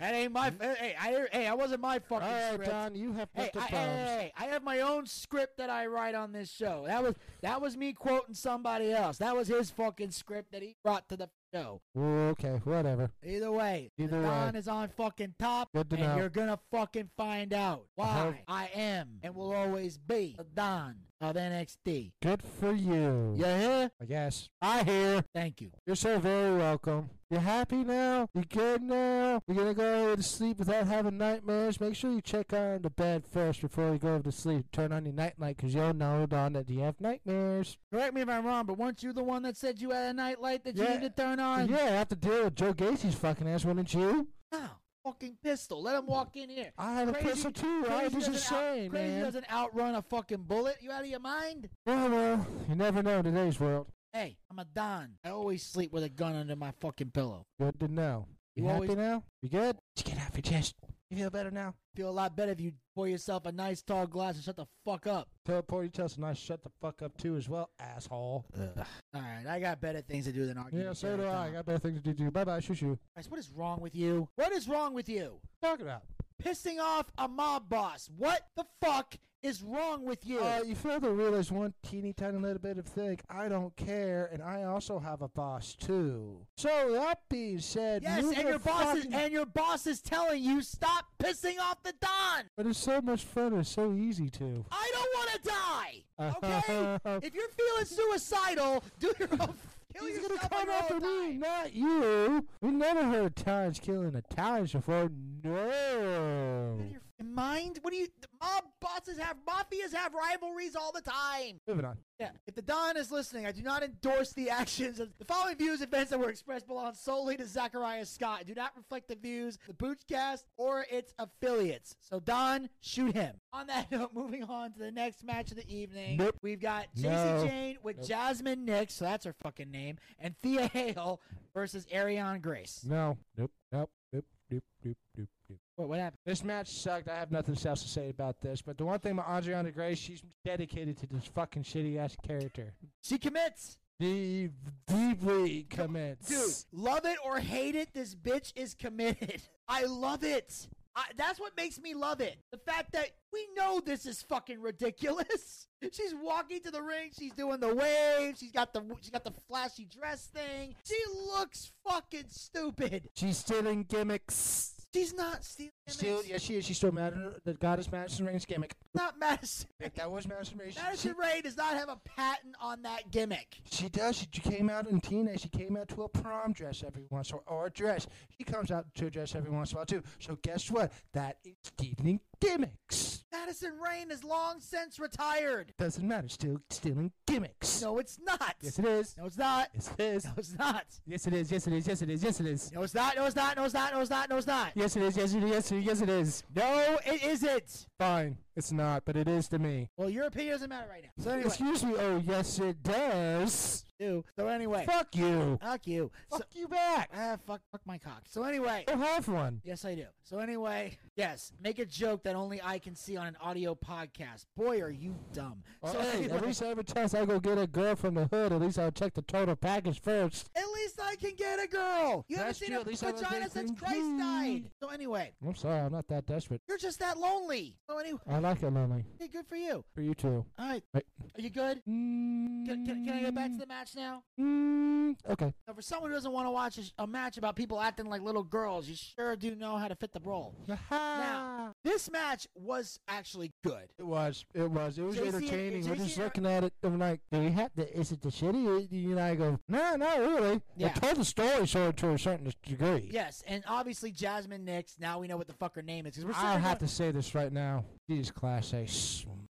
[0.00, 0.52] that ain't my.
[0.60, 2.68] Hey, I, hey, I wasn't my fucking All right, script.
[2.68, 6.32] Don, you have Hey, I, hey, I have my own script that I write on
[6.32, 6.82] this show.
[6.88, 9.18] That was that was me quoting somebody else.
[9.18, 11.80] That was his fucking script that he brought to the show.
[11.96, 13.12] Okay, whatever.
[13.24, 14.58] Either way, Either Don way.
[14.58, 16.16] is on fucking top, Good to and know.
[16.16, 21.36] you're gonna fucking find out why hope- I am and will always be Don of
[21.36, 22.12] NXT.
[22.22, 23.34] Good for you.
[23.36, 23.90] You hear?
[24.00, 24.48] I guess.
[24.60, 25.24] I hear.
[25.34, 25.70] Thank you.
[25.86, 27.10] You're so very welcome.
[27.30, 28.28] You happy now?
[28.34, 29.40] You good now?
[29.48, 31.80] You're gonna go to sleep without having nightmares?
[31.80, 34.66] Make sure you check on the bed first before you go to sleep.
[34.70, 37.78] Turn on your night light because you'll know, Don, that you have nightmares.
[37.92, 40.12] Correct me if I'm wrong, but weren't you the one that said you had a
[40.12, 40.92] night light that you Yeah.
[40.98, 41.68] need to turn on?
[41.68, 44.28] Yeah, I have to deal with Joe Gacy's fucking ass, wouldn't you?
[44.52, 44.60] No,
[45.06, 45.82] fucking pistol.
[45.82, 46.72] Let him walk in here.
[46.76, 47.84] I have a pistol too.
[47.88, 49.22] I was just doesn't out- crazy man.
[49.22, 50.76] doesn't outrun a fucking bullet.
[50.80, 51.68] You out of your mind?
[51.86, 53.86] Yeah, well, you never know in today's world.
[54.12, 55.10] Hey, I'm a Don.
[55.24, 57.44] I always sleep with a gun under my fucking pillow.
[57.60, 58.26] Good to know.
[58.56, 59.22] You, You happy always- now?
[59.42, 59.76] You good?
[59.94, 60.74] Just get off your chest.
[61.10, 61.74] You feel better now?
[61.94, 64.66] Feel a lot better if you pour yourself a nice tall glass and shut the
[64.84, 65.28] fuck up.
[65.44, 68.44] Tell poor you tell some nice shut the fuck up too as well, asshole.
[68.58, 68.84] All
[69.14, 70.82] right, I got better things to do than argue.
[70.82, 71.46] Yeah, so do I.
[71.46, 72.30] I got better things to do.
[72.32, 72.98] Bye bye, shoo shoo.
[73.14, 74.28] Guys, what is wrong with you?
[74.34, 75.40] What is wrong with you?
[75.62, 76.02] Talk about.
[76.42, 78.10] Pissing off a mob boss.
[78.16, 79.14] What the fuck
[79.46, 80.40] is wrong with you?
[80.40, 83.18] Uh, you fail to realize one teeny tiny little bit of thing.
[83.30, 86.38] I don't care, and I also have a boss too.
[86.56, 90.62] So that being said, yes, and your boss is and your boss is telling you
[90.62, 92.44] stop pissing off the Don.
[92.56, 93.54] But it's so much fun.
[93.58, 94.64] It's so easy to.
[94.70, 96.02] I don't want to die.
[96.18, 96.98] Okay?
[97.26, 99.54] if you're feeling suicidal, do your own.
[100.00, 102.44] He's gonna come after me, not you.
[102.60, 105.10] We never heard Tyrants killing a Tyrant before.
[105.42, 106.78] No.
[107.18, 107.78] In mind?
[107.80, 108.08] What do you?
[108.20, 111.60] the Mob bosses have mafias have rivalries all the time.
[111.66, 111.96] Moving on.
[112.20, 112.30] Yeah.
[112.46, 115.80] If the Don is listening, I do not endorse the actions of the following views
[115.80, 119.16] and events that were expressed belong solely to Zachariah Scott and do not reflect the
[119.16, 121.96] views of the Boochcast or its affiliates.
[122.00, 123.36] So Don, shoot him.
[123.52, 126.18] On that note, moving on to the next match of the evening.
[126.18, 126.36] Nope.
[126.42, 127.46] We've got Jacy No.
[127.46, 128.08] Jayne with Nope.
[128.08, 131.20] Jazmyn Nyx, so that's her fucking name, and Thea Hale
[131.54, 132.84] versus Arianna Grace.
[132.86, 133.16] No.
[133.38, 133.50] Nope.
[133.72, 133.90] Nope.
[134.12, 134.24] Nope.
[134.50, 134.64] Nope.
[134.84, 134.96] Nope.
[135.16, 135.28] Nope.
[135.48, 135.58] Nope.
[135.76, 136.20] What, what happened?
[136.24, 137.08] This match sucked.
[137.08, 138.62] I have nothing else to say about this.
[138.62, 142.74] But the one thing about Arianna Grace, she's dedicated to this fucking shitty ass character.
[143.02, 143.78] She commits.
[143.98, 144.52] Deep,
[144.86, 146.28] deeply commits.
[146.28, 149.40] Dude, love it or hate it, this bitch is committed.
[149.68, 150.68] I love it.
[150.94, 152.38] I, that's what makes me love it.
[152.52, 155.68] The fact that we know this is fucking ridiculous.
[155.92, 157.10] She's walking to the ring.
[157.18, 158.36] She's doing the wave.
[158.38, 160.74] She's got the she got the flashy dress thing.
[160.86, 160.98] She
[161.34, 163.08] looks fucking stupid.
[163.14, 164.75] She's stealing gimmicks.
[164.96, 165.75] She's not stealing.
[165.88, 166.64] Still, yes, she is.
[166.64, 168.74] She's still mad at the goddess Madison Rayne's gimmick.
[168.92, 169.68] Not Madison.
[169.78, 170.72] If that was Madison Rayne.
[170.72, 173.58] she- Madison Rayne does not have a patent on that gimmick.
[173.70, 174.16] She does.
[174.16, 175.42] She came out in teenage.
[175.42, 178.08] She came out to a prom dress every once or, or a dress.
[178.36, 180.02] She comes out to a dress every once in a while too.
[180.18, 180.90] So guess what?
[181.12, 183.24] That is stealing gimmicks.
[183.32, 185.72] Madison Rayne is long since retired.
[185.78, 186.28] Doesn't matter.
[186.28, 187.80] Still stealing gimmicks.
[187.82, 188.54] No, it's not.
[188.60, 189.14] Yes, it is.
[189.18, 189.68] No, it's not.
[189.74, 190.24] Yes, it is.
[190.24, 190.84] No, it's not.
[191.06, 191.52] Yes, it is.
[191.52, 191.86] Yes, it is.
[191.86, 192.24] Yes, it is.
[192.24, 192.72] Yes, it is.
[192.72, 193.14] No, it's not.
[193.16, 193.56] No, it's not.
[193.56, 193.92] No, it's not.
[193.92, 194.28] No, it's not.
[194.30, 194.72] No, it's not.
[194.74, 195.16] Yes, it is.
[195.16, 195.50] Yes, it is.
[195.50, 195.75] Yes, it is.
[195.80, 196.42] Yes, it is.
[196.54, 197.86] No, it isn't.
[197.98, 198.38] Fine.
[198.56, 199.88] It's not, but it is to me.
[199.96, 201.24] Well, your opinion doesn't matter right now.
[201.24, 201.94] So anyway, Excuse me.
[201.98, 203.84] Oh, yes, it does.
[203.98, 204.24] Do.
[204.38, 205.58] So anyway, Fuck you.
[205.62, 206.10] fuck you.
[206.30, 207.10] So, Fuck you back.
[207.14, 208.22] ah, fuck, fuck my cock.
[208.28, 209.60] So anyway, I have one.
[209.64, 210.04] yes, I do.
[210.24, 214.44] So anyway, yes, make a joke that only I can see on an audio podcast.
[214.56, 215.62] Boy, are you dumb.
[215.82, 218.26] Well, so hey, anyway, at least every time I go get a girl from the
[218.26, 220.50] hood, at least I'll check the total package first.
[220.56, 222.24] at least I can get a girl.
[222.28, 223.76] You That's haven't seen true, a at least I have a vagina since thing.
[223.76, 224.64] Christ died.
[224.82, 226.60] So anyway, I'm sorry, I'm not that desperate.
[226.68, 227.76] you're just that lonely.
[227.88, 229.04] So anyway, I like it, lonely.
[229.18, 229.84] hey, good for you.
[229.94, 230.44] For you too.
[230.58, 231.02] All right, are
[231.36, 231.78] you good?
[231.88, 234.22] Mm, Can, can, can I get back to the match match now?
[234.40, 235.52] Mm, okay.
[235.66, 238.22] Now, for someone who doesn't want to watch a, a match about people acting like
[238.22, 240.54] little girls, you sure do know how to fit the role.
[240.90, 243.88] now, this match was actually good.
[243.98, 244.44] It was.
[244.54, 244.98] It was.
[244.98, 245.88] It was JC entertaining.
[245.88, 246.72] We're just looking at it.
[246.82, 247.98] I'm like, do we have to?
[247.98, 248.88] Is it the shitty?
[248.90, 250.60] You and I go, no, not really.
[250.76, 250.92] Yeah.
[250.92, 253.08] They told the story sort of to a certain degree.
[253.12, 254.98] Yes, and obviously Jazmyn Nyx.
[254.98, 256.24] Now we know what the fuck her name is.
[256.34, 257.84] I'll have to say this right now.
[258.08, 258.86] She's class A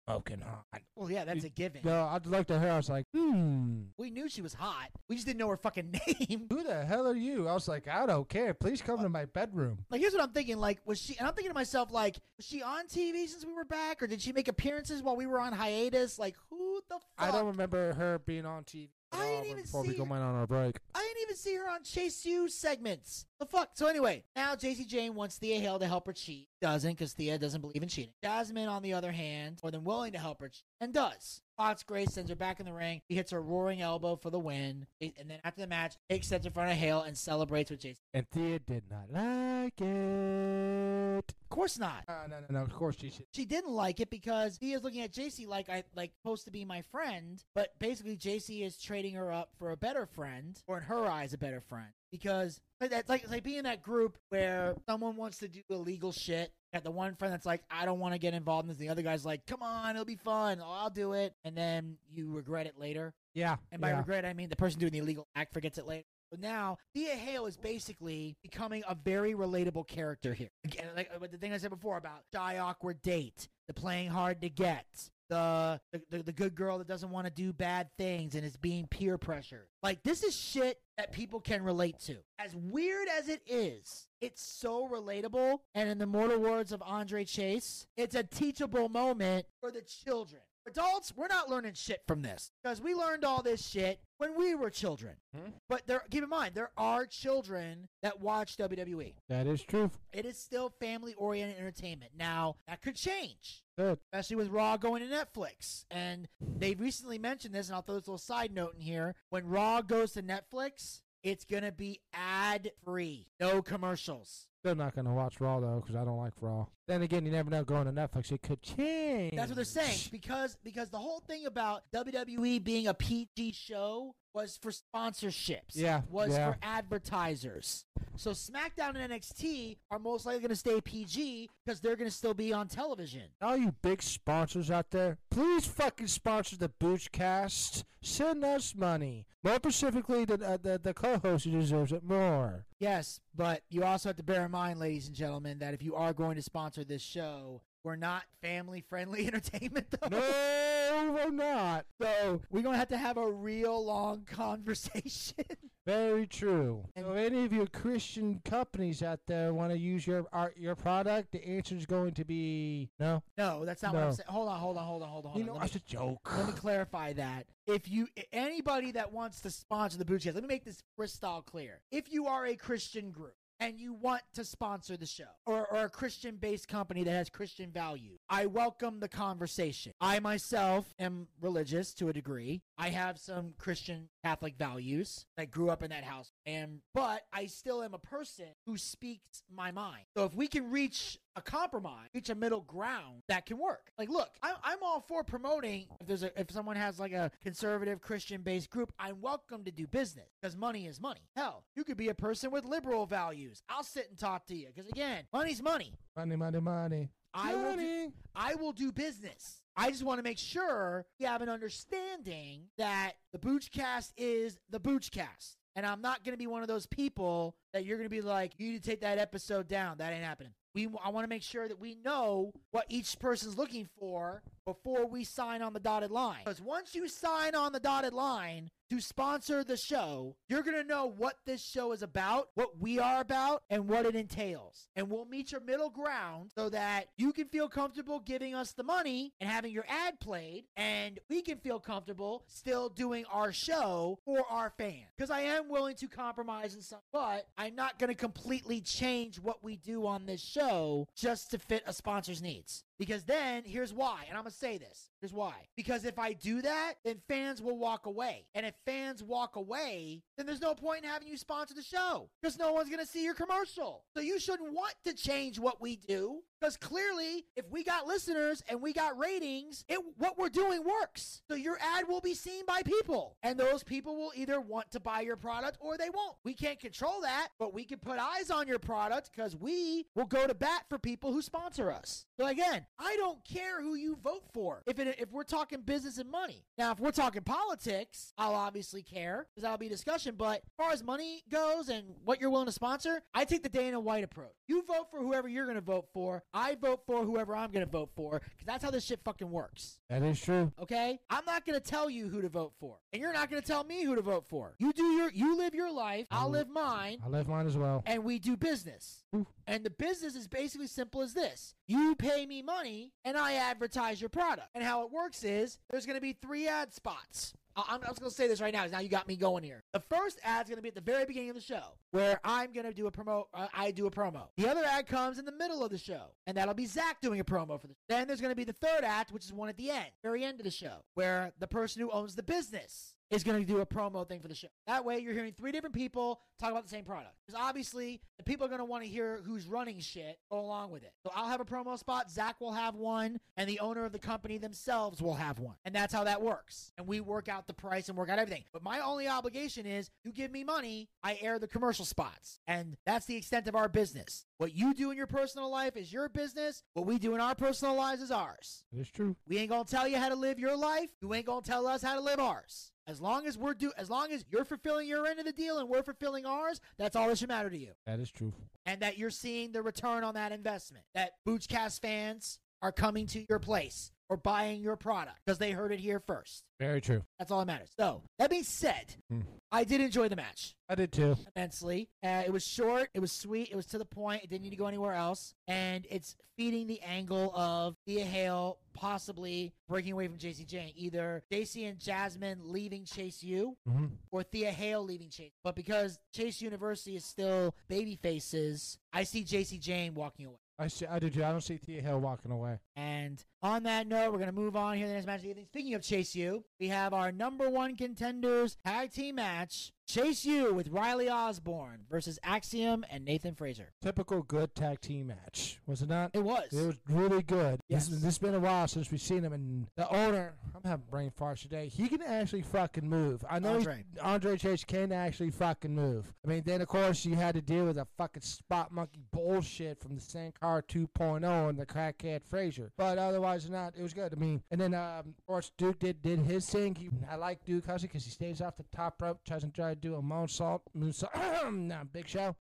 [0.09, 0.65] smoking hot.
[0.95, 1.83] Well, yeah, that's a given.
[1.85, 2.71] No, I looked at her.
[2.71, 3.83] I was like, hmm.
[3.99, 4.89] We knew she was hot.
[5.09, 5.91] We just didn't know her fucking
[6.31, 6.47] name.
[6.51, 7.49] Who the hell are you?
[7.49, 8.55] I was like, I don't care.
[8.55, 9.79] Please come to my bedroom.
[9.91, 10.59] Like, here's what I'm thinking.
[10.59, 11.17] Like, was she?
[11.19, 14.07] And I'm thinking to myself, like, was she on TV since we were back, or
[14.07, 16.19] did she make appearances while we were on hiatus?
[16.19, 17.03] Like, who the fuck?
[17.19, 18.89] I don't remember her being on TV.
[19.13, 20.15] I didn't even before see we go her.
[20.15, 20.77] on our break.
[20.95, 23.25] I didn't even see her on Chase U segments.
[23.39, 23.71] The fuck?
[23.75, 26.49] So anyway, now Jacy Jayne wants Thea Hale to help her cheat.
[26.63, 28.15] Doesn't because Thea doesn't believe in cheating.
[28.25, 31.43] Jazmyn, on the other hand, more than willing to help her cheat, and does.
[31.57, 33.01] Fox Grace sends her back in the ring.
[33.09, 34.87] He hits her roaring elbow for the win.
[35.01, 38.01] And then after the match, Jake sets in front of Hale and celebrates with Jacy.
[38.13, 41.35] And Thea did not like it.
[41.43, 42.05] Of course not.
[42.07, 42.63] Uh, no, no, no.
[42.63, 43.25] Of course she should.
[43.33, 46.51] She didn't like it because he is looking at Jacy like I like supposed to
[46.51, 50.77] be my friend, but basically Jacy is trading her up for a better friend, or
[50.77, 51.89] in her eyes, a better friend.
[52.11, 55.61] Because like, that's like it's like being in that group where someone wants to do
[55.71, 56.53] illegal shit.
[56.73, 58.79] Got the one friend that's like, I don't want to get involved in this.
[58.79, 60.61] The other guy's like, Come on, it'll be fun.
[60.65, 61.35] I'll do it.
[61.45, 63.15] And then you regret it later.
[63.35, 63.57] Yeah.
[63.73, 63.99] And by yeah.
[63.99, 66.05] regret, I mean the person doing the illegal act forgets it later.
[66.31, 70.49] But now, Thea Hale is basically becoming a very relatable character here.
[70.65, 74.41] Again, like uh, the thing I said before about shy, awkward date, the playing hard
[74.41, 74.87] to get,
[75.29, 78.87] the the, the, good girl that doesn't want to do bad things and is being
[78.87, 79.67] peer pressured.
[79.83, 82.17] Like this is shit that people can relate to.
[82.39, 85.59] As weird as it is, it's so relatable.
[85.75, 90.43] And in the mortal words of Andre Chase, it's a teachable moment for the children.
[90.67, 94.55] Adults, we're not learning shit from this because we learned all this shit when we
[94.55, 95.15] were children.
[95.35, 95.51] Hmm?
[95.69, 99.15] But there, keep in mind, there are children that watch WWE.
[99.29, 99.91] That is true.
[100.13, 102.13] It is still family oriented entertainment.
[102.19, 103.63] Now, that could change.
[103.79, 103.99] Good.
[104.13, 105.85] Especially with Raw going to Netflix.
[105.91, 109.15] And they recently mentioned this, and I'll throw this little side note in here.
[109.31, 114.47] When Raw goes to Netflix, it's going to be ad free, no commercials.
[114.61, 116.67] Still not gonna watch Raw though, because I don't like Raw.
[116.87, 117.65] Then again, you never know.
[117.65, 119.35] Going to Netflix, it could change.
[119.35, 124.15] That's what they're saying because because the whole thing about WWE being a PG show
[124.35, 125.75] was for sponsorships.
[125.75, 126.53] Yeah, was yeah.
[126.53, 127.87] for advertisers.
[128.17, 132.15] So SmackDown and NXT are most likely going to stay PG because they're going to
[132.15, 133.23] still be on television.
[133.43, 137.85] All you big sponsors out there, please fucking sponsor the Boochcast.
[138.03, 139.27] Send us money.
[139.43, 142.67] More specifically, the uh, the, the co-host who deserves it more.
[142.79, 145.95] Yes, but you also have to bear in mind, ladies and gentlemen, that if you
[145.95, 150.09] are going to sponsor this show, we're not family friendly entertainment though.
[150.09, 151.87] No, we're not.
[152.01, 155.45] So we're going to have to have a real long conversation.
[155.87, 156.83] Very true.
[156.99, 160.75] So, if any of your Christian companies out there want to use your our, your
[160.75, 163.23] product, the answer is going to be no.
[163.39, 164.27] No, that's not what I'm saying.
[164.29, 165.31] Hold on, hold on, hold on, hold on.
[165.33, 165.55] Hold You on.
[165.55, 166.37] know, Let me- that's a joke.
[166.37, 167.47] Let me clarify that.
[167.69, 171.81] If you anybody that wants to sponsor the Bootcast, let me make this crystal clear.
[171.93, 175.85] If you are a Christian group and you want to sponsor the show or, or
[175.85, 179.93] a Christian based company that has Christian value, I welcome the conversation.
[180.01, 182.61] I myself am religious to a degree.
[182.77, 185.27] I have some Christian Catholic values.
[185.39, 186.33] I grew up in that house.
[186.45, 190.03] And but I still am a person who speaks my mind.
[190.17, 193.93] So if we can reach a compromise, reach a middle ground, that can work.
[193.97, 195.87] Like, look, I'm, I'm all for promoting.
[196.01, 199.71] If there's a, if someone has like a conservative Christian based group, I'm welcome to
[199.71, 201.21] do business because money is money.
[201.37, 203.63] Hell, you could be a person with liberal values.
[203.69, 205.93] I'll sit and talk to you because again, money's money.
[206.17, 207.11] Money, money, money.
[207.37, 209.61] I will, do, I will do business.
[209.77, 214.81] I just want to make sure we have an understanding that the Boochcast is the
[214.81, 215.57] Boochcast.
[215.75, 218.23] And I'm not going to be one of those people that you're going to be
[218.23, 219.99] like, you need to take that episode down.
[219.99, 220.53] That ain't happening.
[220.75, 225.07] We, I want to make sure that we know what each person's looking for before
[225.07, 226.41] we sign on the dotted line.
[226.45, 230.87] Because once you sign on the dotted line to sponsor the show, you're going to
[230.87, 234.89] know what this show is about, what we are about, and what it entails.
[234.97, 238.83] And we'll meet your middle ground so that you can feel comfortable giving us the
[238.83, 244.19] money and having your ad played, and we can feel comfortable still doing our show
[244.25, 245.07] for our fans.
[245.17, 249.39] Because I am willing to compromise in some, but I'm not going to completely change
[249.39, 252.85] what we do on this show just to fit a sponsor's needs.
[252.99, 255.11] Because then here's why, and I'm gonna say this.
[255.21, 255.55] Here's why.
[255.77, 258.47] Because if I do that, then fans will walk away.
[258.55, 262.31] And if fans walk away, then there's no point in having you sponsor the show.
[262.41, 264.05] Because no one's gonna see your commercial.
[264.15, 266.43] So you shouldn't want to change what we do.
[266.61, 271.43] Because clearly, if we got listeners and we got ratings, it what we're doing works.
[271.49, 273.37] So your ad will be seen by people.
[273.43, 276.37] And those people will either want to buy your product or they won't.
[276.45, 280.25] We can't control that, but we can put eyes on your product because we will
[280.27, 282.27] go to bat for people who sponsor us.
[282.39, 284.83] So again, I don't care who you vote for.
[284.87, 286.65] If it, if we're talking business and money.
[286.79, 290.35] Now, if we're talking politics, I'll obviously care because that'll be discussion.
[290.37, 293.69] But as far as money goes and what you're willing to sponsor, I take the
[293.69, 294.55] Dana White approach.
[294.69, 296.43] You vote for whoever you're going to vote for.
[296.55, 299.51] I vote for whoever I'm going to vote for because that's how this shit fucking
[299.51, 299.99] works.
[300.09, 300.73] That is true.
[300.81, 301.19] Okay?
[301.31, 302.97] I'm not going to tell you who to vote for.
[303.13, 304.75] And you're not going to tell me who to vote for.
[304.79, 308.03] You do your you live your life, I'll live mine, I live mine as well.
[308.07, 309.25] and we do business.
[309.67, 311.75] And the business is basically simple as this.
[311.87, 314.69] You pay me money and I advertise your product.
[314.75, 317.53] And how it works is there's going to be three ad spots.
[317.77, 318.87] I'm, was going to say this right now.
[318.87, 319.83] Now you got me going here.
[319.93, 321.83] The first ad's going to be at the very beginning of the show,
[322.13, 323.45] where I'm going to do a promo.
[323.53, 324.49] Uh, I do a promo.
[324.57, 327.41] The other ad comes in the middle of the show, and that'll be Zach doing
[327.41, 327.95] a promo for the.
[328.09, 330.45] Then there's going to be the third act, which is one at the end, very
[330.45, 333.81] end of the show, where the person who owns the business is going to do
[333.81, 334.69] a promo thing for the show.
[334.87, 337.35] That way, you're hearing three different people talk about the same product.
[337.47, 340.91] Because obviously, the people are going to want to hear who's running shit go along
[340.91, 341.13] with it.
[341.23, 344.19] So I'll have a promo spot, Zach will have one, and the owner of the
[344.19, 345.77] company themselves will have one.
[345.85, 346.93] And that's how that works.
[346.99, 348.65] And we work out the price and work out everything.
[348.73, 352.61] But my only obligation is you give me money, I air the commercial spots.
[352.67, 354.47] And that's the extent of our business.
[354.59, 356.83] What you do in your personal life is your business.
[356.95, 358.85] What we do in our personal lives is ours.
[358.93, 359.37] It is true.
[359.47, 361.11] We ain't gonna tell you how to live your life.
[361.21, 362.93] You ain't gonna tell us how to live ours.
[363.09, 365.79] As long as we're do, as long as you're fulfilling your end of the deal
[365.79, 367.93] and we're fulfilling ours, that's all that should matter to you.
[368.05, 368.53] That is true.
[368.85, 371.05] And that you're seeing the return on that investment.
[371.15, 375.93] That Boochcast fans are coming to your place or buying your product because they heard
[375.93, 376.65] it here first.
[376.81, 377.23] Very true.
[377.39, 377.91] That's all that matters.
[377.99, 379.41] So that being said, Hmm.
[379.73, 381.37] I did enjoy the match I did too.
[381.55, 382.09] immensely.
[382.23, 384.43] Uh, it was short, it was sweet, it was to the point.
[384.45, 388.79] It didn't need to go anywhere else, and it's feeding the angle of Thea Hale
[388.95, 394.11] possibly breaking away from Jacy Jayne, either Jacy and Jazmyn leaving Chase U Mhm.
[394.31, 395.53] or Thea Hale leaving Chase.
[395.65, 400.59] But because Chase University is still baby faces, I see Jacy Jayne walking away.
[400.79, 401.07] I see.
[401.07, 401.43] I do too.
[401.45, 402.79] I don't see Thea Hale walking away.
[402.97, 405.43] And on that note, we're going to move on here to the next match of
[405.43, 405.67] the evening.
[405.67, 410.73] Speaking of Chase U, we have our number one contenders tag team match Chase U
[410.73, 413.93] with Riley Osborne versus Axiom and Nathan Frazer.
[414.01, 416.31] Typical good tag team match, was it not?
[416.33, 416.73] It was.
[416.73, 417.81] It was really good.
[417.89, 418.07] Yes.
[418.07, 421.33] This, has been a while since we've seen him, and the owner, I'm having brain
[421.37, 421.89] farts today.
[421.89, 423.45] He can actually fucking move.
[423.51, 424.05] I know Andre.
[424.23, 426.33] Andre, Chase can actually fucking move.
[426.45, 430.01] I mean, then of course you had to deal with the fucking spot monkey bullshit
[430.01, 434.33] from the Sankar 2.0 and the crackhead Frazer, But otherwise than that, it was good.
[434.33, 436.95] I mean, and then um, of course Duke did did his thing.
[436.95, 439.91] He, I like Duke Hudson because he stays off the top rope, tries to try
[439.95, 442.55] to do a moonsault, moonsault, nah, big show.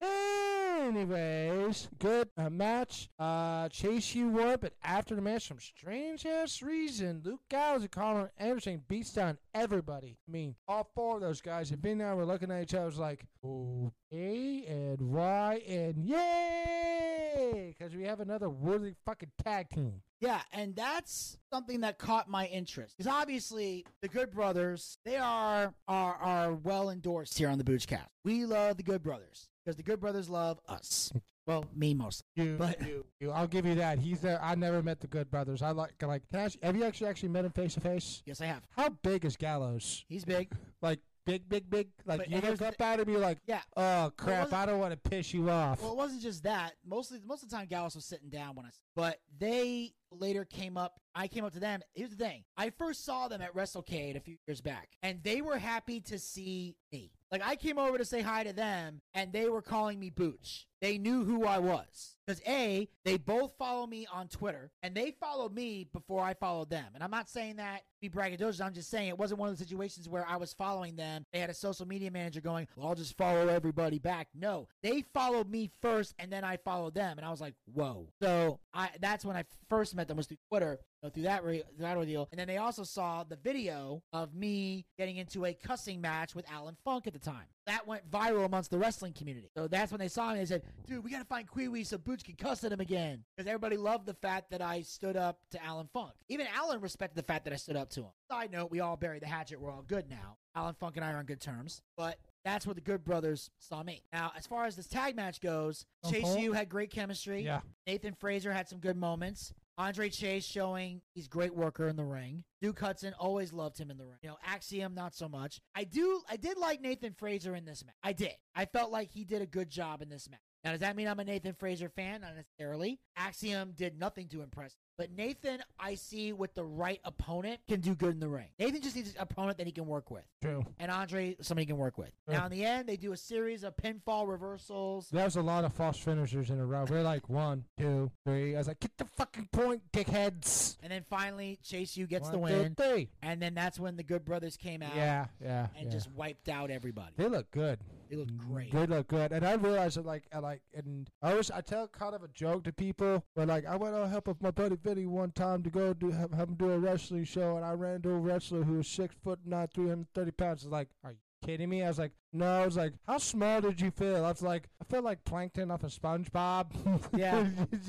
[0.82, 3.08] Anyways, good uh, match.
[3.16, 7.90] Uh, Chase U won, but after the match, some strange ass reason, Luke Gallows and
[7.92, 10.18] Colin Anderson beats down everybody.
[10.28, 12.16] I mean, all four of those guys have been there.
[12.16, 18.18] We're looking at each other was like, okay, and why, and yay, because we have
[18.18, 20.02] another worthy fucking tag team.
[20.20, 22.96] Yeah, and that's something that caught my interest.
[22.96, 28.08] Because obviously, the Good Brothers, they are are, are well endorsed here on the Boochcast.
[28.24, 31.12] We love the Good Brothers because the Good Brothers love us.
[31.46, 32.24] Well, me mostly.
[32.36, 33.98] You, But- you, you, I'll give you that.
[33.98, 34.40] He's there.
[34.42, 35.60] I never met the Good Brothers.
[35.60, 38.22] I like, like, can I have you actually actually met him face to face?
[38.26, 38.62] Yes, I have.
[38.76, 40.04] How big is Gallows?
[40.08, 40.52] He's big.
[40.80, 41.88] Like big, big, big.
[42.06, 43.60] Like But you look the up at him, you're like, Yeah.
[43.76, 44.52] oh crap!
[44.52, 45.82] I don't want to piss you off.
[45.82, 46.74] Well, it wasn't just that.
[46.86, 48.70] Mostly, most of the time, Gallows was sitting down when I.
[48.94, 51.00] But they later came up.
[51.14, 51.80] I came up to them.
[51.94, 55.40] Here's the thing: I first saw them at WrestleCade a few years back, and they
[55.42, 57.10] were happy to see me.
[57.32, 60.66] Like I came over to say hi to them, and they were calling me Booch.
[60.82, 65.12] They knew who I was because a they both follow me on Twitter, and they
[65.12, 66.86] followed me before I followed them.
[66.94, 68.60] And I'm not saying that be braggadocious.
[68.60, 71.24] I'm just saying it wasn't one of the situations where I was following them.
[71.32, 75.02] They had a social media manager going, "Well, I'll just follow everybody back." No, they
[75.14, 78.90] followed me first, and then I followed them, and I was like, "Whoa!" So I
[79.00, 80.78] that's when I first met them was through Twitter,
[81.14, 85.16] through that re- that ordeal, and then they also saw the video of me getting
[85.16, 87.46] into a cussing match with Allan Funk at the time.
[87.66, 89.48] That went viral amongst the wrestling community.
[89.56, 90.40] So that's when they saw me.
[90.40, 93.24] They said, "Dude, we got to find Kiwi so Booch can cuss at him again,"
[93.36, 96.12] because everybody loved the fact that I stood up to Allan Funk.
[96.28, 98.10] Even Allan respected the fact that I stood up to him.
[98.30, 99.60] Side note: We all buried the hatchet.
[99.60, 100.36] We're all good now.
[100.54, 102.18] Allan Funk and I are on good terms, but.
[102.44, 104.02] That's where the Good Brothers saw me.
[104.12, 106.36] Now, as far as this tag match goes, Oh, Chase?
[106.38, 107.42] U had great chemistry.
[107.42, 107.60] Yeah.
[107.86, 109.54] Nathan Frazer had some good moments.
[109.78, 112.44] Andre Chase showing he's great worker in the ring.
[112.60, 114.18] Duke Hudson always loved him in the ring.
[114.22, 115.60] You know, Axiom not so much.
[115.74, 117.94] I do I did like Nathan Frazer in this match.
[118.02, 118.34] I did.
[118.54, 120.40] I felt like he did a good job in this match.
[120.64, 122.20] Now, does that mean I'm a Nathan Frazer fan?
[122.20, 123.00] Not necessarily.
[123.16, 124.76] Axiom did nothing to impress.
[124.98, 128.48] But Nathan, I see with the right opponent, can do good in the ring.
[128.58, 130.24] Nathan just needs an opponent that he can work with.
[130.42, 130.64] True.
[130.78, 132.10] And Andre, somebody he can work with.
[132.26, 132.34] True.
[132.36, 135.08] Now, in the end, they do a series of pinfall reversals.
[135.10, 136.84] There was a lot of false finishers in a row.
[136.88, 138.54] We're like one, two, three.
[138.54, 140.76] I was like, get the fucking point, dickheads.
[140.82, 142.74] And then finally, Chase U gets One, the two, win.
[142.74, 143.08] three.
[143.22, 144.94] And then that's when the Good Brothers came out.
[144.94, 145.92] Yeah, yeah, And yeah.
[145.92, 147.12] just wiped out everybody.
[147.16, 147.78] They look good.
[148.10, 148.70] They look great.
[148.72, 151.88] They look good, and I realized that like I like, and I was, I tell
[151.88, 154.76] kind of a joke to people, but like I went to help with my buddy
[154.82, 157.72] Vinny one time to go do have, have him do a wrestling show, and I
[157.72, 160.64] ran into a wrestler who was six foot nine, three hundred thirty pounds.
[160.64, 161.82] I was like, are you kidding me?
[161.82, 162.62] I was like, no.
[162.62, 164.24] I was like, how small did you feel?
[164.24, 166.72] I was like, I feel like plankton off of SpongeBob.
[167.16, 167.46] Yeah.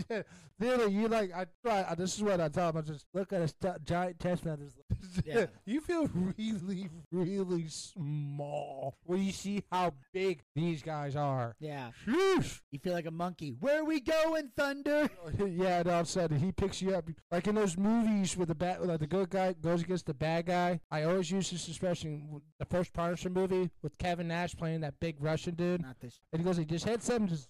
[0.60, 1.46] Literally, you like I.
[1.70, 2.84] I, this is what I tell them.
[2.86, 4.58] I just look at a st- giant test man.
[5.02, 5.48] Just, Yeah.
[5.66, 6.08] you feel
[6.38, 11.56] really, really small when you see how big these guys are.
[11.60, 11.90] Yeah.
[12.06, 12.62] Sheesh.
[12.72, 13.56] You feel like a monkey.
[13.60, 15.10] Where are we going, Thunder?
[15.40, 18.46] yeah, and all of a sudden he picks you up like in those movies where
[18.46, 20.80] the bad, like the good guy goes against the bad guy.
[20.92, 22.42] I always use this expression.
[22.60, 26.20] The first Punisher movie with Kevin Nash playing that big Russian dude, Not this.
[26.32, 27.50] and he goes, he just hits him, just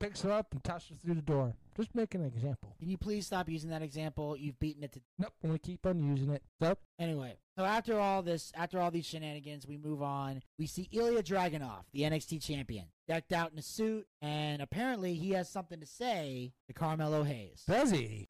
[0.00, 1.54] picks him up, and tosses through the door.
[1.76, 2.74] Just making an example.
[2.80, 4.36] Can you please stop using that example?
[4.36, 6.42] You've beaten it to Nope, I'm gonna keep on using it.
[6.60, 10.42] So Anyway, so after all this, after all these shenanigans, we move on.
[10.58, 15.30] We see Ilja Dragunov, the NXT champion, decked out in a suit, and apparently he
[15.30, 17.62] has something to say to Carmelo Hayes.
[17.68, 18.26] does he?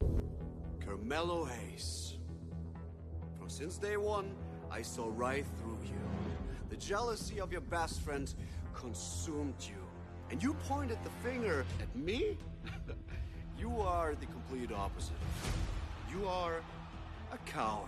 [0.85, 2.17] Carmelo Hayes.
[3.39, 4.35] From since day one,
[4.69, 5.97] I saw right through you.
[6.69, 8.33] The jealousy of your best friend
[8.73, 9.75] consumed you.
[10.29, 12.37] And you pointed the finger at me?
[13.57, 15.15] you are the complete opposite.
[16.11, 16.61] You are
[17.31, 17.87] a coward.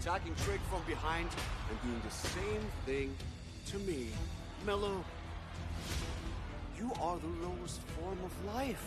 [0.00, 1.28] Attacking Trick from behind
[1.70, 3.14] and doing the same thing
[3.66, 4.08] to me.
[4.66, 5.04] Mello,
[6.76, 8.84] you are the lowest form of life.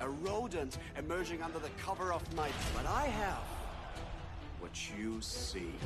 [0.00, 2.52] A rodent emerging under the cover of night.
[2.76, 3.44] But I have
[4.60, 5.80] what you seek.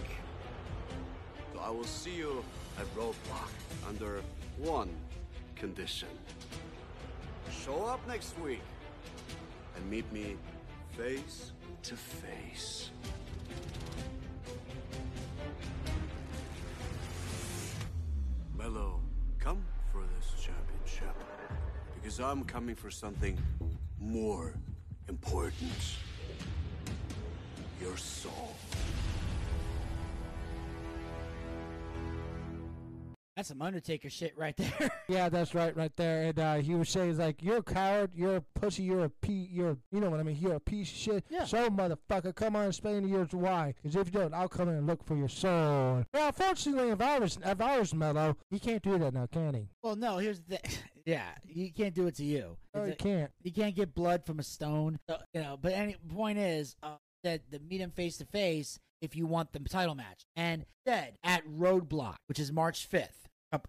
[1.64, 2.44] I will see you
[2.78, 3.50] at Roadblock
[3.88, 4.20] under
[4.58, 4.90] one
[5.54, 6.08] condition.
[7.64, 8.60] Show up next week
[9.76, 10.36] and meet me
[10.96, 11.52] face
[11.84, 12.90] to face.
[18.58, 19.00] Mello,
[19.38, 21.14] come for this championship.
[21.94, 23.38] Because I'm coming for something
[24.00, 24.52] more
[25.08, 25.96] important.
[27.80, 28.56] Your soul.
[33.42, 34.92] That's some Undertaker shit right there.
[35.08, 36.22] Yeah, that's right, right there.
[36.22, 38.12] And uh, he was saying He's like, "You're a coward.
[38.14, 38.84] You're a pussy.
[38.84, 39.48] You're a p.
[39.50, 40.38] You're, you know what I mean.
[40.40, 41.24] You're a piece of shit.
[41.28, 41.44] Yeah.
[41.44, 43.74] So, motherfucker, come on, and explain to yours why.
[43.82, 46.04] Because if you don't, I'll come in and look for your soul.
[46.14, 49.54] Well, unfortunately, if I was, if I was mellow, he can't do that now, can
[49.54, 49.68] he?
[49.82, 50.78] well, no, here's the thing.
[51.04, 52.56] yeah, he can't do it to you.
[52.74, 53.32] No, he can't.
[53.42, 55.00] You can't get blood from a stone.
[55.10, 56.94] So, you know, but any point is uh,
[57.24, 60.24] that the meet him face to face if you want the title match.
[60.36, 63.08] And instead at Roadblock, which is March 5th,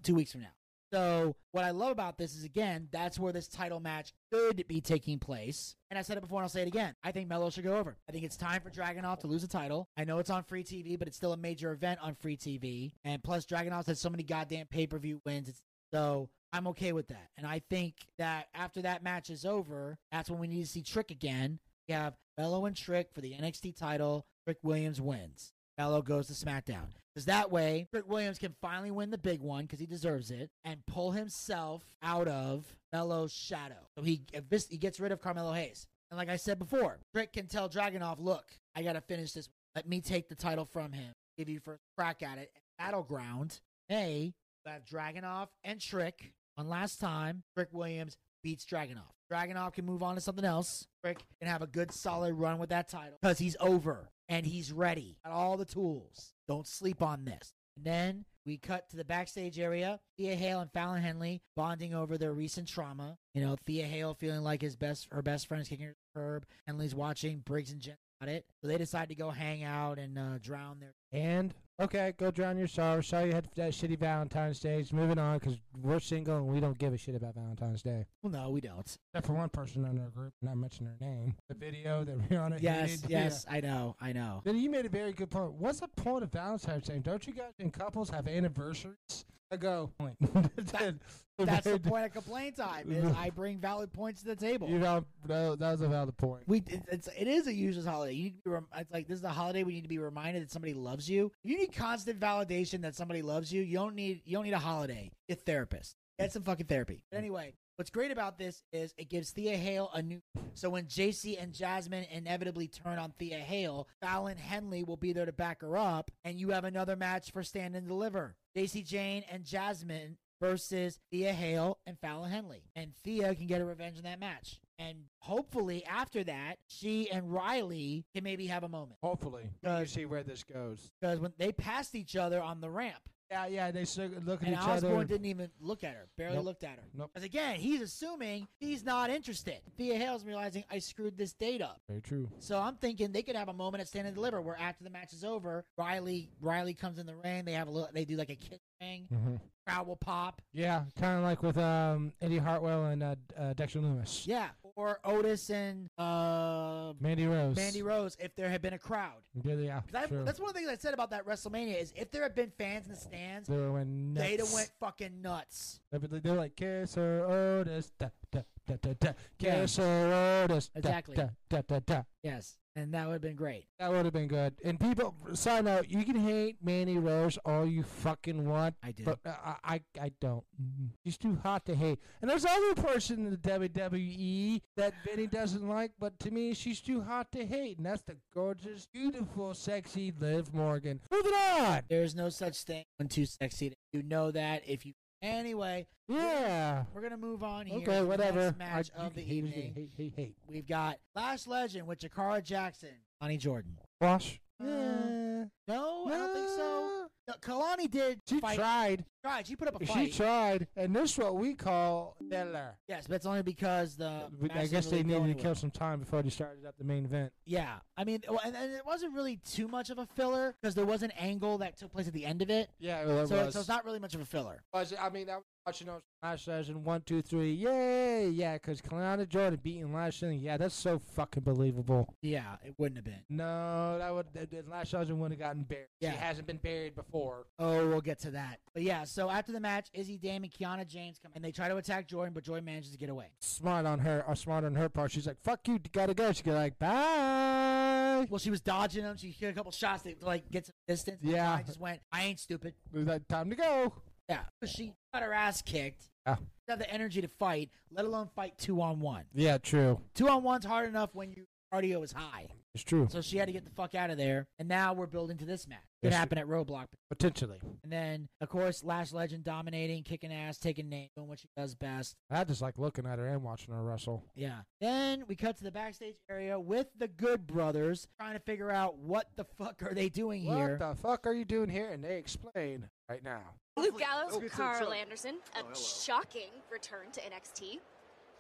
[0.03, 0.53] two weeks from now.
[0.93, 4.80] So what I love about this is again, that's where this title match should be
[4.80, 5.76] taking place.
[5.89, 6.93] And I said it before and I'll say it again.
[7.03, 7.97] I think Melo should go over.
[8.07, 9.88] I think it's time for Dragunov to lose the title.
[9.97, 12.91] I know it's on free TV, but it's still a major event on free TV.
[13.03, 15.49] And plus Dragunov's had so many goddamn pay-per-view wins.
[15.49, 17.30] It's, so I'm okay with that.
[17.38, 20.84] And I think that after that match is over, that's when we need to see
[20.84, 21.57] Trick again.
[21.88, 24.27] We have Melo and Trick for the NXT title.
[24.45, 25.53] Trick Williams wins.
[25.77, 26.87] Melo goes to SmackDown.
[27.13, 30.49] Because that way, Trick Williams can finally win the big one because he deserves it
[30.65, 33.87] and pull himself out of Melo's shadow.
[33.97, 34.23] So he,
[34.69, 35.87] he gets rid of Carmelo Hayes.
[36.09, 38.45] And like I said before, Trick can tell Dragunov, look,
[38.75, 39.49] I got to finish this.
[39.75, 41.13] Let me take the title from him.
[41.37, 42.51] Give you first crack at it.
[42.79, 43.59] Battleground.
[43.87, 44.33] Hey,
[44.65, 46.33] we have Dragunov and Trick.
[46.55, 49.09] One last time, Trick Williams beats Dragunov.
[49.31, 50.87] Dragunov can move on to something else.
[51.03, 54.71] Trick can have a good solid run with that title because he's over and he's
[54.71, 55.17] ready.
[55.23, 56.33] Got all the tools.
[56.47, 57.53] Don't sleep on this.
[57.75, 59.99] And then we cut to the backstage area.
[60.17, 63.17] Thea Hale and Fallon Henley bonding over their recent trauma.
[63.33, 66.45] You know, Thea Hale feeling like his best her best friend is kicking her curb.
[66.67, 68.45] Henley's watching Briggs and Jen at it.
[68.61, 72.57] So they decide to go hang out and uh, drown their And okay, go drown
[72.57, 73.07] your sorrows.
[73.07, 74.83] Sorry you had that shitty Valentine's Day.
[74.91, 78.05] Moving on, because we're single and we don't give a shit about Valentine's Day.
[78.21, 78.97] Well, no, we don't.
[79.13, 81.35] Except for one person in our group, not mentioning her name.
[81.49, 82.61] The video that we're on it.
[82.61, 83.09] Yes, hated.
[83.09, 84.41] yes, I know, I know.
[84.43, 85.53] Then you made a very good point.
[85.53, 86.99] What's the point of Valentine's Day?
[86.99, 89.25] Don't you guys in couples have anniversaries?
[89.53, 89.91] A go.
[91.38, 92.91] That's the point of complaint time.
[92.91, 94.67] Is I bring valid points to the table.
[94.67, 96.43] You know, that, that was a valid point.
[96.47, 98.13] We it, it's it is a useless holiday.
[98.13, 99.99] You need to be rem- it's like this is a holiday we need to be
[99.99, 101.31] reminded that somebody loves you.
[101.43, 104.59] You need constant validation that somebody loves you, you don't need you don't need a
[104.59, 105.11] holiday.
[105.27, 105.95] Get a therapist.
[106.19, 107.03] Get some fucking therapy.
[107.11, 110.21] But anyway, what's great about this is it gives Thea Hale a new.
[110.53, 115.25] So when Jacy and Jazmyn inevitably turn on Thea Hale, Fallon Henley will be there
[115.25, 118.35] to back her up, and you have another match for Stand and Deliver.
[118.55, 122.63] Jacy Jayne and Jazmyn versus Thea Hale and Fallon Henley.
[122.75, 124.59] And Thea can get her revenge in that match.
[124.77, 128.97] And hopefully after that, she and Riley can maybe have a moment.
[129.01, 129.49] Hopefully.
[129.63, 130.91] You see where this goes.
[130.99, 133.83] Because when they passed each other on the ramp, Yeah, yeah, they
[134.25, 134.87] look at and each Osborne other.
[134.87, 136.45] Osborne didn't even look at her, barely Nope.
[136.45, 136.83] looked at her.
[136.93, 137.09] Nope.
[137.13, 139.59] Because again, he's assuming he's not interested.
[139.77, 141.81] Thea Hale's realizing I screwed this date up.
[141.89, 142.29] Very true.
[142.39, 144.89] So I'm thinking they could have a moment at Stand and Deliver where after the
[144.91, 147.43] match is over, Riley Riley comes in the ring.
[147.45, 147.89] They have a little.
[147.93, 149.07] They do like a kiss ring.
[149.11, 149.39] Mhm.
[149.65, 150.41] Crowd will pop.
[150.51, 154.27] Yeah, kind of like with um, Indi Hartwell and uh, uh, Dexter Lumis.
[154.27, 157.55] Yeah, or Otis and uh, Mandy Rose.
[157.55, 159.21] Mandy Rose if there had been a crowd.
[159.43, 159.81] Yeah, yeah.
[159.81, 160.23] 'Cause I- sure.
[160.23, 162.51] That's one of the things I said about that WrestleMania is if there had been
[162.57, 164.27] fans in the stands, They went nuts.
[164.27, 165.79] they'd have went fucking nuts.
[165.91, 169.14] They're like, kiss her Otis, da, da, da, da, da.
[169.40, 169.61] Yeah.
[169.61, 171.15] Kiss her Otis, da, Exactly.
[171.15, 172.02] da, da, da, da.
[172.23, 173.65] Yes, and that would have been great.
[173.80, 174.53] That would have been good.
[174.64, 178.76] And people, side note, you can hate Mandy Rose all you fucking want.
[178.81, 179.03] I do.
[179.03, 180.44] But uh, I, I, I don't.
[180.61, 180.90] Mm.
[181.03, 181.99] She's too hot to hate.
[182.22, 186.80] And there's other person in the WWE that Vinny doesn't like, but to me, she's
[186.81, 187.77] too hot to hate.
[187.77, 190.99] And that's the gorgeous, beautiful, sexy Liv Morgan.
[191.11, 191.81] Moving on.
[191.90, 193.72] There's no such thing when too sexy.
[193.72, 194.94] To, You know that if you.
[195.23, 196.83] Anyway, Yeah.
[196.93, 197.77] we're gonna move on here.
[197.79, 198.41] Okay, whatever.
[198.41, 199.73] next match I, of the hate, evening.
[199.73, 200.35] hate, hate, hate.
[200.47, 202.89] We've got Lash Legend with Jakara Jackson,
[203.21, 203.79] Kelani Jordan.
[204.01, 204.41] Wash.
[204.61, 207.07] Uh, no, I don't think so.
[207.27, 208.19] No, Kelani did.
[208.27, 208.57] She fight.
[208.57, 209.05] tried.
[209.23, 209.47] Tried.
[209.47, 210.11] She put up a fight.
[210.11, 210.67] She tried.
[210.75, 212.75] And this is what we call filler.
[212.89, 214.27] yes, but it's only because the.
[214.53, 217.31] I guess they needed to kill some time before they started up the main event.
[217.45, 220.75] Yeah, I mean, well, and, and it wasn't really too much of a filler because
[220.75, 222.69] there was an angle that took place at the end of it.
[222.80, 223.53] Yeah, it so, was.
[223.53, 224.63] so it's not really much of a filler.
[224.73, 229.60] I mean, was watching those Lash Legend one, two, three, yay, yeah, because Kelani Jordan
[229.61, 232.14] beating Lash Legend, yeah, that's so fucking believable.
[232.22, 233.23] Yeah, it wouldn't have been.
[233.30, 235.88] No, that would that, that Lash Legend wouldn't have gotten buried.
[235.99, 236.11] Yeah.
[236.11, 237.45] She hasn't been buried before.
[237.60, 238.60] Oh, we'll get to that.
[238.73, 241.68] But yeah, so after the match, Izzy Dame and Kiana James come and they try
[241.68, 243.27] to attack Jordan, but Jordan manages to get away.
[243.41, 245.11] Smart on her, or smart on her part.
[245.11, 249.18] She's like, "Fuck you, gotta go." She go like, "Bye." Well, she was dodging them.
[249.18, 251.19] She hit a couple shots to like get some distance.
[251.22, 251.53] Yeah.
[251.53, 252.73] I just went, I ain't stupid.
[252.94, 253.94] It was like time to go.
[254.30, 256.10] Yeah, she got her ass kicked.
[256.26, 256.35] Yeah.
[256.35, 259.26] She have the energy to fight, let alone fight two on one.
[259.34, 259.99] Yeah, true.
[260.15, 262.48] Two on one's hard enough when your cardio is high.
[262.73, 263.07] It's true.
[263.11, 264.48] So she had to get the fuck out of there.
[264.57, 265.80] And now we're building to this match.
[266.03, 266.88] It Yes, happened at Roadblock.
[267.09, 267.59] Potentially.
[267.84, 271.75] And then, of course, Lash Legend dominating, kicking ass, taking name, doing what she does
[271.75, 272.15] best.
[272.30, 274.25] I just like looking at her and watching her wrestle.
[274.35, 274.59] Yeah.
[274.81, 278.97] Then we cut to the backstage area with the Good Brothers, trying to figure out
[278.97, 280.77] what the fuck are they doing here.
[280.77, 281.89] What the fuck are you doing here?
[281.89, 283.41] And they explain right now.
[283.77, 287.80] Luke Gallows, Okay, so- Carl so- Anderson, a Oh, shocking return to NXT.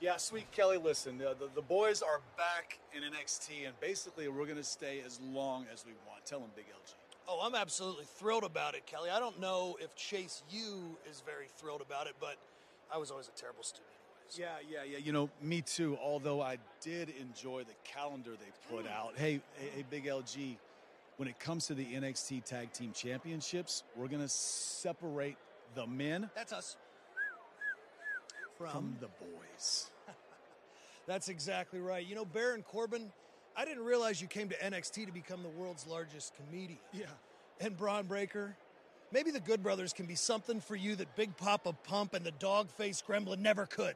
[0.01, 4.43] Yeah, sweet Kelly, listen, uh, the, the boys are back in NXT, and basically we're
[4.43, 6.25] going to stay as long as we want.
[6.25, 6.93] Tell them, Big LG.
[7.27, 9.09] Oh, I'm absolutely thrilled about it, Kelly.
[9.09, 12.35] I don't know if Chase U is very thrilled about it, but
[12.93, 13.87] I was always a terrible student.
[14.37, 14.97] Yeah, yeah, yeah.
[14.97, 18.93] You know, me too, although I did enjoy the calendar they put hmm.
[18.93, 19.13] out.
[19.15, 20.57] Hey, hey, hey, Big LG,
[21.17, 25.37] when it comes to the NXT Tag Team Championships, we're going to separate
[25.75, 26.77] the men That's us.
[28.57, 29.91] from the boys.
[31.07, 32.05] That's exactly right.
[32.05, 33.11] You know, Baron Corbin,
[33.55, 36.79] I didn't realize you came to NXT to become the world's largest comedian.
[36.91, 37.05] Yeah.
[37.61, 38.55] And Bron Breakker,
[39.11, 42.31] maybe the Good Brothers can be something for you that Big Papa Pump and the
[42.31, 43.95] dog faced gremlin never could.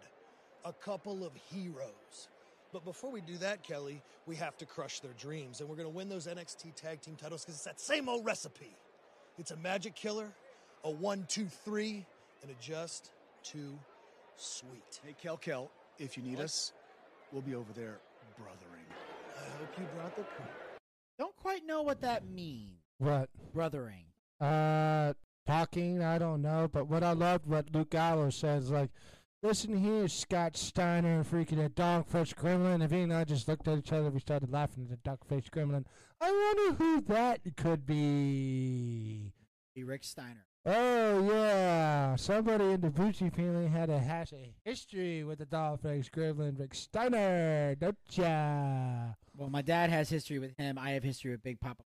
[0.63, 2.27] A couple of heroes.
[2.71, 5.59] But before we do that, Kelly, we have to crush their dreams.
[5.59, 8.25] And we're going to win those NXT tag team titles because it's that same old
[8.25, 8.75] recipe.
[9.39, 10.27] It's a magic killer,
[10.83, 12.05] a one, two, three,
[12.43, 13.11] and a just
[13.43, 13.77] too
[14.35, 14.99] sweet.
[15.05, 16.45] Hey, Kel Kel, if you need What?
[16.45, 16.73] us,
[17.31, 17.97] we'll be over there
[18.37, 18.76] brothering.
[19.59, 20.47] Hope you brought the cream.
[21.17, 22.79] Don't quite know what that means.
[22.99, 23.29] What?
[23.53, 24.05] Brothering.
[24.39, 25.13] Uh,
[25.47, 28.91] talking, I don't know, but what I loved what Luke Gallows says, like,
[29.41, 32.83] listen here, Scott Steiner and freaking a dog-faced gremlin.
[32.83, 35.51] If he and I just looked at each other, we started laughing at the dog-faced
[35.51, 35.85] gremlin.
[36.21, 39.33] I wonder who that could be.
[39.73, 40.45] Be Rick Steiner.
[40.65, 46.11] Oh yeah, somebody in the Bucci family had a has a history with the dog-faced
[46.11, 49.13] gremlin, Rick Steiner, don't ya?
[49.37, 50.77] Well, my dad has history with him.
[50.79, 51.83] I have history with Big Papa.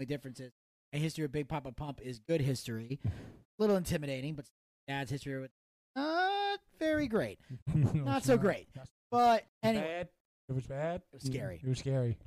[0.00, 0.50] The difference is
[0.92, 2.98] a history with Big Papa Pump is good history.
[3.04, 3.10] A
[3.58, 4.46] little intimidating, but
[4.88, 5.50] dad's history with
[5.94, 7.38] not very great.
[7.74, 8.42] not so not.
[8.42, 8.68] great.
[9.10, 10.08] But anyway, bad.
[10.48, 10.96] It was bad.
[11.12, 11.60] It was scary.
[11.62, 12.18] It was scary.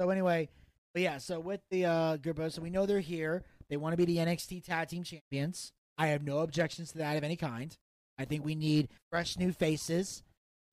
[0.00, 0.48] So anyway,
[0.92, 2.16] but yeah, so with the uh
[2.48, 3.44] so we know they're here.
[3.68, 5.72] They want to be the NXT Tag Team Champions.
[5.96, 7.76] I have no objections to that of any kind.
[8.18, 10.24] I think we need fresh new faces.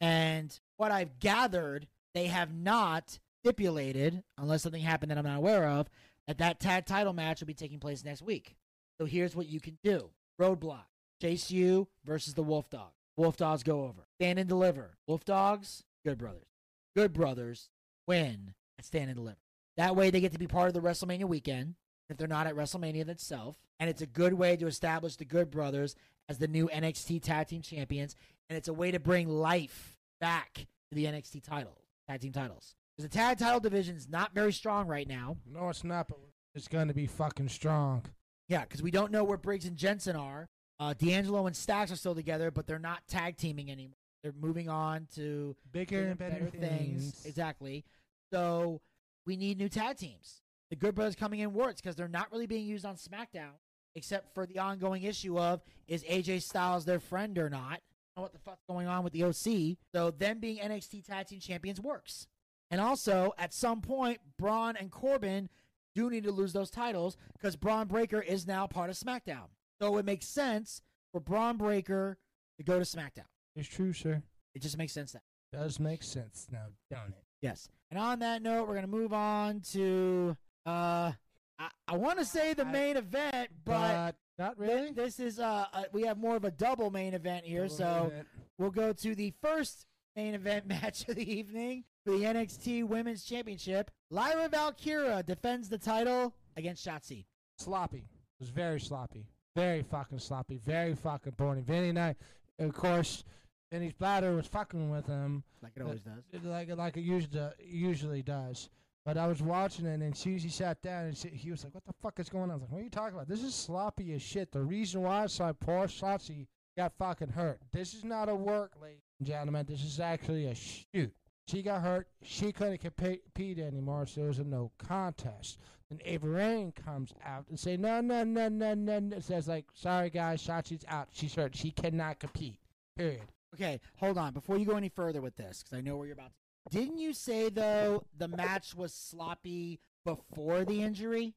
[0.01, 5.67] And what I've gathered, they have not stipulated, unless something happened that I'm not aware
[5.67, 5.89] of,
[6.27, 8.55] that that tag title match will be taking place next week.
[8.99, 10.09] So here's what you can do:
[10.39, 10.85] Roadblock,
[11.21, 12.91] Chase U versus the Wolf Dog.
[13.15, 14.07] Wolf Dogs go over.
[14.19, 14.97] Stand and deliver.
[15.07, 16.47] Wolf Dogs, Good Brothers.
[16.95, 17.69] Good Brothers
[18.07, 19.37] win at Stand and Deliver.
[19.75, 21.75] That way they get to be part of the WrestleMania weekend
[22.09, 23.57] if they're not at WrestleMania itself.
[23.79, 25.95] And it's a good way to establish the Good Brothers
[26.29, 28.15] as the new NXT Tag Team Champions.
[28.49, 31.77] And it's a way to bring life back to the NXT title,
[32.07, 32.76] tag team titles.
[32.97, 35.37] Because the tag title division is not very strong right now.
[35.45, 36.07] No, it's not.
[36.07, 36.17] But
[36.55, 38.03] it's gonna be fucking strong.
[38.47, 40.49] Yeah, because we don't know where Briggs and Jensen are.
[40.79, 43.97] Uh, D'Angelo and Stacks are still together, but they're not tag teaming anymore.
[44.23, 47.25] They're moving on to Bigger and better things.
[47.25, 47.85] Exactly.
[48.31, 48.81] So
[49.25, 50.41] we need new tag teams.
[50.71, 53.53] The Good Brothers coming in works because they're not really being used on SmackDown,
[53.95, 57.79] except for the ongoing issue of is AJ Styles their friend or not?
[58.15, 59.77] I what the fuck's going on with the OC.
[59.93, 62.27] So them being NXT Tag Team Champions works.
[62.69, 65.49] And also, at some point, Bron and Corbin
[65.95, 69.47] do need to lose those titles because Bron Breakker is now part of SmackDown.
[69.81, 70.81] So it makes sense
[71.11, 72.17] for Bron Breakker
[72.57, 73.25] to go to SmackDown.
[73.55, 74.21] It's true, sir.
[74.53, 75.13] It just makes sense.
[75.13, 75.21] That
[75.53, 77.23] Does make sense now, don't it?
[77.41, 77.69] yes.
[77.89, 80.35] And on that note, we're gonna move on to
[80.65, 81.13] uh,
[81.59, 84.91] I, I want to say the main event, but, not th- really.
[84.91, 88.07] this is uh, uh, we have more of a double main event here, Double so
[88.11, 88.27] event.
[88.59, 89.85] we'll go to the first
[90.15, 93.91] main event match of the evening for the NXT Women's Championship.
[94.09, 97.25] Lyra Valkyria defends the title against Shotzi.
[97.59, 97.97] sloppy.
[97.97, 99.25] It was very sloppy.
[99.57, 100.57] Very fucking sloppy.
[100.65, 101.63] Very fucking boring.
[101.65, 102.15] Vinny and I,
[102.59, 103.25] of course,
[103.73, 105.43] Vinny's bladder was fucking with him.
[105.61, 106.23] Like it always does.
[106.31, 108.69] It- Like, like it usually, usually does.
[109.05, 111.85] But I was watching it, and Susie sat down, and she, he was like, "What
[111.85, 113.27] the fuck is going on?" I was like, "What are you talking about?
[113.29, 114.51] This is sloppy as shit.
[114.51, 116.47] The reason why so poor Shotzi
[116.77, 117.59] got fucking hurt.
[117.71, 119.65] This is not a work, ladies and gentlemen.
[119.65, 121.13] This is actually a shoot.
[121.47, 122.07] She got hurt.
[122.23, 125.59] She couldn't compete anymore, so it was a no contest.
[125.89, 129.19] Then Ava Raine comes out and say, "No, no, no, no, no." no.
[129.19, 131.07] Says like, "Sorry guys, Shotzi's out.
[131.13, 131.55] She's hurt.
[131.55, 132.59] She cannot compete."
[132.97, 133.21] Period.
[133.53, 134.33] Okay, hold on.
[134.33, 136.31] Before you go any further with this, because I know where you're about
[136.69, 136.77] to.
[136.77, 141.33] Didn't you say though the match was sloppy before the injury?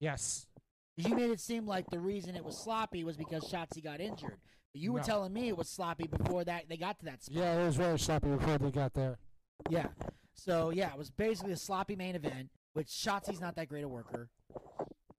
[0.00, 0.48] Yes.
[0.96, 4.40] You made it seem like the reason it was sloppy was because Shotzi got injured.
[4.72, 5.04] But you were No.
[5.04, 7.36] telling me it was sloppy before that they got to that spot.
[7.36, 9.18] Yeah, it was very sloppy before they got there.
[9.68, 9.88] Yeah.
[10.34, 13.88] So yeah, it was basically a sloppy main event, which Shotzi's not that great a
[13.88, 14.28] worker.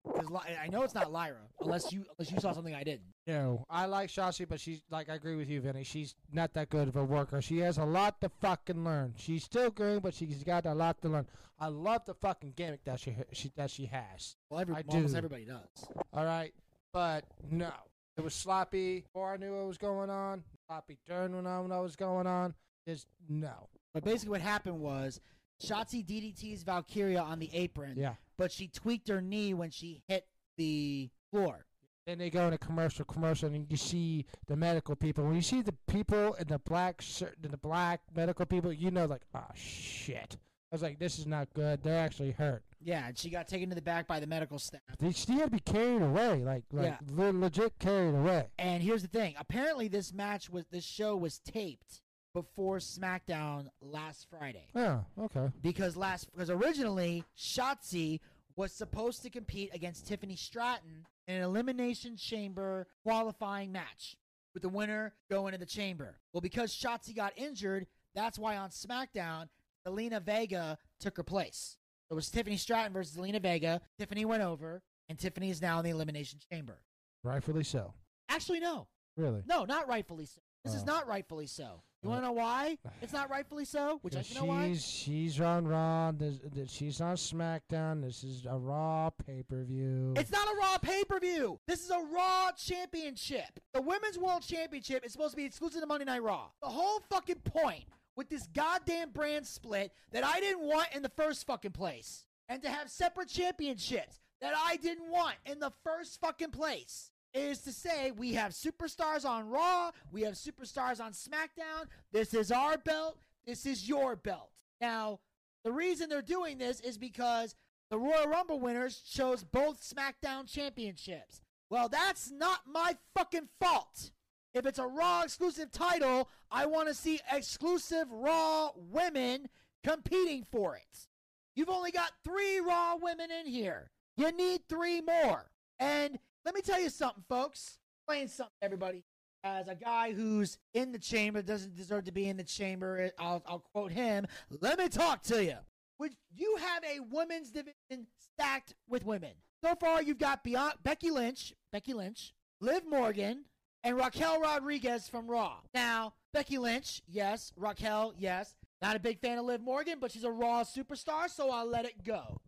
[0.06, 0.28] Because
[0.62, 3.14] I know it's not Lyra, unless you unless you saw something I didn't.
[3.26, 5.84] No, I like Shotzi, but she's like I agree with you, Vinny.
[5.84, 7.42] She's not that good of a worker.
[7.42, 9.14] She has a lot to fucking learn.
[9.18, 11.26] She's still green, but she's got a lot to learn.
[11.60, 14.36] I love the fucking gimmick that she, she that she has.
[14.50, 15.18] Well, every, I almost do.
[15.18, 15.88] everybody does.
[16.12, 16.54] All right,
[16.92, 17.72] but no,
[18.18, 20.44] it was sloppy before I knew what was going on.
[20.68, 22.54] Sloppy during when I when I was going on.
[22.86, 23.70] Just no.
[23.94, 25.20] But basically, what happened was
[25.62, 27.94] Shotzi DDT's Valkyria on the apron.
[27.98, 28.14] Yeah.
[28.38, 30.26] But she tweaked her knee when she hit
[30.58, 31.66] the floor.
[32.06, 35.24] Then they go in a commercial, commercial, and you see the medical people.
[35.24, 38.92] When you see the people in the black shirt, in the black medical people, you
[38.92, 40.38] know, like, oh shit.
[40.72, 41.82] I was like, this is not good.
[41.84, 42.64] They're actually hurt.
[42.82, 44.82] Yeah, and she got taken to the back by the medical staff.
[45.14, 46.98] She had to be carried away, like, like Yeah.
[47.10, 48.48] le- legit carried away.
[48.60, 52.02] And here's the thing: apparently, this match was this show was taped
[52.34, 54.68] before SmackDown last Friday.
[54.76, 55.50] Oh, okay.
[55.62, 58.20] because last because originally Shotzi
[58.56, 64.18] was supposed to compete against Tiffany Stratton in an elimination chamber qualifying match
[64.54, 66.18] with the winner going to the chamber.
[66.34, 69.48] Well, because Shotzi got injured, that's why on SmackDown,
[69.88, 71.78] Zelina Vega took her place.
[72.12, 73.82] It was Tiffany Stratton versus Zelina Vega.
[73.98, 76.78] Tiffany went over, and Tiffany is now in the elimination chamber.
[77.24, 77.94] Rightfully so.
[78.30, 78.88] Actually, no,
[79.18, 79.42] Really.
[79.48, 80.42] no, not rightfully so.
[80.64, 80.86] This is Oh.
[80.86, 81.82] not rightfully so.
[82.04, 84.02] You want to know why it's not rightfully so?
[84.04, 84.68] Would you like Because know why?
[84.74, 86.12] she's she's on Raw.
[86.12, 88.02] This, this, she's on SmackDown.
[88.04, 90.14] This is a Raw pay per view.
[90.18, 91.60] It's not a Raw pay per view.
[91.66, 93.58] This is a Raw championship.
[93.74, 96.48] The Women's World Championship is supposed to be exclusive to Monday Night Raw.
[96.62, 97.86] The whole fucking point
[98.18, 102.62] with this goddamn brand split that I didn't want in the first fucking place, and
[102.64, 107.12] to have separate championships that I didn't want in the first fucking place.
[107.34, 111.88] Is to say we have superstars on Raw, we have superstars on SmackDown.
[112.12, 114.52] This is our belt, this is your belt.
[114.80, 115.20] Now,
[115.64, 117.56] the reason they're doing this is because
[117.90, 121.42] the Royal Rumble winners chose both SmackDown championships.
[121.70, 124.12] Well, that's not my fucking fault.
[124.54, 129.50] If it's a Raw exclusive title, I want to see exclusive Raw women
[129.84, 131.08] competing for it.
[131.56, 133.90] You've only got three Raw women in here.
[134.18, 135.50] You need three more.
[135.80, 137.78] And let me tell you something, folks.
[138.02, 139.04] Explain something, everybody.
[139.46, 143.44] As a guy who's in the chamber, doesn't deserve to be in the chamber, I'll,
[143.46, 144.26] I'll quote him.
[144.62, 145.58] Let me talk to you.
[146.00, 149.32] Would you have a women's division stacked with women?
[149.64, 153.46] So far, you've got Bian- Becky Lynch, Becky Lynch, Liv Morgan,
[153.84, 155.58] and Raquel Rodriguez from Raw.
[155.74, 157.52] Now, Becky Lynch, yes.
[157.56, 158.56] Raquel, yes.
[158.82, 161.86] Not a big fan of Liv Morgan, but she's a Raw superstar, so I'll let
[161.86, 162.42] it go.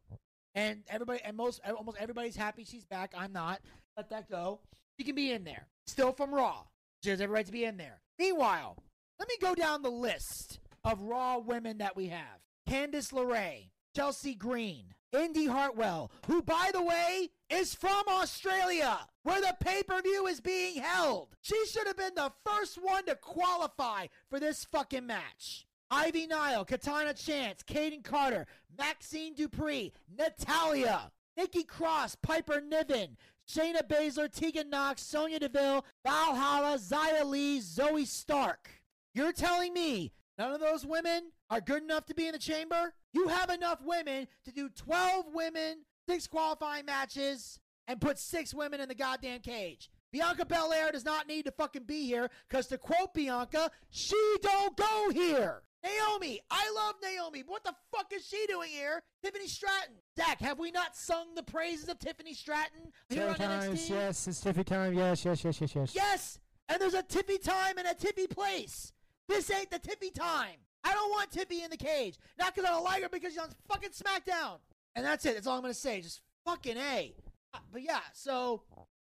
[0.53, 3.13] And everybody, and most, almost everybody's happy she's back.
[3.17, 3.59] I'm not.
[3.97, 4.59] Let that go.
[4.97, 5.67] She can be in there.
[5.87, 6.63] Still from Raw.
[7.03, 8.01] She has every right to be in there.
[8.19, 8.77] Meanwhile,
[9.19, 12.41] let me go down the list of Raw women that we have.
[12.69, 19.55] Candice LeRae, Chelsea Green, Indi Hartwell, who, by the way, is from Australia, where the
[19.61, 21.35] pay per view is being held.
[21.41, 25.65] She should have been the first one to qualify for this fucking match.
[25.89, 28.47] Ivy Nile, Katana Chance, Kayden Carter,
[28.77, 33.17] Maxxine Dupri, Natalya, Nikki Cross, Piper Niven,
[33.49, 38.81] Shayna Baszler, Tegan Knox, Sonya Deville, Valhalla, Xia Li, Zoey Stark.
[39.13, 42.93] You're telling me none of those women are good enough to be in the chamber?
[43.13, 48.81] You have enough women to do 12 women, six qualifying matches, and put six women
[48.81, 49.89] in the goddamn cage.
[50.11, 54.75] Bianca Belair does not need to fucking be here because to quote Bianca, she don't
[54.75, 55.61] go here.
[55.85, 57.43] Naomi, I love Naomi.
[57.45, 59.03] What the fuck is she doing here?
[59.23, 59.95] Tiffany Stratton.
[60.15, 63.89] Dak, have we not sung the praises of Tiffany Stratton here on Times, NXT?
[63.89, 64.93] yes, it's Tiffy time.
[64.93, 65.95] Yes, yes, yes, yes, yes.
[65.95, 66.39] Yes,
[66.69, 68.91] and there's a Tiffy time and a Tiffy place.
[69.29, 70.57] This ain't the Tiffy time.
[70.83, 72.17] I don't want Tiffy in the cage.
[72.39, 74.57] Not because I don't like her, because she's on fucking SmackDown.
[74.95, 75.33] And that's it.
[75.35, 76.01] That's all I'm gonna say.
[76.01, 77.13] Just fucking a.
[77.53, 78.63] Uh, But yeah, so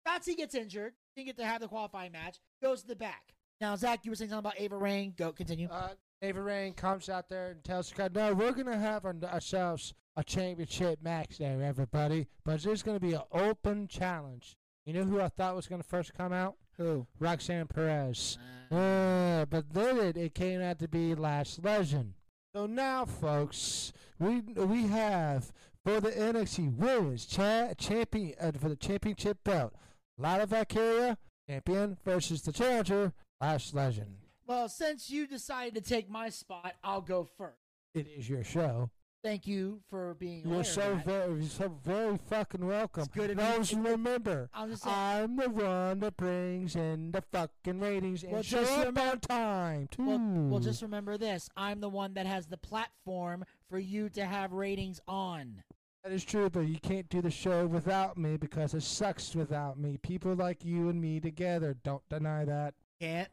[0.06, 0.92] Shotzi gets injured.
[1.16, 2.38] Didn't get to have the qualifying match.
[2.62, 3.34] Goes to the back.
[3.60, 5.14] Now, Zach, you were saying something about Ava Raine.
[5.16, 5.68] Go, continue.
[5.70, 5.90] Uh,
[6.22, 10.24] Ava Raine comes out there and tells the crowd, "No, we're gonna have ourselves a
[10.24, 12.28] championship match there, everybody.
[12.44, 14.56] But there's gonna be an open challenge.
[14.84, 16.56] You know who I thought was gonna first come out?
[16.76, 17.06] Who?
[17.18, 18.38] Roxanne Perez.
[18.70, 22.14] Uh, but then it, it came out to be Lash Legend.
[22.54, 25.52] So now, folks, we we have
[25.84, 29.74] for the NXT Women's cha- Champion uh, for the championship belt,
[30.18, 31.16] Lana Valkyria
[31.48, 34.16] champion versus the challenger Lash Legend.
[34.50, 37.60] Well, since you decided to take my spot, I'll go first.
[37.94, 38.90] It is your show.
[39.22, 43.04] Thank you for being You're so very, so very fucking welcome.
[43.04, 43.80] It's good of you.
[43.80, 48.62] Remember, I'm saying- I'm the one that brings in the fucking ratings and Well, show
[48.62, 50.04] just up remember- on time too.
[50.04, 54.26] Well, well, just remember this: I'm the one that has the platform for you to
[54.26, 55.62] have ratings on.
[56.02, 59.78] That is true, but you can't do the show without me because it sucks without
[59.78, 59.96] me.
[59.98, 61.74] People like you and me together.
[61.84, 62.74] Don't deny that.
[63.00, 63.28] Can't.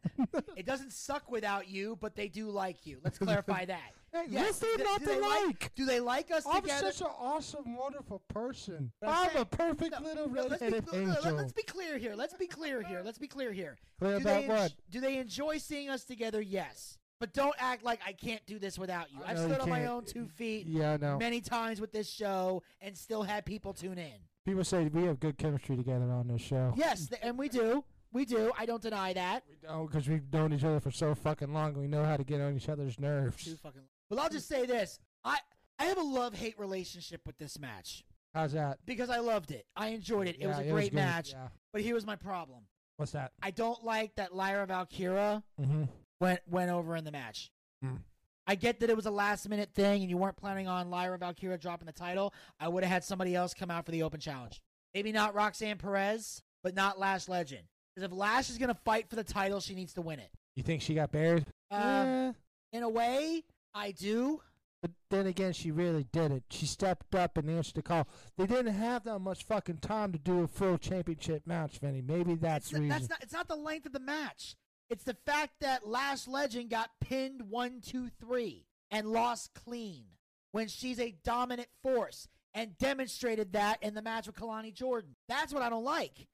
[0.56, 3.00] it doesn't suck without you, but they do like you.
[3.04, 3.82] Let's clarify that.
[4.14, 5.72] Hey, Yes, there do- not do they like?
[5.76, 6.92] Do they like us I'm together?
[6.92, 8.92] such an awesome, wonderful person.
[9.06, 11.34] I'm, a perfect no, little no, let's be, no, no, angel.
[11.36, 12.14] Let's be clear here.
[12.16, 13.02] Let's be clear here.
[13.04, 13.78] Let's be clear here.
[14.00, 14.74] Clear do about they what?
[14.90, 16.42] Do they enjoy seeing us together?
[16.42, 16.98] Yes.
[17.20, 19.20] But don't act like I can't do this without you.
[19.26, 21.18] I've you stood on my own two feet Yeah, know.
[21.18, 24.14] many times with this show and still had people tune in.
[24.46, 26.74] People say we have good chemistry together on this show.
[26.78, 27.84] Yes, and we do.
[28.18, 28.52] We do.
[28.58, 29.44] I don't deny that.
[29.70, 32.42] Oh, because we've known each other for so fucking long, we know how to get
[32.42, 33.44] on each other's nerves.
[33.46, 33.82] Too fucking.
[34.10, 35.38] But I'll just say this: I
[35.78, 38.04] I have a love hate relationship with this match
[38.34, 38.80] How's that?
[38.88, 39.66] because I loved it.
[39.76, 40.38] I enjoyed it.
[40.40, 41.32] It was Yeah, a great good, match.
[41.34, 41.50] yeah.
[41.72, 42.62] But here was my problem.
[42.98, 43.34] What's that?
[43.44, 45.84] I don't like that Lyra Valkyria Mm-hmm.
[46.20, 47.52] went went over in the match.
[47.86, 48.00] Mm.
[48.48, 51.20] I get that it was a last minute thing and you weren't planning on Lyra
[51.20, 52.34] Valkyria dropping the title.
[52.60, 54.62] I would have had somebody else come out for the open challenge.
[54.96, 57.64] Maybe not Roxanne Perez, but not Lash Legend.
[57.98, 60.30] Because if Lash is going to fight for the title, she needs to win it.
[60.56, 61.48] You think she got buried?
[61.72, 62.32] Um, Yeah.
[62.74, 63.44] In a way,
[63.74, 64.40] I do.
[64.84, 66.44] But then again, she really did it.
[66.52, 68.08] She stepped up and answered the call.
[68.38, 72.04] They didn't have that much fucking time to do a full championship match, Vinny.
[72.04, 74.56] Maybe that's It's, the that's not, it's not the length of the match.
[74.92, 80.04] It's the fact that Lash Legend got pinned one, two, three and lost clean
[80.52, 85.16] when she's a dominant force and demonstrated that in the match with Kelani Jordan.
[85.28, 86.28] That's what I don't like.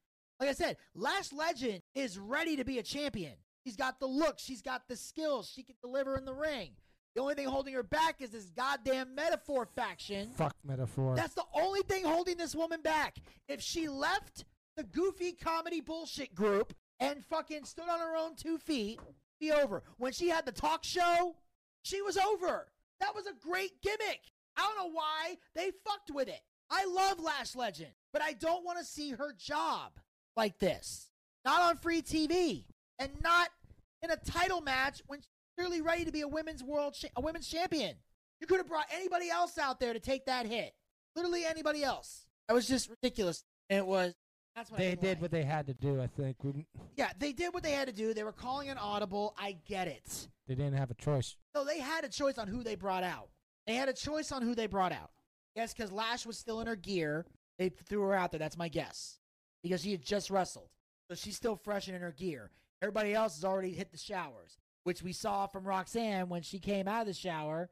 [0.44, 3.32] Like I said, Lash Legend is ready to be a champion.
[3.64, 6.72] She's got the look, she's got the skills, she can deliver in the ring.
[7.14, 10.32] The only thing holding her back is this goddamn Meta-Four faction.
[10.36, 11.16] Fuck Meta-Four.
[11.16, 13.16] That's the only thing holding this woman back.
[13.48, 14.44] If she left
[14.76, 19.00] the goofy comedy bullshit group and fucking stood on her own two feet,
[19.40, 19.82] be over.
[19.96, 21.36] When she had the talk show,
[21.84, 22.66] she was over.
[23.00, 24.20] That was a great gimmick.
[24.58, 26.42] I don't know why they fucked with it.
[26.68, 29.92] I love Lash Legend, but I don't want to see her job
[30.36, 31.08] like this.
[31.44, 32.64] Not on free TV
[32.98, 33.48] and not
[34.02, 35.28] in a title match when she's
[35.58, 37.94] clearly ready to be a women's world cha- a women's champion.
[38.40, 40.74] You could have brought anybody else out there to take that hit.
[41.16, 42.26] Literally anybody else.
[42.48, 43.44] That was just ridiculous.
[43.70, 44.14] And it was
[44.56, 45.22] that's what They didn't did like.
[45.22, 46.00] what they had to do.
[46.00, 46.66] I think We-
[46.96, 48.14] Yeah, they did what they had to do.
[48.14, 49.34] They were calling an audible.
[49.38, 50.28] I get it.
[50.46, 51.36] they didn't have a choice.
[51.54, 53.30] No, they had a choice on who they brought out.
[53.66, 55.10] They had a choice on who they brought out.
[55.56, 57.24] Yes, because Lash was still in her gear.
[57.58, 58.38] They threw her out there.
[58.38, 59.18] That's my guess.
[59.64, 60.68] Because she had just wrestled.
[61.08, 62.50] So she's still fresh and in her gear.
[62.82, 66.86] Everybody else has already hit the showers, which we saw from Roxanne when she came
[66.86, 67.70] out of the shower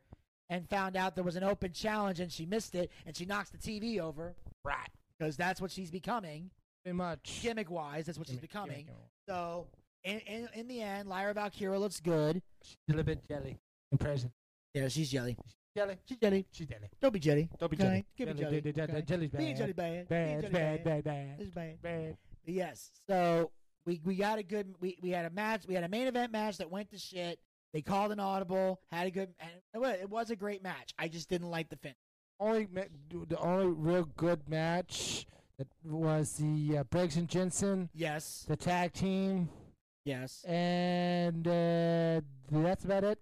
[0.48, 3.51] and found out there was an open challenge and she missed it and she knocks
[3.51, 4.35] the TV over.
[4.64, 4.89] Right.
[5.19, 6.51] Because that's what she's becoming.
[6.82, 7.40] Pretty much.
[7.43, 8.86] Gimmick wise, that's what she's becoming.
[8.86, 9.10] gimmick.
[9.28, 9.66] So,
[10.05, 12.43] in, in, in the end, Lyra Valkyria looks good.
[12.62, 13.59] She's a little bit jelly
[13.93, 14.32] in present.
[14.74, 15.36] Yeah, she's jelly.
[15.74, 15.97] Jelly.
[16.05, 16.47] She's jelly.
[16.53, 16.89] She's jelly.
[17.01, 17.49] Don't be jelly.
[17.59, 18.05] Don't be jelly.
[18.16, 18.61] Give me Jelly, jelly.
[18.61, 19.03] jelly, jelly, okay?
[19.07, 19.59] jelly's Being bad.
[19.59, 20.09] jelly bad.
[20.09, 21.36] Bad, Being jelly bad, bad, bad.
[21.39, 21.82] It's bad.
[21.82, 22.16] Bad.
[22.47, 22.90] Yes.
[23.09, 23.51] So
[23.86, 25.62] we we got a good we, we had a match.
[25.66, 27.39] We had a main event match that went to shit.
[27.73, 28.81] They called an audible.
[28.90, 30.93] Had a good and it was, a great match.
[30.99, 31.97] I just didn't like the finish.
[32.39, 32.66] Only
[33.28, 35.27] the only real good match
[35.59, 37.89] that was the uh, Briggs and Jensen.
[37.94, 38.44] Yes.
[38.49, 39.49] The tag team.
[40.05, 40.44] Yes.
[40.44, 42.20] And uh,
[42.51, 43.19] that's about it.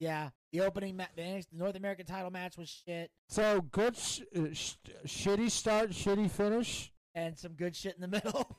[0.00, 0.30] Yeah.
[0.52, 4.74] The opening ma- the North American title match was shit So good, sh- uh, sh-
[5.06, 6.90] shitty start, shitty finish.
[7.14, 8.56] and some good shit in the middle.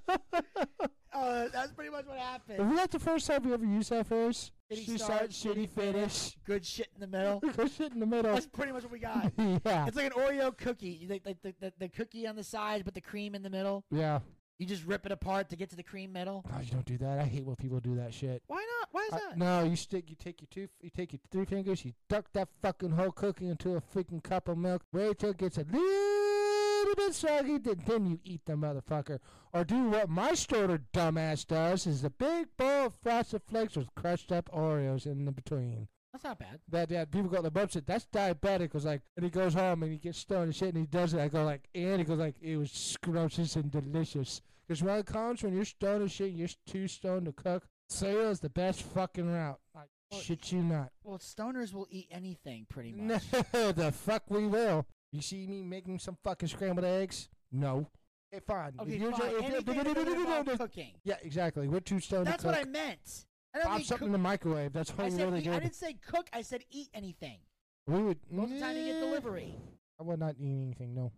[1.14, 2.72] Uh, that's pretty much what happened.
[2.72, 4.52] Is that the first time we ever used that phrase?
[4.72, 6.36] Shitty Shitty start, shitty finish.
[6.46, 7.40] Good shit in the middle.
[7.56, 8.34] Good shit in the middle.
[8.34, 9.32] That's pretty much what we got.
[9.38, 9.86] yeah.
[9.88, 10.90] It's like an Oreo cookie.
[11.02, 13.50] You Like, like the, the, the cookie on the side, but the cream in the
[13.50, 13.86] middle.
[13.92, 14.20] Yeah.
[14.64, 16.46] You just rip it apart to get to the cream middle.
[16.50, 17.20] No, you don't do that.
[17.20, 18.42] I hate when people do that shit.
[18.48, 18.88] Why not?
[18.94, 19.38] Why is I- that?
[19.38, 20.10] no, you stick.
[20.10, 20.70] You take your two.
[20.80, 21.84] You take your three fingers.
[21.84, 24.84] You duck that fucking whole cookie into a freaking cup of milk.
[24.94, 27.58] Wait till it gets a little bit soggy.
[27.58, 29.20] Then, then you eat the motherfucker.
[29.52, 33.94] Or do what my stoner dumbass does: is a big bowl of frosted flakes with
[33.96, 35.90] crushed up Oreos in the between.
[36.14, 36.62] That's not bad.
[36.70, 37.86] That yeah, people go the bumps it.
[37.86, 38.74] That's diabetic.
[38.74, 41.14] Was like, and he goes home and he gets stoned and shit, and he does
[41.14, 41.20] it.
[41.20, 44.42] I go like, and he goes like, it was scrumptious and delicious.
[44.68, 47.64] Because when it comes when you're stoned and shit, you're too stoned to cook.
[47.90, 49.60] Cereal is the best fucking route.
[49.76, 49.82] I
[50.22, 50.90] shit you not.
[51.04, 53.24] Well, stoners will eat anything pretty much.
[53.54, 54.86] No, the fuck we will.
[55.12, 57.30] You see me making some fucking scrambled eggs?
[57.52, 57.88] No.
[58.34, 58.74] Okay, fine.
[58.80, 59.22] Okay, you're- fine.
[59.22, 60.94] if you're- Anything that doesn't cooking.
[61.04, 61.68] Yeah, exactly.
[61.68, 62.58] We're too stoned That's to what.
[62.58, 63.26] I meant.
[63.54, 64.06] I don't Pop something cook.
[64.08, 64.74] in the microwave.
[64.74, 66.28] That's I really, said really eat, I didn't say cook.
[66.34, 67.38] I said eat anything.
[67.86, 68.18] We would.
[68.32, 69.56] Most the time you get delivery.
[70.00, 70.96] I would not eat anything.
[70.96, 71.12] No,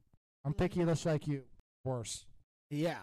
[0.43, 0.61] I'm mm-hmm.
[0.61, 1.43] picky, just like you.
[1.85, 2.25] Worse.
[2.69, 2.97] Yeah,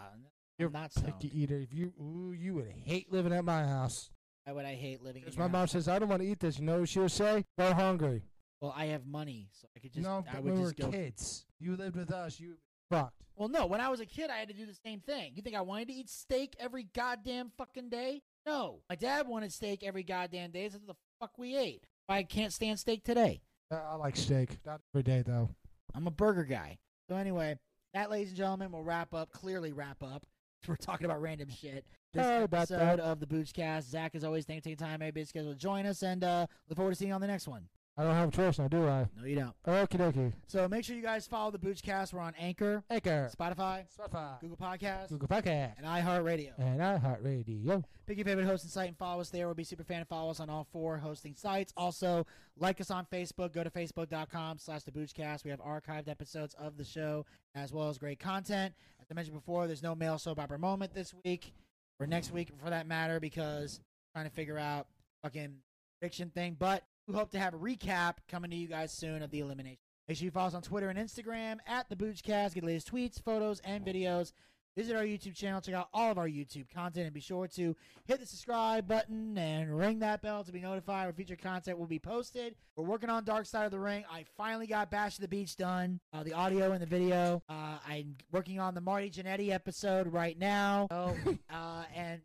[0.58, 1.58] You're not picky eater.
[1.58, 4.10] If you, ooh, you would hate living at my house.
[4.44, 6.40] Why would I hate living in Because my mom says I don't want to eat
[6.40, 6.58] this.
[6.58, 7.44] You know what she would say?
[7.58, 8.22] Go hungry.
[8.60, 10.06] Well, I have money, so I could just.
[10.06, 10.92] no, I but would when we just were go.
[10.92, 12.38] kids, you lived with us.
[12.38, 12.54] You
[12.90, 13.22] fucked.
[13.34, 13.66] Well, no.
[13.66, 15.32] When I was a kid, I had to do the same thing.
[15.34, 18.22] You think I wanted to eat steak every goddamn fucking day?
[18.46, 18.80] No.
[18.88, 20.68] My dad wanted steak every goddamn day.
[20.68, 21.86] What the fuck we ate.
[22.08, 23.40] I can't stand steak today.
[23.70, 24.58] Uh, I like steak.
[24.66, 25.48] Not every day though.
[25.94, 26.78] I'm a burger guy.
[27.08, 27.58] So anyway,
[27.94, 29.30] that, ladies and gentlemen, will wrap up.
[29.32, 30.24] Clearly, wrap up.
[30.68, 31.84] We're talking about random shit.
[32.12, 33.01] This Sorry about episode that.
[33.01, 33.84] of the Boochcast.
[33.84, 36.76] Zack, as always, thanks for taking time, maybe schedule to join us, and uh, look
[36.76, 37.68] forward to seeing you on the next one.
[37.97, 39.06] I don't have a choice now, do I?
[39.18, 39.55] No, you don't.
[39.66, 40.32] Okie dokie.
[40.47, 42.14] So make sure you guys follow the Boochcast.
[42.14, 46.52] We're on Anchor, Anchor, Spotify, Spotify, Google Podcasts, Google Podcast, and iHeartRadio.
[46.59, 47.84] and iHeartRadio.
[48.06, 49.47] Pick your favorite hosting site and follow us there.
[49.47, 51.72] We'll be super fan and follow us on all four hosting sites.
[51.76, 52.26] Also,
[52.59, 53.52] like us on Facebook.
[53.52, 55.44] Go to facebook.com slash the Boochcast.
[55.44, 58.72] We have archived episodes of the show as well as great content.
[59.02, 61.52] As I mentioned before, there's no male soap opera moment this week
[61.98, 63.80] or next week for that matter because
[64.14, 64.86] I'm trying to figure out
[65.24, 65.56] fucking
[66.00, 66.56] fiction thing.
[66.56, 69.78] But we hope to have a recap coming to you guys soon of the elimination.
[70.06, 72.54] Make sure you follow us on Twitter and Instagram at the Boochcast.
[72.54, 74.32] Get the latest tweets, photos, and videos.
[74.76, 77.76] Visit our YouTube channel, check out all of our YouTube content, and be sure to
[78.06, 81.86] hit the subscribe button and ring that bell to be notified when future content will
[81.86, 82.54] be posted.
[82.74, 84.04] We're working on Dark Side of the Ring.
[84.10, 87.42] I finally got Bash at the Beach done, uh, the audio and the video.
[87.50, 90.88] Uh, I'm working on the Marty Jannetty episode right now.
[91.02, 91.16] Oh,
[91.50, 92.20] uh, and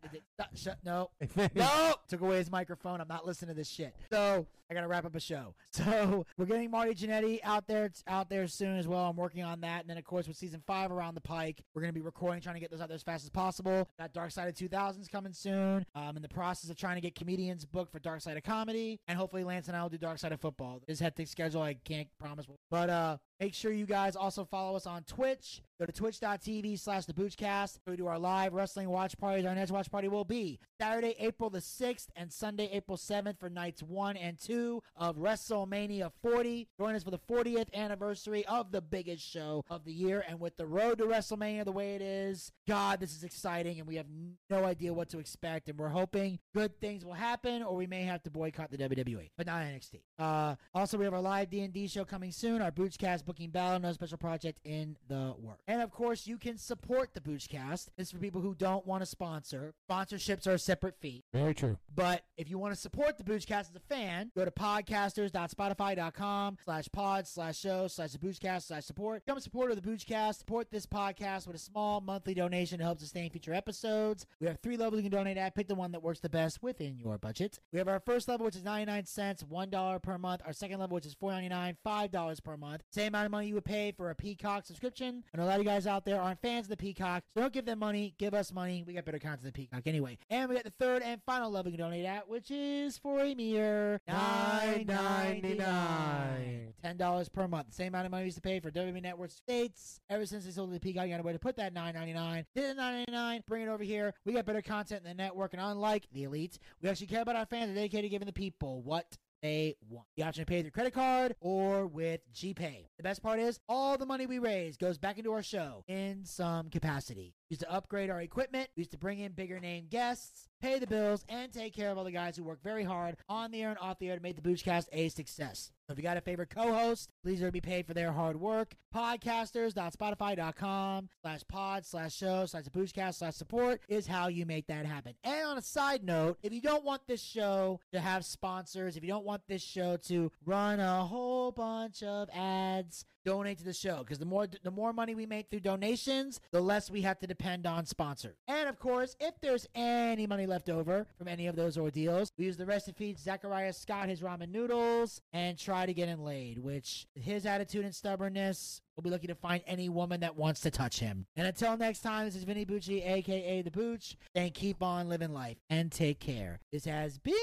[0.54, 1.10] shut, no,
[1.54, 3.00] no, took away his microphone.
[3.00, 3.94] I'm not listening to this shit.
[4.10, 5.54] So I gotta wrap up a show.
[5.78, 9.08] So we're getting Marty Jannetty out there, out there soon as well.
[9.08, 11.82] I'm working on that, and then of course with season five around the pike, we're
[11.82, 13.88] gonna be recording trying to get those out there as fast as possible.
[13.98, 15.86] That Dark Side of 2000s coming soon.
[15.94, 18.98] I'm in the process of trying to get comedians booked for Dark Side of Comedy,
[19.06, 20.80] and hopefully Lance and I will do Dark Side of Football.
[20.86, 22.46] This hectic schedule, I can't promise.
[22.70, 25.62] But uh, make sure you guys also follow us on Twitch.
[25.78, 27.78] Go to twitch.tv slash the Boochcast.
[27.86, 29.46] We do our live wrestling watch parties.
[29.46, 33.48] Our next watch party will be Saturday, April the 6th and Sunday, April 7th for
[33.48, 36.68] nights 1 and 2 of WrestleMania 40.
[36.78, 40.24] Join us for the 40th anniversary of the biggest show of the year.
[40.28, 43.86] And with the road to WrestleMania the way it is, God, this is exciting and
[43.86, 44.06] we have
[44.50, 45.68] no idea what to expect.
[45.68, 49.30] And we're hoping good things will happen or we may have to boycott the WWE,
[49.36, 50.00] but not NXT.
[50.18, 52.60] Uh, also, we have our live D&D show coming soon.
[52.60, 55.60] Our Boochcast booking battle, no special project in the work.
[55.68, 57.88] And of course, you can support the Boochcast.
[57.96, 59.74] This is for people who don't want to sponsor.
[59.88, 61.22] Sponsorships are a separate fee.
[61.32, 61.78] Very true.
[61.94, 66.88] But if you want to support the Boochcast as a fan, go to podcasters.spotify.com slash
[66.92, 69.24] pod slash show slash the Boochcast slash support.
[69.24, 70.36] Become a supporter of the Boochcast.
[70.36, 74.26] Support this podcast with a small monthly donation to help sustain future episodes.
[74.40, 75.54] We have three levels you can donate at.
[75.54, 77.58] Pick the one that works the best within your budget.
[77.72, 80.42] We have our first level, which is 99 cents, $1 per month.
[80.46, 82.82] Our second level, which is $4.99, $5 per month.
[82.92, 85.24] Same amount of money you would pay for a Peacock subscription.
[85.32, 87.52] And a lot of you guys out there aren't fans of the Peacock, so don't
[87.52, 88.14] give them money.
[88.18, 88.84] Give us money.
[88.86, 90.18] We got better content than Peacock anyway.
[90.30, 93.20] And we got the third and final level you can donate at, which is for
[93.20, 94.00] a mere
[94.38, 96.72] $9.99.
[96.84, 97.74] $10 per month.
[97.74, 100.00] Same amount of money we used to pay for WWE Network States.
[100.08, 102.44] Ever since they sold the Peacock, you got a way to put that $9.99.
[102.54, 104.14] Did the $9.99, bring it over here.
[104.24, 107.36] We got better content in the network, and unlike the elites, we actually care about
[107.36, 110.06] our fans and dedicated to giving the people what they want.
[110.16, 112.86] The option to pay with your credit card or with GPay.
[112.96, 116.24] The best part is all the money we raise goes back into our show in
[116.24, 117.34] some capacity.
[117.50, 120.78] We Used to upgrade our equipment, we used to bring in bigger name guests, pay
[120.78, 123.62] the bills, and take care of all the guys who work very hard on the
[123.62, 125.72] air and off the air to make the Boochcast a success.
[125.86, 128.74] So if you got a favorite co-host, please let be paid for their hard work.
[128.94, 135.14] Podcasters.spotify.com slash pod slash show slash Boochcast slash support is how you make that happen.
[135.24, 139.02] And on a side note, if you don't want this show to have sponsors, if
[139.02, 143.74] you don't want this show to run a whole bunch of ads, donate to the
[143.74, 147.18] show because the more the more money we make through donations, the less we have
[147.18, 148.36] to depend on sponsors.
[148.48, 152.46] And of course, if there's any money left over from any of those ordeals, we
[152.46, 156.24] use the rest to feed Zachariah Scott his ramen noodles and try to get him
[156.24, 156.58] laid.
[156.58, 158.80] Which his attitude and stubbornness.
[158.96, 161.26] We'll be looking to find any woman that wants to touch him.
[161.36, 165.32] And until next time, this is Vinny Bucci, aka The Booch, and keep on living
[165.32, 166.58] life and take care.
[166.72, 167.34] This has been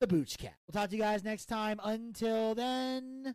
[0.00, 0.54] The Booch Cat.
[0.68, 1.80] We'll talk to you guys next time.
[1.82, 3.34] Until then,